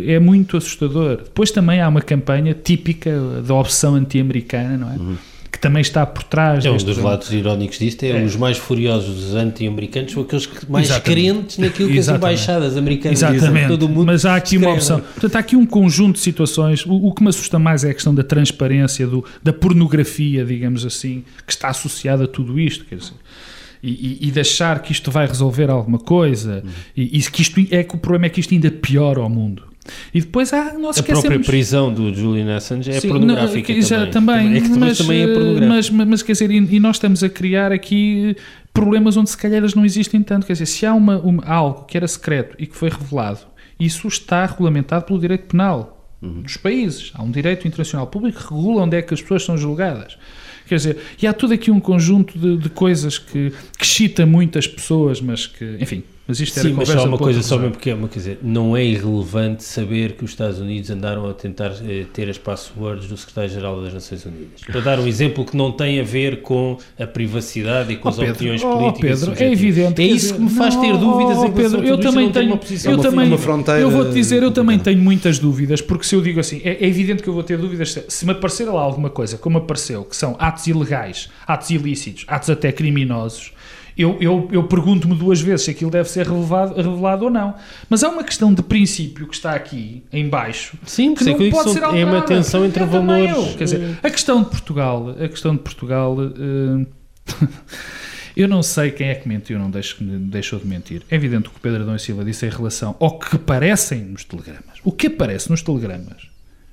é 0.06 0.20
muito 0.20 0.56
assustador. 0.56 1.18
Depois 1.18 1.50
também 1.50 1.82
há 1.82 1.90
uma 1.90 2.02
campanha 2.02 2.54
típica 2.54 3.12
da 3.42 3.56
opção 3.56 3.96
anti-americana, 3.96 4.78
não 4.78 4.92
é? 4.92 4.96
Uhum. 4.98 5.18
Que 5.52 5.58
também 5.60 5.82
está 5.82 6.06
por 6.06 6.22
trás. 6.24 6.64
É 6.64 6.70
um 6.70 6.78
dos 6.78 6.98
lados 6.98 7.34
irónicos 7.34 7.80
disto, 7.80 8.04
é, 8.04 8.22
é, 8.22 8.24
os 8.24 8.36
mais 8.36 8.58
furiosos 8.58 9.34
anti-americanos 9.34 10.12
são 10.12 10.22
aqueles 10.22 10.46
que 10.46 10.72
mais 10.72 10.90
Exatamente. 10.90 11.22
crentes 11.22 11.58
naquilo 11.58 11.90
que 11.90 11.98
Exatamente. 11.98 12.34
as 12.34 12.40
embaixadas 12.40 12.78
americanas 12.78 13.20
Exatamente. 13.20 13.52
dizem. 13.52 13.68
Todo 13.68 13.90
mundo 13.90 14.06
Mas 14.06 14.26
há 14.26 14.36
aqui 14.36 14.58
uma 14.58 14.74
opção. 14.74 15.00
Portanto, 15.00 15.36
há 15.36 15.40
aqui 15.40 15.56
um 15.56 15.66
conjunto 15.66 16.16
de 16.18 16.22
situações. 16.22 16.86
O, 16.86 16.94
o, 17.08 17.14
que 17.14 17.24
me 17.24 17.30
assusta 17.30 17.58
mais 17.58 17.84
é 17.84 17.90
a 17.90 17.94
questão 17.96 18.14
da 18.14 18.24
transparência, 18.24 19.08
do, 19.08 19.26
da 19.42 19.52
pornografia, 19.52 20.46
digamos 20.46 20.86
assim, 20.86 21.24
que 21.48 21.52
está 21.52 21.70
associada 21.70 22.26
a 22.26 22.28
tudo 22.28 22.60
isto. 22.60 22.86
Quer 22.86 22.96
dizer, 22.98 23.14
e, 23.84 23.90
e, 23.90 24.28
e, 24.28 24.32
de 24.32 24.40
achar 24.40 24.82
que 24.82 24.92
isto 24.92 25.10
vai 25.10 25.26
resolver 25.26 25.70
alguma 25.70 26.00
coisa, 26.00 26.62
uhum. 26.64 26.72
e, 26.96 27.20
e, 27.20 27.22
que 27.24 27.42
isto 27.42 27.60
é 27.72 27.84
que 27.84 27.96
o 27.96 27.98
problema 27.98 28.28
é 28.28 28.30
que 28.30 28.40
isto 28.40 28.54
ainda 28.54 28.70
piora 28.70 29.20
ao 29.20 29.30
mundo. 29.30 29.72
E 30.14 30.22
depois 30.22 30.54
há, 30.54 30.74
nós 30.78 31.00
a 31.00 31.04
própria 31.04 31.40
prisão 31.40 31.92
do 31.92 32.14
Julian 32.14 32.56
Assange 32.56 32.92
é 32.92 33.00
Sim, 33.00 33.10
pornográfica 33.10 33.74
não, 33.74 33.82
já, 33.82 34.08
também. 34.08 34.58
É 34.58 34.62
que 34.62 34.70
mas, 34.70 34.98
também 34.98 35.24
é 35.24 35.28
pornográfica. 35.28 35.68
Mas, 35.68 35.90
mas, 35.90 36.08
mas 36.08 36.24
quer 36.24 36.34
dizer, 36.34 36.52
e, 36.52 36.80
nós 36.80 36.98
estamos 36.98 37.24
a 37.24 37.30
criar 37.30 37.72
aqui 37.72 38.36
problemas 38.74 39.18
onde 39.18 39.30
se 39.30 39.38
calhar 39.38 39.58
eles 39.58 39.74
não 39.74 39.84
existem 39.84 40.22
tanto. 40.22 40.46
Quer 40.46 40.54
dizer, 40.54 40.68
se 40.68 40.86
há 40.86 40.94
uma, 40.94 41.18
uma, 41.20 41.44
algo 41.46 41.86
que 41.86 41.98
era 41.98 42.08
secreto 42.08 42.56
e 42.60 42.68
que 42.68 42.76
foi 42.76 42.90
revelado, 42.90 43.40
isso 43.80 44.08
está 44.08 44.46
regulamentado 44.46 45.06
pelo 45.06 45.20
direito 45.20 45.48
penal 45.48 46.08
uhum. 46.22 46.44
dos 46.44 46.58
países. 46.58 47.12
Há 47.16 47.24
um 47.24 47.32
direito 47.32 47.68
internacional 47.68 48.06
público 48.08 48.38
que 48.38 48.54
regula 48.54 48.84
onde 48.84 48.98
é 48.98 49.02
que 49.02 49.14
as 49.14 49.22
pessoas 49.22 49.44
são 49.44 49.58
julgadas. 49.58 50.18
Quer 50.72 50.78
dizer, 50.78 50.98
e 51.22 51.28
há 51.28 51.34
todo 51.34 51.54
aqui 51.54 51.70
um 51.70 51.82
conjunto 51.82 52.40
de, 52.40 52.56
de 52.56 52.70
coisas 52.70 53.18
que, 53.18 53.52
que 53.78 53.84
excita 53.84 54.26
muitas 54.26 54.66
pessoas, 54.66 55.20
mas 55.20 55.46
que, 55.46 55.76
enfim, 55.82 56.02
mas 56.32 56.40
isto 56.40 56.58
era 56.58 56.70
Sim, 56.70 56.76
mas 56.76 56.88
só 56.88 57.04
uma 57.04 57.18
coisa, 57.18 57.44
só 57.44 57.58
mesmo 57.58 57.72
porque 57.72 57.90
é 57.90 57.94
uma 57.94 58.08
quer 58.08 58.20
dizer, 58.20 58.40
não 58.42 58.78
é 58.78 58.86
irrelevante 58.86 59.66
saber 59.66 60.14
que 60.14 60.24
os 60.24 60.32
Estados 60.32 60.60
Unidos 60.60 60.90
andaram 60.90 61.30
a 61.30 61.34
tentar 61.34 61.74
eh, 61.86 62.06
ter 62.14 62.30
as 62.30 62.38
passwords 62.38 63.10
do 63.10 63.18
secretário-geral 63.18 63.82
das 63.82 63.94
Nações 63.94 64.26
Unidas. 64.26 64.62
Para 64.66 64.80
dar 64.80 65.00
um 65.02 65.06
exemplo 65.06 65.44
que 65.44 65.58
não 65.58 65.74
tem 65.74 66.00
a 66.00 66.04
ver 66.04 66.42
com 66.42 66.78
a 66.98 67.06
privacidade 67.06 67.92
e 67.92 67.98
com 67.98 68.08
oh, 68.08 68.12
as 68.12 68.16
Pedro, 68.16 68.34
opiniões 68.34 68.64
oh, 68.64 68.78
políticas. 68.78 69.20
Pedro, 69.26 69.44
é 69.44 69.52
evidente. 69.52 70.02
É 70.02 70.06
isso 70.06 70.36
que 70.36 70.40
me 70.40 70.50
faz 70.52 70.74
ter 70.78 70.96
dúvidas 70.96 71.38
oh, 71.38 71.46
em 71.46 71.52
Pedro, 71.52 71.84
eu 71.84 71.98
também 71.98 72.32
tenho, 72.32 72.48
uma 72.48 72.58
posição, 72.58 72.92
eu 72.94 72.98
uma, 72.98 73.04
também, 73.04 73.28
uma 73.28 73.38
fronteira. 73.38 73.82
Eu 73.82 73.92
vou 73.92 74.06
te 74.06 74.14
dizer, 74.14 74.42
eu 74.42 74.52
também 74.52 74.80
tenho 74.80 75.02
muitas 75.02 75.38
dúvidas, 75.38 75.82
porque 75.82 76.06
se 76.06 76.16
eu 76.16 76.22
digo 76.22 76.40
assim, 76.40 76.62
é, 76.64 76.82
é 76.82 76.88
evidente 76.88 77.22
que 77.22 77.28
eu 77.28 77.34
vou 77.34 77.44
ter 77.44 77.58
dúvidas 77.58 77.92
se, 77.92 78.06
se 78.08 78.26
me 78.26 78.32
aparecer 78.32 78.70
lá 78.70 78.80
alguma 78.80 79.10
coisa, 79.10 79.38
como 79.38 79.58
apareceu, 79.58 80.06
que 80.06 80.16
são 80.16 80.38
atos 80.40 80.66
ilegais, 80.68 81.30
atos 81.46 81.72
ilícitos, 81.72 82.24
atos 82.26 82.50
até 82.50 82.72
criminosos, 82.72 83.52
Eu, 83.98 84.18
eu, 84.22 84.50
eu 84.52 84.64
pergunto-me 84.64 85.16
duas 85.16 85.42
vezes 85.42 85.66
se 85.66 85.72
aquilo 85.72 85.92
deve 85.92 86.10
ser 86.10 86.26
revelado, 86.28 86.76
revelado 86.76 87.26
ou 87.26 87.30
não. 87.30 87.56
Mas 87.90 88.04
há 88.04 88.10
uma 88.10 88.24
questão 88.24 88.54
de 88.54 88.64
princípio 88.64 89.28
que 89.28 89.36
está 89.36 89.52
aqui 89.54 90.04
em 90.12 90.28
baixo 90.30 90.78
Sim, 90.86 91.14
que 91.14 91.24
é 91.24 91.32
não 91.32 91.38
que 91.38 91.50
pode 91.52 91.72
ser 91.74 91.80
são- 91.80 91.90
é 91.90 92.02
alterada. 92.02 92.12
uma 92.18 92.22
tensão 92.26 92.66
entre 92.66 92.84
valores. 92.86 93.56
Quer 93.56 93.64
dizer, 93.66 94.00
a 94.02 94.10
questão 94.10 94.44
de 94.44 94.50
Portugal, 94.50 95.10
a 95.10 95.28
questão 95.28 95.54
de 95.56 95.62
Portugal, 95.62 96.16
eh, 96.22 96.86
eu 98.36 98.48
não 98.48 98.64
sei 98.64 98.92
quem 98.92 99.10
é 99.10 99.16
que 99.16 99.28
mentiu, 99.28 99.60
não 99.60 99.70
deixo, 99.70 99.98
deixou 100.04 100.60
de 100.60 100.66
mentir. 100.68 101.04
É 101.10 101.16
evidente 101.16 101.48
o 101.48 101.52
que 101.52 101.58
o 101.58 101.62
Pedro 101.62 101.84
Adão 101.84 101.96
e 101.96 102.00
Silva 102.00 102.24
disse 102.24 102.46
em 102.46 102.50
relação 102.50 102.96
ao 103.00 103.20
que 103.20 103.36
aparecem 103.36 104.02
nos 104.02 104.24
telegramas. 104.24 104.78
O 104.84 104.92
que 104.92 105.08
aparece 105.08 105.50
nos 105.50 105.62
telegramas 105.62 106.30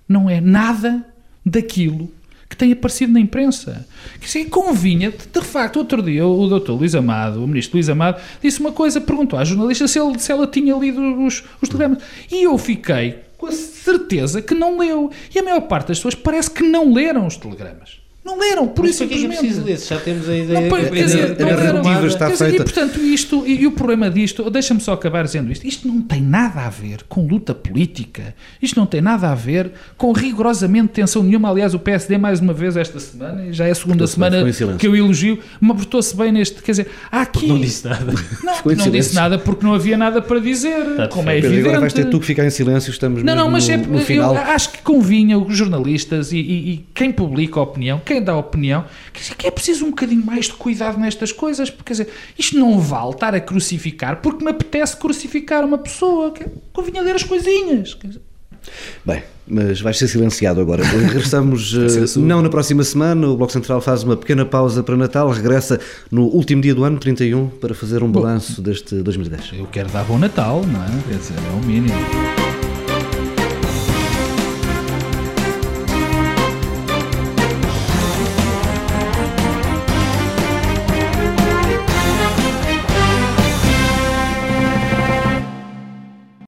não 0.09 0.31
é 0.31 0.41
nada 0.41 1.05
daquilo 1.45 2.11
que 2.49 2.57
tem 2.57 2.73
aparecido 2.73 3.13
na 3.13 3.21
imprensa. 3.21 3.87
Quer 4.21 4.27
dizer, 4.27 4.45
convinha, 4.47 5.11
de, 5.11 5.27
de 5.27 5.41
facto, 5.47 5.77
outro 5.77 6.03
dia 6.03 6.27
o 6.27 6.47
doutor 6.49 6.75
Luís 6.79 6.95
Amado, 6.95 7.45
o 7.45 7.47
ministro 7.47 7.77
Luís 7.77 7.89
Amado, 7.89 8.21
disse 8.43 8.59
uma 8.61 8.73
coisa, 8.73 9.01
perguntou 9.01 9.39
à 9.39 9.45
jornalista 9.45 9.87
se, 9.87 9.99
ele- 9.99 10.19
se 10.19 10.33
ela 10.33 10.47
tinha 10.47 10.75
lido 10.77 11.01
os, 11.25 11.45
os 11.61 11.69
telegramas. 11.69 12.03
E 12.33 12.45
eu 12.45 12.57
fiquei 12.57 13.19
com 13.37 13.47
a 13.47 13.53
certeza 13.53 14.41
que 14.43 14.55
não 14.55 14.79
leu. 14.79 15.11
E 15.35 15.39
a 15.39 15.43
maior 15.43 15.61
parte 15.63 15.89
das 15.89 15.99
pessoas 15.99 16.15
parece 16.15 16.51
que 16.51 16.63
não 16.63 16.93
leram 16.93 17.27
os 17.27 17.37
telegramas. 17.37 17.99
Não 18.29 18.39
leram, 18.39 18.69
por 18.69 18.83
Mas 18.83 18.91
isso 18.95 19.07
que 19.09 19.15
é 19.15 19.25
é 19.25 19.29
preciso 19.29 19.65
ler? 19.65 19.79
Já 19.79 19.99
temos 19.99 20.29
a 20.29 20.37
ideia. 20.37 20.61
Não, 20.61 20.69
pois, 20.69 20.87
a 20.87 20.91
quer 20.91 21.05
dizer, 21.05 21.25
a 21.25 21.29
não 21.45 21.51
narrativa 21.51 21.91
era- 21.97 22.07
está 22.07 22.27
quer 22.27 22.33
dizer, 22.33 22.45
feita. 22.51 22.63
E 22.63 22.65
portanto, 22.65 23.01
isto, 23.01 23.45
e, 23.47 23.63
e 23.63 23.67
o 23.67 23.73
problema 23.73 24.11
disto, 24.11 24.51
deixa-me 24.51 24.81
só 24.81 24.93
acabar 24.93 25.25
dizendo 25.25 25.51
isto: 25.51 25.67
isto 25.67 25.89
não 25.89 26.03
tem 26.03 26.21
nada 26.21 26.61
a 26.67 26.69
ver 26.69 27.05
com 27.09 27.27
luta 27.27 27.55
política, 27.55 28.35
isto 28.61 28.79
não 28.79 28.85
tem 28.87 29.01
nada 29.01 29.31
a 29.31 29.35
ver 29.35 29.73
com 29.97 30.13
rigorosamente 30.13 30.89
tensão 30.89 31.23
nenhuma. 31.23 31.49
Aliás, 31.51 31.73
o 31.73 31.79
PSD, 31.79 32.19
mais 32.19 32.41
uma 32.41 32.53
vez, 32.53 32.77
esta 32.77 33.01
semana, 33.01 33.47
e 33.47 33.53
já 33.53 33.67
é 33.67 33.71
a 33.71 33.75
segunda 33.75 34.07
semana 34.07 34.45
que 34.79 34.87
eu 34.87 34.95
elogio, 34.95 35.39
me 35.61 35.71
aportou-se 35.71 36.15
bem 36.15 36.31
neste. 36.31 36.63
Quer 36.63 36.73
dizer, 36.73 36.89
há 37.11 37.23
aqui. 37.23 37.47
Não 37.47 37.59
disse 37.59 37.87
nada. 37.89 38.13
Não, 38.45 38.75
não 38.77 38.91
disse 38.91 39.15
nada 39.15 39.39
porque 39.39 39.65
não 39.65 39.75
havia 39.75 39.97
nada 39.97 40.21
para 40.21 40.39
dizer, 40.39 40.79
Está 40.91 41.09
como 41.09 41.31
é 41.31 41.39
evidente. 41.39 41.61
agora 41.61 41.81
vais 41.81 41.93
ter 41.93 42.05
tu 42.11 42.21
que 42.21 42.27
ficar 42.27 42.45
em 42.45 42.51
silêncio, 42.51 42.91
estamos 42.91 43.23
Não, 43.23 43.35
não, 43.35 43.51
mas 43.51 43.69
é, 43.69 43.77
no, 43.77 43.95
no 43.95 43.99
final. 44.01 44.35
eu 44.35 44.41
acho 44.41 44.71
que 44.73 44.83
convinha 44.83 45.39
os 45.39 45.57
jornalistas 45.57 46.33
e, 46.33 46.37
e- 46.39 46.71
e 46.73 46.85
quem 46.95 47.11
publica 47.13 47.59
a 47.61 47.63
opinião, 47.63 48.01
quem 48.05 48.18
dá 48.21 48.33
a 48.33 48.39
opinião, 48.39 48.85
quer 49.13 49.21
dizer, 49.21 49.35
que 49.35 49.47
é 49.47 49.51
preciso 49.51 49.85
um 49.87 49.91
bocadinho 49.91 50.25
mais 50.25 50.47
de 50.47 50.55
cuidado 50.55 50.99
nestas 50.99 51.33
coisas, 51.33 51.71
porque 51.71 51.95
quer 51.95 52.05
dizer, 52.05 52.15
isto 52.39 52.59
não 52.59 52.79
vale 52.79 53.13
estar 53.13 53.35
a 53.35 53.41
crucificar 53.41 54.21
porque 54.21 54.45
me 54.45 54.51
apetece 54.51 54.97
crucificar 54.97 55.65
uma 55.65 55.79
pessoa, 55.79 56.33
que 56.33 56.45
convinha 56.73 57.03
ler 57.03 57.15
as 57.15 57.23
coisinhas. 57.23 57.97
Bem, 59.05 59.23
mas 59.47 59.81
vais 59.81 59.97
ser 59.97 60.09
silenciado 60.09 60.61
agora. 60.61 60.85
Regressamos 60.85 61.75
eh, 61.75 62.19
não 62.19 62.43
na 62.43 62.49
próxima 62.49 62.85
semana. 62.85 63.29
O 63.29 63.37
Bloco 63.37 63.53
Central 63.53 63.81
faz 63.81 64.03
uma 64.03 64.17
pequena 64.17 64.45
pausa 64.45 64.83
para 64.83 64.97
Natal, 64.97 65.31
regressa 65.31 65.81
no 66.11 66.25
último 66.25 66.63
dia 66.63 66.75
do 66.75 66.85
ano, 66.85 66.99
31, 66.99 67.49
para 67.49 67.75
fazer 67.75 68.03
um 68.03 68.11
balanço 68.11 68.61
deste 68.61 68.97
2010. 68.97 69.53
Eu 69.59 69.67
quero 69.67 69.89
dar 69.89 70.05
bom 70.05 70.19
Natal, 70.19 70.63
não 70.67 70.83
é? 70.83 71.03
Quer 71.09 71.19
dizer, 71.19 71.35
é 71.35 71.57
o 71.57 71.65
mínimo. 71.65 72.38